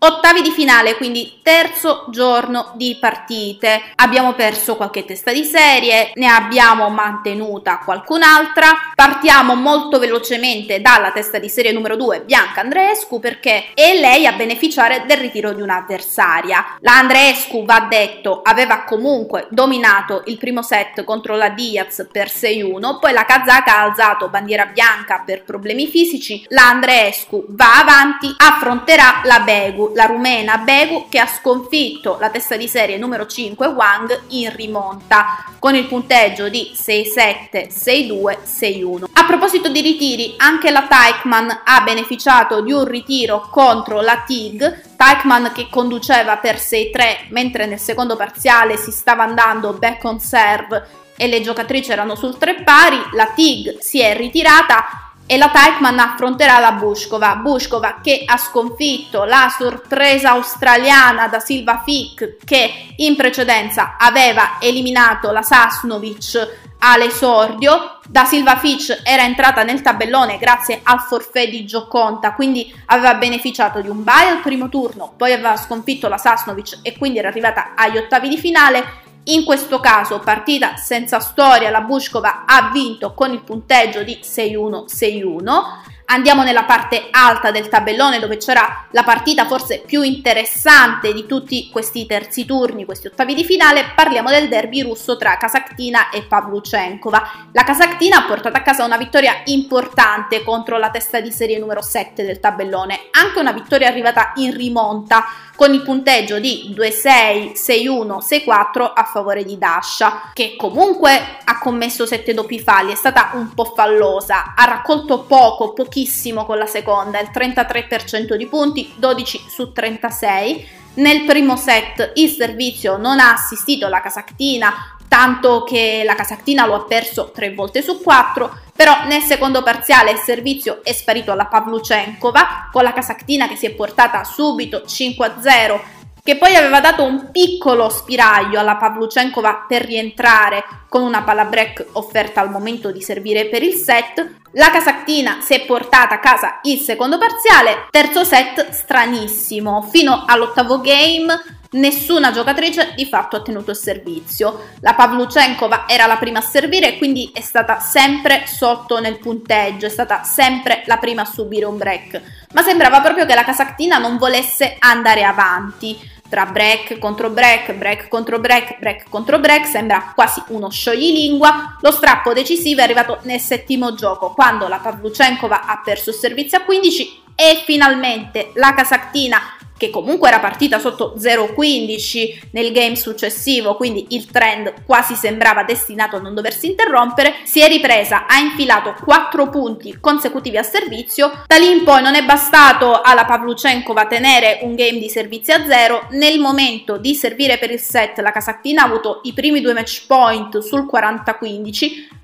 Ottavi 0.01 0.43
di 0.43 0.53
finale, 0.53 0.95
quindi 0.95 1.41
terzo 1.43 2.05
giorno 2.11 2.71
di 2.77 2.97
partite. 3.01 3.83
Abbiamo 3.97 4.33
perso 4.35 4.77
qualche 4.77 5.05
testa 5.05 5.33
di 5.33 5.43
serie, 5.43 6.13
ne 6.15 6.29
abbiamo 6.29 6.89
mantenuta 6.89 7.79
qualcun'altra. 7.79 8.93
Partiamo 8.95 9.57
molto 9.57 9.99
velocemente 9.99 10.81
dalla 10.81 11.11
testa 11.11 11.41
di 11.41 11.49
serie 11.49 11.73
numero 11.73 11.97
2, 11.97 12.21
Bianca 12.21 12.61
Andreescu, 12.61 13.19
perché 13.19 13.73
è 13.75 13.99
lei 13.99 14.25
a 14.25 14.35
beneficiare 14.35 15.03
del 15.05 15.17
ritiro 15.17 15.53
di 15.53 15.63
un'avversaria. 15.63 16.77
La 16.79 16.99
Andreescu, 16.99 17.65
va 17.65 17.89
detto, 17.91 18.41
aveva 18.45 18.85
comunque 18.85 19.49
dominato 19.51 20.23
il 20.27 20.39
primo 20.39 20.63
set 20.63 21.03
contro 21.03 21.35
la 21.35 21.49
Diaz 21.49 22.07
per 22.13 22.29
6-1, 22.29 23.01
poi 23.01 23.13
la 23.13 23.25
kazaka 23.25 23.79
ha 23.79 23.83
alzato 23.83 24.29
bandiera 24.29 24.67
bianca 24.67 25.25
per 25.27 25.43
problemi 25.43 25.89
fisici. 25.89 26.45
La 26.51 26.69
Andreescu 26.69 27.47
va 27.49 27.81
avanti, 27.81 28.33
affronterà 28.37 29.23
la 29.25 29.41
Begu 29.41 29.87
la 29.95 30.07
rumena 30.07 30.59
Begu 30.59 31.07
che 31.09 31.19
ha 31.19 31.27
sconfitto 31.27 32.17
la 32.21 32.31
testa 32.31 32.57
di 32.57 32.69
serie 32.69 32.97
numero 32.97 33.27
5 33.27 33.67
Wang 33.69 34.21
in 34.29 34.55
rimonta 34.55 35.45
con 35.59 35.75
il 35.75 35.87
punteggio 35.87 36.49
di 36.49 36.73
6-7, 36.75 37.69
6-2, 37.69 38.39
6-1. 38.45 39.05
A 39.13 39.25
proposito 39.25 39.69
di 39.69 39.81
ritiri, 39.81 40.35
anche 40.37 40.71
la 40.71 40.87
Teichmann 40.87 41.51
ha 41.65 41.81
beneficiato 41.83 42.61
di 42.61 42.73
un 42.73 42.85
ritiro 42.85 43.49
contro 43.51 44.01
la 44.01 44.23
TIG, 44.27 44.97
Teichmann 44.97 45.47
che 45.53 45.69
conduceva 45.71 46.37
per 46.37 46.57
6-3 46.57 47.29
mentre 47.31 47.67
nel 47.67 47.79
secondo 47.79 48.17
parziale 48.17 48.77
si 48.77 48.91
stava 48.91 49.25
andando 49.25 49.73
back 49.73 50.05
on 50.05 50.21
serve 50.21 51.07
e 51.17 51.27
le 51.27 51.41
giocatrici 51.41 51.91
erano 51.91 52.15
sul 52.15 52.39
tre 52.39 52.63
pari, 52.63 52.97
la 53.15 53.27
TIG 53.27 53.79
si 53.81 54.01
è 54.01 54.17
ritirata 54.17 55.08
e 55.31 55.37
la 55.37 55.51
Teichmann 55.51 55.99
affronterà 55.99 56.59
la 56.59 56.73
Bushkova. 56.73 57.37
Bushkova 57.37 58.01
che 58.03 58.23
ha 58.25 58.39
sconfitto 58.39 59.25
la 59.25 59.53
sorpresa 59.55 60.31
australiana 60.31 61.29
da 61.29 61.39
Silva 61.39 61.83
Fick 61.85 62.39
che 62.47 62.95
in 62.97 63.15
precedenza 63.15 63.97
aveva 63.99 64.57
eliminato 64.59 65.31
la 65.31 65.43
Sasnovic 65.43 66.71
all'esordio. 66.79 68.01
Da 68.09 68.25
Silva 68.25 68.57
Fitch 68.57 69.03
era 69.05 69.23
entrata 69.25 69.65
nel 69.65 69.83
tabellone 69.83 70.39
grazie 70.39 70.81
al 70.83 71.01
forfè 71.01 71.47
di 71.51 71.67
Gioconta, 71.67 72.33
quindi 72.33 72.75
aveva 72.87 73.15
beneficiato 73.17 73.83
di 73.83 73.89
un 73.91 74.03
bye 74.03 74.31
al 74.31 74.41
primo 74.41 74.71
turno, 74.71 75.13
poi 75.15 75.35
aveva 75.35 75.59
sconfitto 75.59 76.09
la 76.09 76.17
Sasnovic 76.17 76.79
e 76.81 76.97
quindi 76.97 77.19
era 77.19 77.29
arrivata 77.29 77.75
agli 77.77 77.99
ottavi 77.99 78.31
di 78.31 78.39
finale 78.39 79.07
in 79.31 79.45
questo 79.45 79.79
caso 79.81 80.21
partita 80.21 80.77
senza 80.77 81.21
storia, 81.21 81.71
la 81.71 81.83
Bushkova 81.83 82.45
ha 82.47 82.71
vinto 82.73 83.13
con 83.13 83.33
il 83.33 83.43
punteggio 83.43 84.03
di 84.03 84.21
6-1-6-1 84.23 85.63
Andiamo 86.11 86.43
nella 86.43 86.65
parte 86.65 87.09
alta 87.11 87.51
del 87.51 87.69
tabellone 87.69 88.19
dove 88.19 88.39
c'era 88.39 88.87
la 88.93 89.03
partita 89.03 89.47
forse 89.47 89.83
più 89.85 90.01
interessante 90.01 91.13
di 91.13 91.27
tutti 91.27 91.69
questi 91.71 92.07
terzi 92.07 92.47
turni, 92.47 92.87
questi 92.87 93.09
ottavi 93.09 93.35
di 93.35 93.45
finale. 93.45 93.93
Parliamo 93.95 94.31
del 94.31 94.49
derby 94.49 94.81
russo 94.81 95.19
tra 95.19 95.37
Kasakhtina 95.37 96.09
e 96.09 96.23
Pavluchenkova. 96.23 97.51
La 97.53 97.63
Kasakhtina 97.63 98.25
ha 98.25 98.27
portato 98.27 98.57
a 98.57 98.63
casa 98.63 98.87
una 98.87 98.97
vittoria 98.97 99.43
importante 99.45 100.43
contro 100.43 100.79
la 100.79 100.89
testa 100.89 101.21
di 101.21 101.31
serie 101.31 101.59
numero 101.59 101.83
7 101.83 102.25
del 102.25 102.41
tabellone, 102.41 103.09
anche 103.11 103.39
una 103.39 103.53
vittoria 103.53 103.89
arrivata 103.89 104.33
in 104.37 104.57
rimonta 104.57 105.27
con 105.55 105.75
il 105.75 105.83
punteggio 105.83 106.39
di 106.39 106.73
2-6, 106.75 107.53
6-1, 107.53 108.19
6-4 108.47 108.93
a 108.95 109.05
favore 109.05 109.45
di 109.45 109.59
Dasha, 109.59 110.31
che 110.33 110.55
comunque 110.57 111.21
ha 111.45 111.59
commesso 111.59 112.07
7 112.07 112.33
doppi 112.33 112.61
falli, 112.61 112.93
è 112.93 112.95
stata 112.95 113.33
un 113.35 113.53
po' 113.53 113.73
fallosa, 113.75 114.55
ha 114.55 114.65
raccolto 114.65 115.25
poco, 115.25 115.73
pochissimo 115.73 115.97
pochissimo 115.99 116.45
con 116.45 116.59
la 116.59 116.67
seconda, 116.67 117.19
il 117.19 117.31
33% 117.33 118.35
di 118.35 118.47
punti, 118.47 118.93
12 118.97 119.47
su 119.49 119.73
36. 119.73 120.69
Nel 120.95 121.25
primo 121.25 121.57
set 121.57 122.13
il 122.15 122.31
servizio 122.31 122.97
non 122.97 123.19
ha 123.19 123.33
assistito 123.33 123.87
alla 123.87 124.01
Casactina, 124.01 124.97
tanto 125.09 125.65
che 125.65 126.03
la 126.05 126.15
Casactina 126.15 126.67
lo 126.67 126.75
ha 126.75 126.85
perso 126.85 127.31
3 127.33 127.55
volte 127.55 127.83
su 127.83 128.01
4, 128.01 128.61
però 128.77 129.07
nel 129.07 129.23
secondo 129.23 129.63
parziale 129.63 130.13
il 130.13 130.19
servizio 130.19 130.81
è 130.85 130.93
sparito 130.93 131.33
alla 131.33 131.47
Pavluchenkova, 131.47 132.69
con 132.73 132.85
la 132.85 132.93
Casactina 132.93 133.49
che 133.49 133.57
si 133.57 133.67
è 133.67 133.71
portata 133.71 134.23
subito 134.23 134.83
5-0 134.87 135.97
che 136.29 136.37
poi 136.37 136.55
aveva 136.57 136.81
dato 136.81 137.05
un 137.05 137.31
piccolo 137.31 137.89
spiraglio 137.89 138.61
alla 138.61 138.77
Pavluchenkova 138.77 139.65
per 139.67 139.87
rientrare 139.87 140.63
con 140.91 141.01
una 141.01 141.23
palla 141.23 141.47
break 141.47 141.87
offerta 141.93 142.43
al 142.43 142.51
momento 142.51 142.91
di 142.91 143.01
servire 143.01 143.47
per 143.47 143.63
il 143.63 143.73
set. 143.73 144.38
La 144.53 144.71
Casactina 144.71 145.41
si 145.43 145.53
è 145.53 145.67
portata 145.67 146.15
a 146.15 146.21
casa 146.21 146.61
il 146.63 146.79
secondo 146.79 147.19
parziale, 147.19 147.87
terzo 147.91 148.25
set 148.25 148.71
stranissimo, 148.71 149.83
fino 149.83 150.25
all'ottavo 150.27 150.81
game 150.81 151.39
nessuna 151.73 152.33
giocatrice 152.33 152.95
di 152.97 153.05
fatto 153.05 153.37
ha 153.37 153.43
tenuto 153.43 153.73
il 153.73 153.77
servizio. 153.77 154.69
La 154.81 154.95
Pavluchenkova 154.95 155.85
era 155.87 156.07
la 156.07 156.17
prima 156.17 156.39
a 156.39 156.43
servire 156.43 156.95
e 156.95 156.97
quindi 156.99 157.31
è 157.35 157.43
stata 157.43 157.79
sempre 157.81 158.45
sotto 158.47 159.01
nel 159.01 159.19
punteggio, 159.19 159.85
è 159.85 159.91
stata 159.91 160.23
sempre 160.23 160.83
la 160.87 160.97
prima 160.97 161.23
a 161.23 161.27
subire 161.27 161.67
un 161.67 161.77
break. 161.77 162.47
Ma 162.55 162.63
sembrava 162.63 163.03
proprio 163.03 163.27
che 163.27 163.35
la 163.35 163.45
Casactina 163.45 163.99
non 163.99 164.17
volesse 164.17 164.77
andare 164.79 165.25
avanti 165.25 166.17
tra 166.29 166.47
break 166.47 166.99
contro 166.99 167.31
break, 167.31 167.73
break 167.73 168.09
contro 168.09 168.39
break, 168.39 168.79
break 168.79 169.09
contro 169.09 169.39
break, 169.39 169.67
sembra 169.67 170.13
quasi 170.15 170.43
uno 170.49 170.71
scioglilingua. 170.71 171.79
Lo 171.81 171.91
strappo 171.91 172.33
decisivo 172.33 172.81
è 172.81 172.85
arrivato 172.85 173.19
nel 173.23 173.41
settimo 173.41 173.95
gioco, 173.95 174.33
quando 174.33 174.69
la 174.69 174.79
Pavluchenkova 174.79 175.67
ha 175.67 175.81
perso 175.85 176.11
il 176.11 176.17
servizio 176.17 176.59
a 176.59 176.63
15 176.63 177.23
e 177.35 177.63
finalmente 177.65 178.51
la 178.55 178.75
Casactina 178.75 179.58
che 179.79 179.89
comunque 179.89 180.29
era 180.29 180.41
partita 180.41 180.79
sotto 180.79 181.15
0-15 181.17 182.49
nel 182.51 182.73
game 182.73 182.97
successivo, 182.97 183.77
quindi 183.77 184.09
il 184.11 184.27
trend 184.27 184.85
quasi 184.85 185.15
sembrava 185.15 185.63
destinato 185.63 186.17
a 186.17 186.21
non 186.21 186.35
doversi 186.35 186.67
interrompere, 186.67 187.37
si 187.45 187.61
è 187.61 187.69
ripresa, 187.69 188.27
ha 188.27 188.39
infilato 188.39 188.95
4 189.03 189.49
punti 189.49 189.97
consecutivi 190.01 190.59
a 190.59 190.63
servizio, 190.63 191.45
da 191.47 191.57
lì 191.57 191.71
in 191.71 191.85
poi 191.85 192.03
non 192.03 192.15
è 192.15 192.25
bastato 192.25 193.01
alla 193.01 193.25
Pavluchenkova 193.25 194.07
tenere 194.07 194.59
un 194.63 194.75
game 194.75 194.99
di 194.99 195.09
servizi 195.09 195.53
a 195.53 195.65
zero, 195.65 196.09
nel 196.11 196.39
momento 196.39 196.99
di 196.99 197.15
servire 197.15 197.57
per 197.59 197.71
il 197.71 197.81
set 197.81 198.19
la 198.19 198.33
Casactina 198.33 198.83
ha 198.83 198.87
avuto 198.87 199.21
i 199.23 199.33
primi 199.33 199.61
due 199.61 199.73
match 199.73 200.07
point 200.07 200.59
sul 200.59 200.89
40-15, 200.91 202.17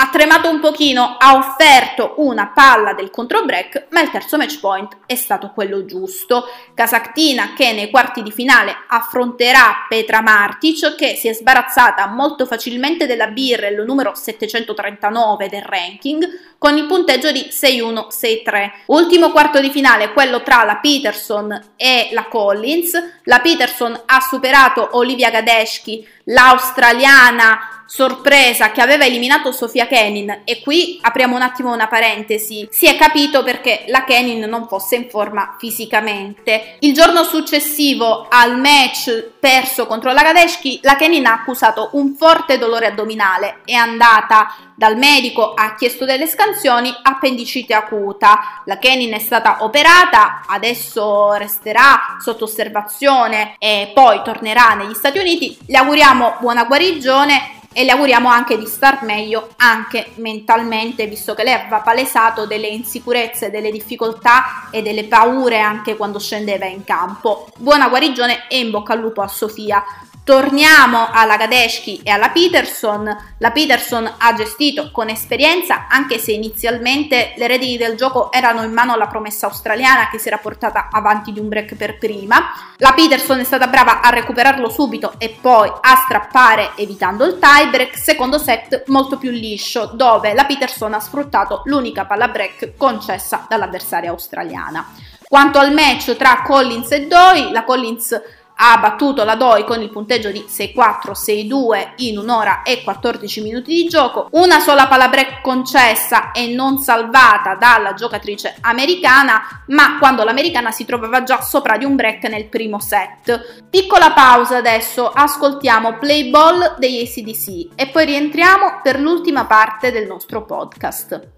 ha 0.00 0.10
tremato 0.10 0.48
un 0.48 0.60
pochino, 0.60 1.16
ha 1.18 1.36
offerto 1.36 2.14
una 2.18 2.52
palla 2.54 2.92
del 2.92 3.10
contro 3.10 3.44
break, 3.44 3.86
ma 3.90 4.00
il 4.00 4.10
terzo 4.10 4.36
match 4.36 4.60
point 4.60 4.96
è 5.06 5.16
stato 5.16 5.50
quello 5.52 5.84
giusto. 5.84 6.44
Casactina 6.72 7.52
che 7.56 7.72
nei 7.72 7.90
quarti 7.90 8.22
di 8.22 8.30
finale 8.30 8.76
affronterà 8.86 9.86
Petra 9.88 10.20
Martic 10.22 10.94
che 10.94 11.16
si 11.16 11.26
è 11.26 11.32
sbarazzata 11.32 12.06
molto 12.06 12.46
facilmente 12.46 13.06
della 13.06 13.26
Birrell 13.26 13.84
numero 13.84 14.14
739 14.14 15.48
del 15.48 15.62
ranking 15.62 16.28
con 16.58 16.76
il 16.76 16.86
punteggio 16.86 17.32
di 17.32 17.48
6-1-6-3. 17.50 18.70
Ultimo 18.86 19.32
quarto 19.32 19.58
di 19.58 19.70
finale, 19.70 20.12
quello 20.12 20.42
tra 20.42 20.62
la 20.62 20.76
Peterson 20.76 21.72
e 21.76 22.10
la 22.12 22.26
Collins. 22.26 22.92
La 23.24 23.40
Peterson 23.40 24.00
ha 24.06 24.20
superato 24.20 24.90
Olivia 24.92 25.30
Gadeschi, 25.30 26.06
l'australiana 26.24 27.78
sorpresa 27.88 28.70
che 28.70 28.82
aveva 28.82 29.06
eliminato 29.06 29.50
Sofia 29.50 29.86
Kenin 29.88 30.42
e 30.44 30.60
qui 30.62 30.98
apriamo 31.02 31.34
un 31.34 31.42
attimo 31.42 31.72
una 31.72 31.88
parentesi, 31.88 32.68
si 32.70 32.86
è 32.86 32.96
capito 32.96 33.42
perché 33.42 33.84
la 33.88 34.04
Kenin 34.04 34.48
non 34.48 34.68
fosse 34.68 34.94
in 34.94 35.08
forma 35.08 35.56
fisicamente. 35.58 36.76
Il 36.80 36.94
giorno 36.94 37.24
successivo 37.24 38.26
al 38.28 38.58
match 38.60 39.32
perso 39.40 39.86
contro 39.86 40.12
la 40.12 40.22
Gadeschi, 40.22 40.78
la 40.82 40.94
Kenin 40.94 41.26
ha 41.26 41.32
accusato 41.32 41.90
un 41.94 42.14
forte 42.14 42.58
dolore 42.58 42.86
addominale, 42.86 43.60
è 43.64 43.72
andata 43.72 44.54
dal 44.78 44.96
medico, 44.96 45.54
ha 45.54 45.74
chiesto 45.74 46.04
delle 46.04 46.28
scansioni, 46.28 46.94
appendicite 47.02 47.74
acuta. 47.74 48.62
La 48.64 48.78
Kenin 48.78 49.12
è 49.12 49.18
stata 49.18 49.64
operata, 49.64 50.42
adesso 50.46 51.32
resterà 51.32 52.16
sotto 52.20 52.44
osservazione 52.44 53.56
e 53.58 53.90
poi 53.92 54.22
tornerà 54.22 54.74
negli 54.74 54.94
Stati 54.94 55.18
Uniti. 55.18 55.58
Le 55.66 55.78
auguriamo 55.78 56.36
buona 56.38 56.62
guarigione 56.64 57.56
e 57.72 57.84
le 57.84 57.90
auguriamo 57.92 58.28
anche 58.28 58.58
di 58.58 58.66
star 58.66 59.02
meglio 59.04 59.50
anche 59.56 60.12
mentalmente, 60.16 61.06
visto 61.06 61.34
che 61.34 61.44
lei 61.44 61.54
aveva 61.54 61.80
palesato 61.80 62.46
delle 62.46 62.66
insicurezze, 62.68 63.50
delle 63.50 63.70
difficoltà 63.70 64.68
e 64.70 64.82
delle 64.82 65.04
paure 65.04 65.60
anche 65.60 65.96
quando 65.96 66.18
scendeva 66.18 66.66
in 66.66 66.84
campo. 66.84 67.48
Buona 67.56 67.88
guarigione 67.88 68.48
e 68.48 68.58
in 68.58 68.70
bocca 68.70 68.94
al 68.94 69.00
lupo 69.00 69.20
a 69.22 69.28
Sofia. 69.28 69.84
Torniamo 70.28 71.08
alla 71.10 71.38
Gadeschi 71.38 72.02
e 72.04 72.10
alla 72.10 72.28
Peterson. 72.28 73.16
La 73.38 73.50
Peterson 73.50 74.12
ha 74.18 74.34
gestito 74.34 74.90
con 74.90 75.08
esperienza, 75.08 75.86
anche 75.88 76.18
se 76.18 76.32
inizialmente 76.32 77.32
le 77.38 77.46
redini 77.46 77.78
del 77.78 77.96
gioco 77.96 78.30
erano 78.30 78.62
in 78.62 78.70
mano 78.70 78.92
alla 78.92 79.06
promessa 79.06 79.46
australiana 79.46 80.10
che 80.10 80.18
si 80.18 80.28
era 80.28 80.36
portata 80.36 80.90
avanti 80.92 81.32
di 81.32 81.40
un 81.40 81.48
break 81.48 81.76
per 81.76 81.96
prima. 81.96 82.52
La 82.76 82.92
Peterson 82.92 83.40
è 83.40 83.44
stata 83.44 83.68
brava 83.68 84.02
a 84.02 84.10
recuperarlo 84.10 84.68
subito 84.68 85.14
e 85.16 85.34
poi 85.40 85.66
a 85.66 85.96
strappare 85.96 86.72
evitando 86.76 87.24
il 87.24 87.38
tiebreak. 87.38 87.96
Secondo 87.96 88.36
set 88.36 88.82
molto 88.88 89.16
più 89.16 89.30
liscio, 89.30 89.92
dove 89.94 90.34
la 90.34 90.44
Peterson 90.44 90.92
ha 90.92 91.00
sfruttato 91.00 91.62
l'unica 91.64 92.04
palla 92.04 92.28
break 92.28 92.74
concessa 92.76 93.46
dall'avversaria 93.48 94.10
australiana. 94.10 94.92
Quanto 95.28 95.58
al 95.58 95.74
match 95.74 96.16
tra 96.16 96.40
Collins 96.42 96.90
e 96.90 97.06
Doi, 97.06 97.50
la 97.52 97.64
Collins 97.64 98.18
ha 98.60 98.78
battuto 98.78 99.24
la 99.24 99.36
Doi 99.36 99.64
con 99.64 99.80
il 99.82 99.90
punteggio 99.90 100.30
di 100.30 100.44
6-4, 100.48 101.12
6-2 101.12 101.88
in 101.96 102.18
un'ora 102.18 102.62
e 102.62 102.82
14 102.82 103.40
minuti 103.42 103.74
di 103.74 103.88
gioco, 103.88 104.28
una 104.32 104.58
sola 104.58 104.86
palla 104.86 105.08
break 105.08 105.40
concessa 105.42 106.32
e 106.32 106.48
non 106.48 106.78
salvata 106.78 107.54
dalla 107.54 107.94
giocatrice 107.94 108.56
americana, 108.62 109.64
ma 109.68 109.98
quando 109.98 110.24
l'americana 110.24 110.70
si 110.70 110.84
trovava 110.84 111.22
già 111.22 111.40
sopra 111.40 111.76
di 111.76 111.84
un 111.84 111.94
break 111.94 112.24
nel 112.24 112.48
primo 112.48 112.80
set. 112.80 113.64
Piccola 113.70 114.12
pausa 114.12 114.56
adesso, 114.56 115.08
ascoltiamo 115.08 115.98
Play 115.98 116.30
Ball 116.30 116.78
degli 116.78 117.00
ACDC 117.00 117.74
e 117.76 117.88
poi 117.88 118.06
rientriamo 118.06 118.80
per 118.82 118.98
l'ultima 118.98 119.44
parte 119.46 119.92
del 119.92 120.06
nostro 120.06 120.44
podcast. 120.44 121.37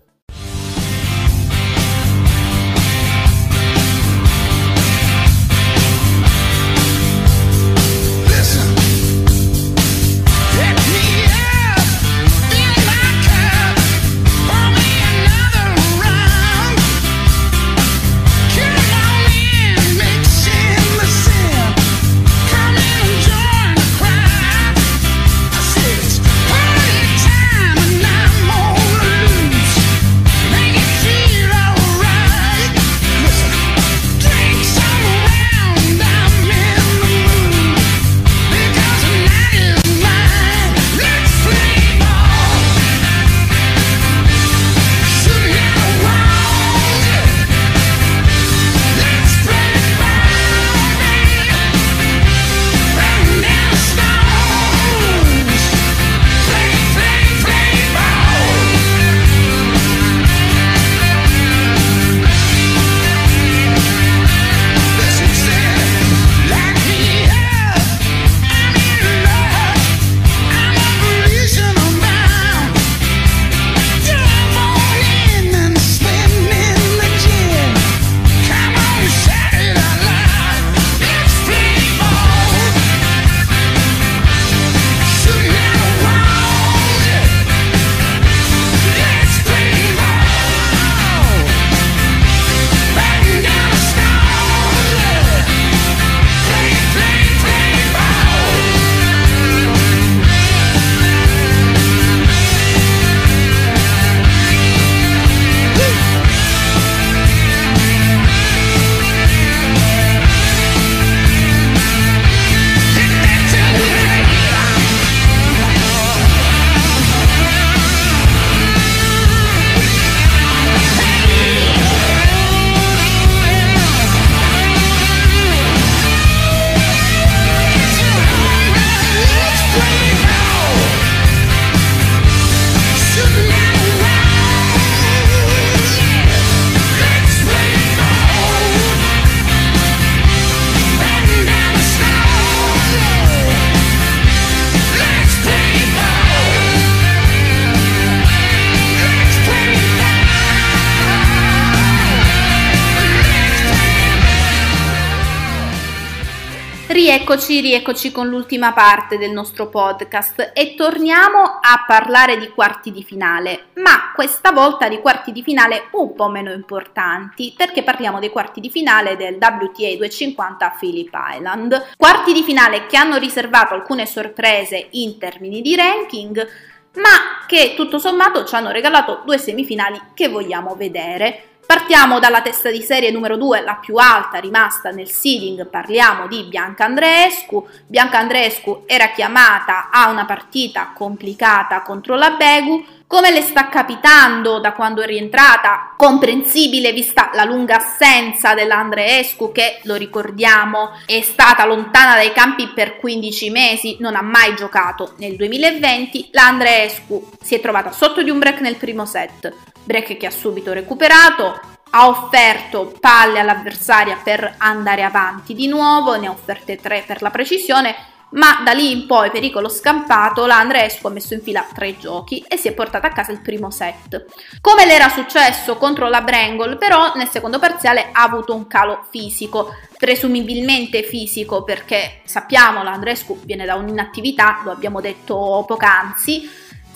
Rieccoci, 157.20 157.60
rieccoci 157.60 158.12
con 158.12 158.28
l'ultima 158.28 158.72
parte 158.72 159.18
del 159.18 159.30
nostro 159.30 159.68
podcast 159.68 160.52
e 160.54 160.74
torniamo 160.74 161.58
a 161.60 161.84
parlare 161.86 162.38
di 162.38 162.48
quarti 162.48 162.90
di 162.90 163.02
finale, 163.02 163.66
ma 163.74 164.12
questa 164.14 164.52
volta 164.52 164.88
di 164.88 165.00
quarti 165.00 165.30
di 165.30 165.42
finale 165.42 165.88
un 165.92 166.14
po' 166.14 166.30
meno 166.30 166.50
importanti, 166.50 167.52
perché 167.54 167.82
parliamo 167.82 168.20
dei 168.20 168.30
quarti 168.30 168.60
di 168.60 168.70
finale 168.70 169.16
del 169.16 169.34
WTA 169.34 169.96
250 169.96 170.64
a 170.64 170.76
Phillip 170.76 171.14
Island. 171.34 171.90
Quarti 171.94 172.32
di 172.32 172.42
finale 172.42 172.86
che 172.86 172.96
hanno 172.96 173.18
riservato 173.18 173.74
alcune 173.74 174.06
sorprese 174.06 174.88
in 174.92 175.18
termini 175.18 175.60
di 175.60 175.76
ranking, 175.76 176.48
ma 176.94 177.44
che 177.46 177.74
tutto 177.76 177.98
sommato 177.98 178.46
ci 178.46 178.54
hanno 178.54 178.70
regalato 178.70 179.20
due 179.26 179.36
semifinali 179.36 180.00
che 180.14 180.28
vogliamo 180.28 180.74
vedere. 180.74 181.49
Partiamo 181.70 182.18
dalla 182.18 182.42
testa 182.42 182.68
di 182.68 182.82
serie 182.82 183.12
numero 183.12 183.36
2, 183.36 183.60
la 183.60 183.76
più 183.76 183.94
alta 183.94 184.40
rimasta 184.40 184.90
nel 184.90 185.08
seeding, 185.08 185.68
parliamo 185.68 186.26
di 186.26 186.42
Bianca 186.42 186.84
Andreescu. 186.86 187.64
Bianca 187.86 188.18
Andreescu 188.18 188.82
era 188.86 189.10
chiamata 189.10 189.88
a 189.88 190.10
una 190.10 190.24
partita 190.24 190.90
complicata 190.92 191.82
contro 191.82 192.16
la 192.16 192.30
Begu, 192.30 192.84
come 193.06 193.32
le 193.32 193.42
sta 193.42 193.68
capitando 193.68 194.60
da 194.60 194.72
quando 194.72 195.02
è 195.02 195.06
rientrata? 195.06 195.94
Comprensibile 195.96 196.92
vista 196.92 197.30
la 197.34 197.42
lunga 197.42 197.78
assenza 197.78 198.54
dell'Andreescu 198.54 199.50
che, 199.50 199.80
lo 199.82 199.96
ricordiamo, 199.96 200.90
è 201.06 201.20
stata 201.20 201.66
lontana 201.66 202.14
dai 202.14 202.32
campi 202.32 202.68
per 202.68 202.98
15 202.98 203.50
mesi, 203.50 203.96
non 203.98 204.14
ha 204.14 204.22
mai 204.22 204.54
giocato. 204.54 205.14
Nel 205.18 205.34
2020 205.34 206.28
l'Andreescu 206.30 207.30
si 207.42 207.56
è 207.56 207.60
trovata 207.60 207.90
sotto 207.90 208.22
di 208.22 208.30
un 208.30 208.38
break 208.38 208.60
nel 208.60 208.76
primo 208.76 209.04
set, 209.04 209.52
break 209.90 210.16
che 210.16 210.26
ha 210.26 210.30
subito 210.30 210.72
recuperato, 210.72 211.60
ha 211.90 212.08
offerto 212.08 212.92
palle 213.00 213.40
all'avversaria 213.40 214.20
per 214.22 214.54
andare 214.58 215.02
avanti 215.02 215.52
di 215.52 215.66
nuovo, 215.66 216.16
ne 216.16 216.28
ha 216.28 216.30
offerte 216.30 216.76
tre 216.76 217.02
per 217.04 217.20
la 217.22 217.30
precisione 217.30 217.96
ma 218.30 218.60
da 218.64 218.70
lì 218.70 218.92
in 218.92 219.06
poi 219.06 219.30
pericolo 219.30 219.68
scampato 219.68 220.46
la 220.46 220.58
Andreescu 220.58 221.06
ha 221.06 221.10
messo 221.10 221.34
in 221.34 221.42
fila 221.42 221.66
tre 221.74 221.98
giochi 221.98 222.44
e 222.46 222.56
si 222.56 222.68
è 222.68 222.72
portata 222.72 223.08
a 223.08 223.12
casa 223.12 223.32
il 223.32 223.40
primo 223.40 223.70
set. 223.70 224.26
Come 224.60 224.86
le 224.86 224.94
era 224.94 225.08
successo 225.08 225.76
contro 225.76 226.08
la 226.08 226.20
Brangol 226.20 226.78
però 226.78 227.12
nel 227.16 227.28
secondo 227.28 227.58
parziale 227.58 228.10
ha 228.12 228.22
avuto 228.22 228.54
un 228.54 228.66
calo 228.66 229.04
fisico, 229.10 229.74
presumibilmente 229.96 231.02
fisico 231.02 231.64
perché 231.64 232.20
sappiamo 232.24 232.82
la 232.82 232.92
Andreescu 232.92 233.40
viene 233.44 233.64
da 233.64 233.74
un'inattività, 233.74 234.60
lo 234.64 234.70
abbiamo 234.70 235.00
detto 235.00 235.64
poc'anzi, 235.66 236.48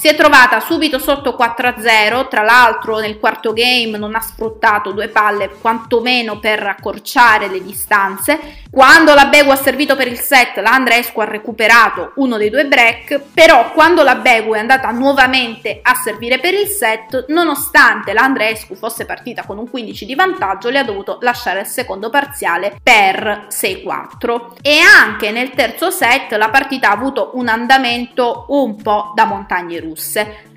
si 0.04 0.10
è 0.10 0.16
trovata 0.16 0.60
subito 0.60 0.98
sotto 0.98 1.34
4-0, 1.34 2.28
tra 2.28 2.42
l'altro 2.42 2.98
nel 2.98 3.18
quarto 3.18 3.54
game 3.54 3.96
non 3.96 4.14
ha 4.14 4.20
sfruttato 4.20 4.92
due 4.92 5.08
palle 5.08 5.48
quantomeno 5.58 6.38
per 6.40 6.62
accorciare 6.66 7.48
le 7.48 7.62
distanze. 7.62 8.58
Quando 8.70 9.14
la 9.14 9.26
Begu 9.26 9.50
ha 9.50 9.56
servito 9.56 9.96
per 9.96 10.08
il 10.08 10.18
set, 10.18 10.58
la 10.58 10.72
Andrescu 10.72 11.20
ha 11.20 11.24
recuperato 11.24 12.12
uno 12.16 12.36
dei 12.36 12.50
due 12.50 12.66
break, 12.66 13.18
però 13.32 13.70
quando 13.72 14.02
la 14.02 14.16
Begu 14.16 14.52
è 14.52 14.58
andata 14.58 14.90
nuovamente 14.90 15.78
a 15.80 15.94
servire 15.94 16.38
per 16.38 16.52
il 16.52 16.66
set, 16.66 17.24
nonostante 17.28 18.12
la 18.12 18.24
Andrescu 18.24 18.74
fosse 18.74 19.06
partita 19.06 19.44
con 19.44 19.56
un 19.56 19.70
15 19.70 20.04
di 20.04 20.14
vantaggio, 20.14 20.68
le 20.68 20.80
ha 20.80 20.84
dovuto 20.84 21.16
lasciare 21.22 21.60
il 21.60 21.66
secondo 21.66 22.10
parziale 22.10 22.78
per 22.82 23.46
6-4. 23.48 24.56
E 24.60 24.80
anche 24.80 25.30
nel 25.30 25.52
terzo 25.52 25.90
set 25.90 26.32
la 26.32 26.50
partita 26.50 26.90
ha 26.90 26.92
avuto 26.92 27.30
un 27.34 27.48
andamento 27.48 28.44
un 28.48 28.76
po' 28.76 29.12
da 29.14 29.24
montagne 29.24 29.80
russe. 29.80 29.93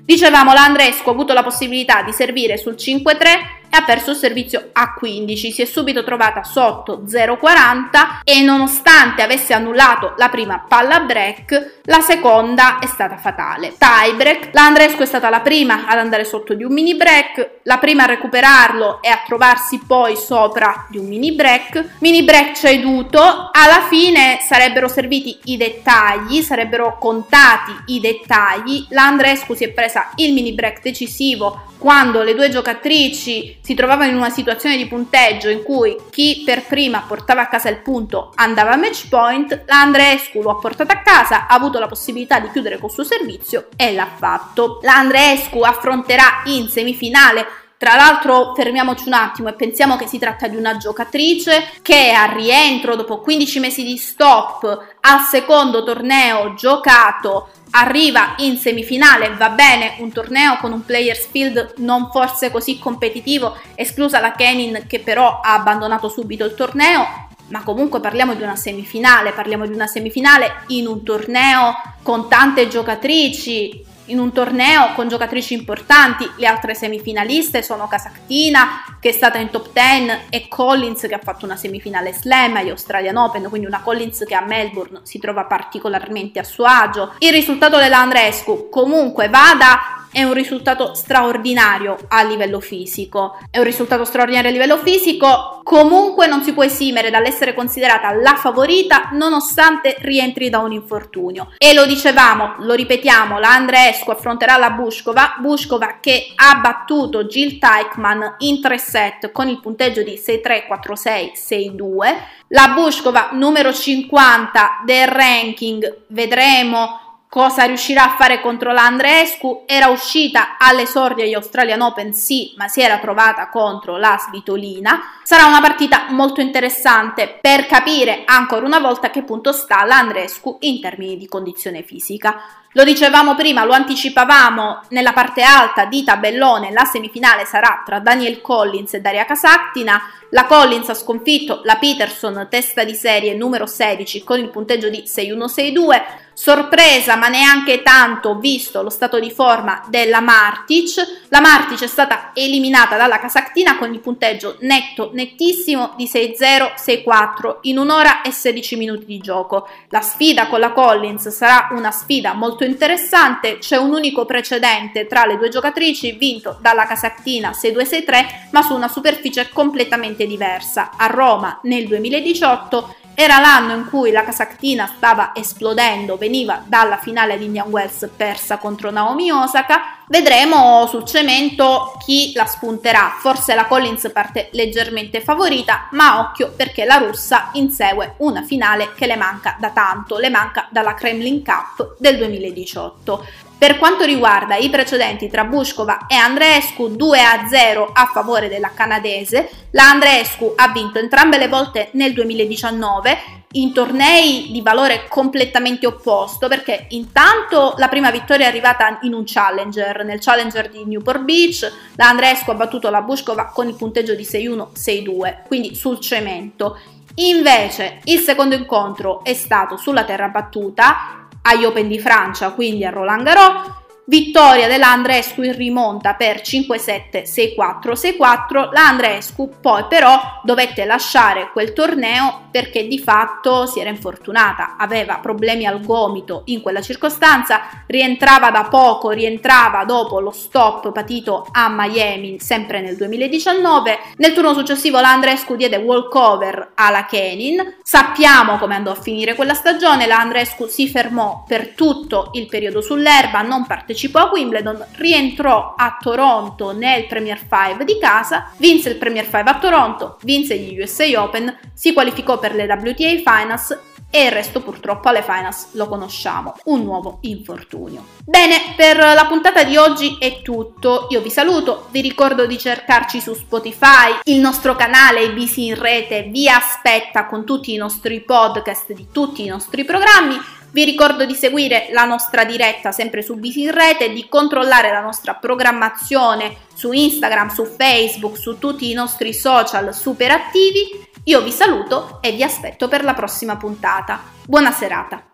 Dicevamo, 0.04 0.52
l'Andresco 0.52 1.10
ha 1.10 1.12
avuto 1.12 1.32
la 1.32 1.42
possibilità 1.42 2.02
di 2.02 2.12
servire 2.12 2.56
sul 2.56 2.74
5-3 2.74 3.57
e 3.70 3.76
ha 3.76 3.82
perso 3.82 4.10
il 4.10 4.16
servizio 4.16 4.70
a 4.72 4.94
15, 4.94 5.52
si 5.52 5.62
è 5.62 5.64
subito 5.64 6.04
trovata 6.04 6.42
sotto 6.42 7.02
0,40 7.06 8.20
e 8.24 8.42
nonostante 8.42 9.22
avesse 9.22 9.52
annullato 9.54 10.14
la 10.16 10.28
prima 10.28 10.64
palla 10.66 11.00
break, 11.00 11.80
la 11.84 12.00
seconda 12.00 12.78
è 12.78 12.86
stata 12.86 13.16
fatale. 13.16 13.74
Tie 13.78 14.14
break, 14.14 14.50
l'Andresco 14.52 15.02
è 15.02 15.06
stata 15.06 15.28
la 15.28 15.40
prima 15.40 15.86
ad 15.86 15.98
andare 15.98 16.24
sotto 16.24 16.54
di 16.54 16.64
un 16.64 16.72
mini 16.72 16.94
break, 16.94 17.60
la 17.64 17.78
prima 17.78 18.04
a 18.04 18.06
recuperarlo 18.06 19.02
e 19.02 19.08
a 19.08 19.22
trovarsi 19.26 19.80
poi 19.86 20.16
sopra 20.16 20.86
di 20.88 20.98
un 20.98 21.06
mini 21.06 21.32
break, 21.32 21.96
mini 22.00 22.22
break 22.22 22.52
ceduto, 22.52 23.50
alla 23.52 23.86
fine 23.88 24.38
sarebbero 24.40 24.88
serviti 24.88 25.38
i 25.44 25.56
dettagli, 25.56 26.40
sarebbero 26.42 26.96
contati 26.98 27.72
i 27.86 28.00
dettagli, 28.00 28.86
l'Andrescu 28.90 29.54
si 29.54 29.64
è 29.64 29.70
presa 29.70 30.10
il 30.16 30.32
mini 30.32 30.52
break 30.52 30.80
decisivo 30.82 31.66
quando 31.78 32.22
le 32.22 32.34
due 32.34 32.50
giocatrici 32.50 33.57
si 33.68 33.74
trovavano 33.74 34.10
in 34.10 34.16
una 34.16 34.30
situazione 34.30 34.78
di 34.78 34.86
punteggio 34.86 35.50
in 35.50 35.62
cui 35.62 35.94
chi 36.08 36.40
per 36.42 36.64
prima 36.64 37.04
portava 37.06 37.42
a 37.42 37.48
casa 37.48 37.68
il 37.68 37.82
punto 37.82 38.32
andava 38.36 38.70
a 38.70 38.76
match 38.76 39.08
point, 39.10 39.64
la 39.66 39.82
Andreescu 39.82 40.40
lo 40.40 40.52
ha 40.52 40.56
portato 40.56 40.90
a 40.90 41.02
casa, 41.02 41.46
ha 41.46 41.54
avuto 41.54 41.78
la 41.78 41.86
possibilità 41.86 42.40
di 42.40 42.50
chiudere 42.50 42.78
col 42.78 42.90
suo 42.90 43.04
servizio 43.04 43.66
e 43.76 43.92
l'ha 43.92 44.08
fatto. 44.16 44.78
La 44.80 44.94
Andreescu 44.94 45.60
affronterà 45.60 46.40
in 46.46 46.68
semifinale 46.68 47.46
tra 47.76 47.94
l'altro 47.94 48.54
fermiamoci 48.56 49.06
un 49.06 49.12
attimo 49.12 49.50
e 49.50 49.54
pensiamo 49.54 49.96
che 49.96 50.08
si 50.08 50.18
tratta 50.18 50.48
di 50.48 50.56
una 50.56 50.78
giocatrice 50.78 51.74
che 51.80 52.10
a 52.10 52.32
rientro 52.32 52.96
dopo 52.96 53.20
15 53.20 53.60
mesi 53.60 53.84
di 53.84 53.96
stop 53.96 54.96
al 55.00 55.20
secondo 55.20 55.84
torneo 55.84 56.54
giocato 56.54 57.50
arriva 57.70 58.34
in 58.38 58.56
semifinale, 58.56 59.34
va 59.34 59.50
bene, 59.50 59.96
un 59.98 60.12
torneo 60.12 60.56
con 60.56 60.72
un 60.72 60.84
players 60.84 61.28
field 61.30 61.74
non 61.78 62.10
forse 62.10 62.50
così 62.50 62.78
competitivo, 62.78 63.56
esclusa 63.74 64.20
la 64.20 64.32
Kenin 64.32 64.84
che 64.86 65.00
però 65.00 65.40
ha 65.40 65.54
abbandonato 65.54 66.08
subito 66.08 66.44
il 66.44 66.54
torneo, 66.54 67.26
ma 67.48 67.62
comunque 67.62 68.00
parliamo 68.00 68.34
di 68.34 68.42
una 68.42 68.56
semifinale, 68.56 69.32
parliamo 69.32 69.66
di 69.66 69.72
una 69.72 69.86
semifinale 69.86 70.64
in 70.68 70.86
un 70.86 71.02
torneo 71.02 71.74
con 72.02 72.28
tante 72.28 72.68
giocatrici, 72.68 73.84
in 74.08 74.18
un 74.18 74.32
torneo 74.32 74.92
con 74.94 75.08
giocatrici 75.08 75.54
importanti, 75.54 76.28
le 76.36 76.46
altre 76.46 76.74
semifinaliste 76.74 77.62
sono 77.62 77.88
Kasaktina 77.88 78.84
che 79.00 79.10
è 79.10 79.12
stata 79.12 79.38
in 79.38 79.50
top 79.50 79.70
10 79.72 80.26
e 80.30 80.48
Collins 80.48 81.00
che 81.02 81.14
ha 81.14 81.20
fatto 81.22 81.44
una 81.44 81.56
semifinale 81.56 82.12
slam 82.12 82.56
agli 82.56 82.70
Australian 82.70 83.16
Open, 83.16 83.48
quindi 83.48 83.66
una 83.66 83.80
Collins 83.82 84.24
che 84.26 84.34
a 84.34 84.44
Melbourne 84.44 85.00
si 85.02 85.18
trova 85.18 85.44
particolarmente 85.44 86.38
a 86.38 86.44
suo 86.44 86.64
agio. 86.64 87.14
Il 87.18 87.32
risultato 87.32 87.78
dell'Andrescu 87.78 88.68
comunque 88.70 89.28
vada 89.28 89.98
è 90.10 90.22
un 90.22 90.32
risultato 90.32 90.94
straordinario 90.94 91.96
a 92.08 92.22
livello 92.22 92.60
fisico. 92.60 93.38
È 93.50 93.58
un 93.58 93.64
risultato 93.64 94.04
straordinario 94.04 94.48
a 94.48 94.52
livello 94.52 94.78
fisico, 94.78 95.60
comunque 95.62 96.26
non 96.26 96.42
si 96.42 96.52
può 96.52 96.64
esimere 96.64 97.10
dall'essere 97.10 97.54
considerata 97.54 98.12
la 98.12 98.34
favorita 98.36 99.10
nonostante 99.12 99.96
rientri 99.98 100.48
da 100.48 100.58
un 100.58 100.72
infortunio. 100.72 101.52
E 101.58 101.74
lo 101.74 101.84
dicevamo, 101.84 102.54
lo 102.60 102.74
ripetiamo, 102.74 103.38
la 103.38 103.50
Andreescu 103.98 104.10
affronterà 104.10 104.56
la 104.56 104.70
Bushkova, 104.70 105.36
Bushkova 105.38 105.98
che 106.00 106.32
ha 106.34 106.56
battuto 106.56 107.24
Jill 107.24 107.58
Teichmann 107.58 108.22
in 108.38 108.60
tre 108.60 108.78
set 108.78 109.32
con 109.32 109.48
il 109.48 109.60
punteggio 109.60 110.02
di 110.02 110.20
6-3, 110.24 110.66
4-6, 110.68 111.32
6-2. 111.34 112.16
La 112.48 112.68
Bushkova 112.74 113.30
numero 113.32 113.72
50 113.72 114.82
del 114.84 115.08
ranking, 115.08 116.04
vedremo 116.08 117.06
Cosa 117.30 117.64
riuscirà 117.64 118.04
a 118.04 118.16
fare 118.16 118.40
contro 118.40 118.72
l'Andreescu? 118.72 119.64
Era 119.66 119.88
uscita 119.88 120.56
all'esordio 120.56 121.24
agli 121.24 121.34
Australian 121.34 121.82
Open, 121.82 122.14
sì, 122.14 122.54
ma 122.56 122.68
si 122.68 122.80
era 122.80 122.96
trovata 123.00 123.50
contro 123.50 123.98
la 123.98 124.16
Svitolina. 124.18 124.98
Sarà 125.24 125.44
una 125.44 125.60
partita 125.60 126.06
molto 126.08 126.40
interessante 126.40 127.38
per 127.38 127.66
capire 127.66 128.22
ancora 128.24 128.64
una 128.64 128.78
volta 128.78 129.08
a 129.08 129.10
che 129.10 129.24
punto 129.24 129.52
sta 129.52 129.84
l'Andreescu 129.84 130.56
in 130.60 130.80
termini 130.80 131.18
di 131.18 131.28
condizione 131.28 131.82
fisica. 131.82 132.40
Lo 132.78 132.84
dicevamo 132.84 133.34
prima, 133.34 133.64
lo 133.64 133.72
anticipavamo 133.72 134.82
nella 134.90 135.12
parte 135.12 135.42
alta 135.42 135.84
di 135.86 136.04
tabellone, 136.04 136.70
la 136.70 136.84
semifinale 136.84 137.44
sarà 137.44 137.82
tra 137.84 137.98
Daniel 137.98 138.40
Collins 138.40 138.94
e 138.94 139.00
Daria 139.00 139.24
Casattina. 139.24 140.00
La 140.30 140.44
Collins 140.44 140.90
ha 140.90 140.94
sconfitto 140.94 141.62
la 141.64 141.76
Peterson, 141.76 142.48
testa 142.50 142.84
di 142.84 142.94
serie 142.94 143.34
numero 143.34 143.64
16 143.64 144.24
con 144.24 144.38
il 144.38 144.50
punteggio 144.50 144.90
di 144.90 145.04
6-1-6-2. 145.06 146.02
Sorpresa, 146.38 147.16
ma 147.16 147.26
neanche 147.26 147.82
tanto 147.82 148.36
visto 148.36 148.80
lo 148.82 148.90
stato 148.90 149.18
di 149.18 149.30
forma 149.30 149.84
della 149.88 150.20
Martic. 150.20 151.24
La 151.30 151.40
Martic 151.40 151.82
è 151.82 151.88
stata 151.88 152.30
eliminata 152.32 152.96
dalla 152.96 153.18
Casactina 153.18 153.76
con 153.76 153.92
il 153.92 153.98
punteggio 153.98 154.56
netto, 154.60 155.10
nettissimo 155.14 155.94
di 155.96 156.04
6-0-6-4 156.04 157.56
in 157.62 157.78
un'ora 157.78 158.22
e 158.22 158.30
16 158.30 158.76
minuti 158.76 159.04
di 159.04 159.18
gioco. 159.18 159.68
La 159.88 160.00
sfida 160.00 160.46
con 160.46 160.60
la 160.60 160.70
Collins 160.70 161.28
sarà 161.30 161.70
una 161.72 161.90
sfida 161.90 162.34
molto 162.34 162.62
interessante. 162.62 163.58
C'è 163.58 163.76
un 163.76 163.92
unico 163.92 164.24
precedente 164.24 165.08
tra 165.08 165.26
le 165.26 165.38
due 165.38 165.48
giocatrici 165.48 166.12
vinto 166.12 166.58
dalla 166.60 166.86
Casactina 166.86 167.50
6-2-6-3, 167.50 168.26
ma 168.52 168.62
su 168.62 168.74
una 168.76 168.88
superficie 168.88 169.48
completamente 169.52 170.17
diversa. 170.26 170.90
A 170.96 171.06
Roma 171.06 171.60
nel 171.62 171.86
2018 171.86 172.94
era 173.20 173.40
l'anno 173.40 173.74
in 173.74 173.88
cui 173.88 174.12
la 174.12 174.22
Kasaktina 174.22 174.88
stava 174.96 175.32
esplodendo, 175.34 176.16
veniva 176.16 176.62
dalla 176.64 176.98
finale 176.98 177.36
di 177.36 177.46
Indian 177.46 177.68
Wells 177.68 178.08
persa 178.16 178.58
contro 178.58 178.92
Naomi 178.92 179.28
Osaka. 179.32 179.96
Vedremo 180.06 180.86
sul 180.86 181.04
cemento 181.04 181.96
chi 182.06 182.32
la 182.36 182.44
spunterà. 182.44 183.16
Forse 183.18 183.56
la 183.56 183.66
Collins 183.66 184.08
parte 184.12 184.50
leggermente 184.52 185.20
favorita, 185.20 185.88
ma 185.90 186.20
occhio 186.20 186.52
perché 186.54 186.84
la 186.84 186.98
russa 186.98 187.50
insegue 187.54 188.14
una 188.18 188.44
finale 188.44 188.92
che 188.94 189.06
le 189.06 189.16
manca 189.16 189.56
da 189.58 189.70
tanto, 189.70 190.16
le 190.18 190.30
manca 190.30 190.68
dalla 190.70 190.94
Kremlin 190.94 191.42
Cup 191.42 191.96
del 191.98 192.18
2018. 192.18 193.24
Per 193.58 193.76
quanto 193.76 194.04
riguarda 194.04 194.54
i 194.54 194.70
precedenti 194.70 195.28
tra 195.28 195.42
Bushkova 195.42 196.06
e 196.06 196.14
Andreescu 196.14 196.94
2 196.94 197.20
a 197.20 197.48
0 197.48 197.90
a 197.92 198.06
favore 198.06 198.48
della 198.48 198.70
canadese, 198.72 199.50
la 199.72 199.90
Andreescu 199.90 200.52
ha 200.54 200.68
vinto 200.68 201.00
entrambe 201.00 201.38
le 201.38 201.48
volte 201.48 201.88
nel 201.94 202.12
2019 202.12 203.18
in 203.52 203.72
tornei 203.72 204.50
di 204.52 204.62
valore 204.62 205.06
completamente 205.08 205.88
opposto 205.88 206.46
perché 206.46 206.86
intanto 206.90 207.74
la 207.78 207.88
prima 207.88 208.12
vittoria 208.12 208.46
è 208.46 208.48
arrivata 208.48 209.00
in 209.02 209.12
un 209.12 209.24
challenger, 209.26 210.04
nel 210.04 210.20
challenger 210.20 210.70
di 210.70 210.84
Newport 210.84 211.22
Beach, 211.22 211.68
la 211.96 212.10
Andrescu 212.10 212.52
ha 212.52 212.54
battuto 212.54 212.90
la 212.90 213.02
Bushkova 213.02 213.46
con 213.46 213.66
il 213.66 213.74
punteggio 213.74 214.14
di 214.14 214.22
6-1-6-2, 214.22 215.46
quindi 215.48 215.74
sul 215.74 215.98
cemento. 215.98 216.78
Invece 217.16 217.98
il 218.04 218.20
secondo 218.20 218.54
incontro 218.54 219.24
è 219.24 219.34
stato 219.34 219.76
sulla 219.76 220.04
terra 220.04 220.28
battuta 220.28 221.26
agli 221.48 221.64
Open 221.64 221.88
di 221.88 221.98
Francia, 221.98 222.50
quindi 222.50 222.84
a 222.84 222.90
Roland 222.90 223.22
Garros, 223.22 223.70
Vittoria 224.08 224.68
dell'Andrescu 224.68 225.42
in 225.42 225.54
rimonta 225.54 226.14
per 226.14 226.40
5-7, 226.40 227.24
6-4, 227.24 227.92
6-4. 227.92 228.72
La 228.72 228.88
Andrescu 228.88 229.56
poi 229.60 229.84
però 229.86 230.40
dovette 230.44 230.86
lasciare 230.86 231.50
quel 231.52 231.74
torneo 231.74 232.48
perché 232.50 232.88
di 232.88 232.98
fatto 232.98 233.66
si 233.66 233.80
era 233.80 233.90
infortunata, 233.90 234.76
aveva 234.78 235.18
problemi 235.18 235.66
al 235.66 235.82
gomito 235.82 236.40
in 236.46 236.62
quella 236.62 236.80
circostanza, 236.80 237.84
rientrava 237.86 238.50
da 238.50 238.64
poco, 238.70 239.10
rientrava 239.10 239.84
dopo 239.84 240.20
lo 240.20 240.30
stop 240.30 240.90
patito 240.90 241.46
a 241.52 241.68
Miami 241.68 242.40
sempre 242.40 242.80
nel 242.80 242.96
2019. 242.96 243.98
Nel 244.16 244.32
turno 244.32 244.54
successivo 244.54 245.00
la 245.00 245.10
Andrescu 245.10 245.54
diede 245.54 245.76
walkover 245.76 246.70
alla 246.76 247.04
Kenin. 247.04 247.76
Sappiamo 247.82 248.56
come 248.56 248.74
andò 248.74 248.92
a 248.92 248.98
finire 248.98 249.34
quella 249.34 249.52
stagione, 249.52 250.06
la 250.06 250.18
Andrescu 250.18 250.66
si 250.66 250.88
fermò 250.88 251.44
per 251.46 251.74
tutto 251.74 252.30
il 252.32 252.46
periodo 252.46 252.80
sull'erba, 252.80 253.42
non 253.42 253.66
partecipò 253.66 253.96
partecipò 253.98 254.20
a 254.20 254.30
Wimbledon, 254.32 254.86
rientrò 254.96 255.74
a 255.76 255.98
Toronto 256.00 256.72
nel 256.72 257.06
Premier 257.06 257.38
5 257.38 257.84
di 257.84 257.98
casa, 257.98 258.50
vinse 258.58 258.90
il 258.90 258.96
Premier 258.96 259.24
5 259.24 259.40
a 259.40 259.58
Toronto, 259.58 260.18
vinse 260.22 260.56
gli 260.56 260.78
USA 260.78 261.04
Open, 261.20 261.58
si 261.74 261.92
qualificò 261.92 262.38
per 262.38 262.54
le 262.54 262.64
WTA 262.64 263.22
Finals 263.24 263.78
e 264.10 264.24
il 264.24 264.32
resto 264.32 264.62
purtroppo 264.62 265.08
alle 265.08 265.22
finals 265.22 265.72
lo 265.72 265.86
conosciamo, 265.86 266.54
un 266.64 266.82
nuovo 266.82 267.18
infortunio. 267.22 268.04
Bene, 268.24 268.72
per 268.74 268.96
la 268.96 269.26
puntata 269.28 269.64
di 269.64 269.76
oggi 269.76 270.16
è 270.18 270.40
tutto, 270.40 271.08
io 271.10 271.20
vi 271.20 271.30
saluto, 271.30 271.88
vi 271.90 272.00
ricordo 272.00 272.46
di 272.46 272.56
cercarci 272.56 273.20
su 273.20 273.34
Spotify, 273.34 274.18
il 274.24 274.40
nostro 274.40 274.76
canale 274.76 275.24
IBC 275.24 275.56
in 275.58 275.74
rete 275.74 276.28
vi 276.30 276.48
aspetta 276.48 277.26
con 277.26 277.44
tutti 277.44 277.74
i 277.74 277.76
nostri 277.76 278.22
podcast 278.22 278.92
di 278.92 279.08
tutti 279.12 279.44
i 279.44 279.48
nostri 279.48 279.84
programmi, 279.84 280.36
vi 280.78 280.84
ricordo 280.84 281.26
di 281.26 281.34
seguire 281.34 281.88
la 281.90 282.04
nostra 282.04 282.44
diretta 282.44 282.92
sempre 282.92 283.20
su 283.20 283.34
Bisi 283.34 283.62
in 283.62 283.72
Rete, 283.72 284.12
di 284.12 284.28
controllare 284.28 284.92
la 284.92 285.00
nostra 285.00 285.34
programmazione 285.34 286.54
su 286.72 286.92
Instagram, 286.92 287.48
su 287.48 287.64
Facebook, 287.64 288.38
su 288.38 288.58
tutti 288.58 288.88
i 288.88 288.94
nostri 288.94 289.34
social 289.34 289.92
super 289.92 290.30
attivi. 290.30 291.04
Io 291.24 291.40
vi 291.40 291.50
saluto 291.50 292.20
e 292.20 292.30
vi 292.30 292.44
aspetto 292.44 292.86
per 292.86 293.02
la 293.02 293.14
prossima 293.14 293.56
puntata. 293.56 294.22
Buona 294.46 294.70
serata! 294.70 295.27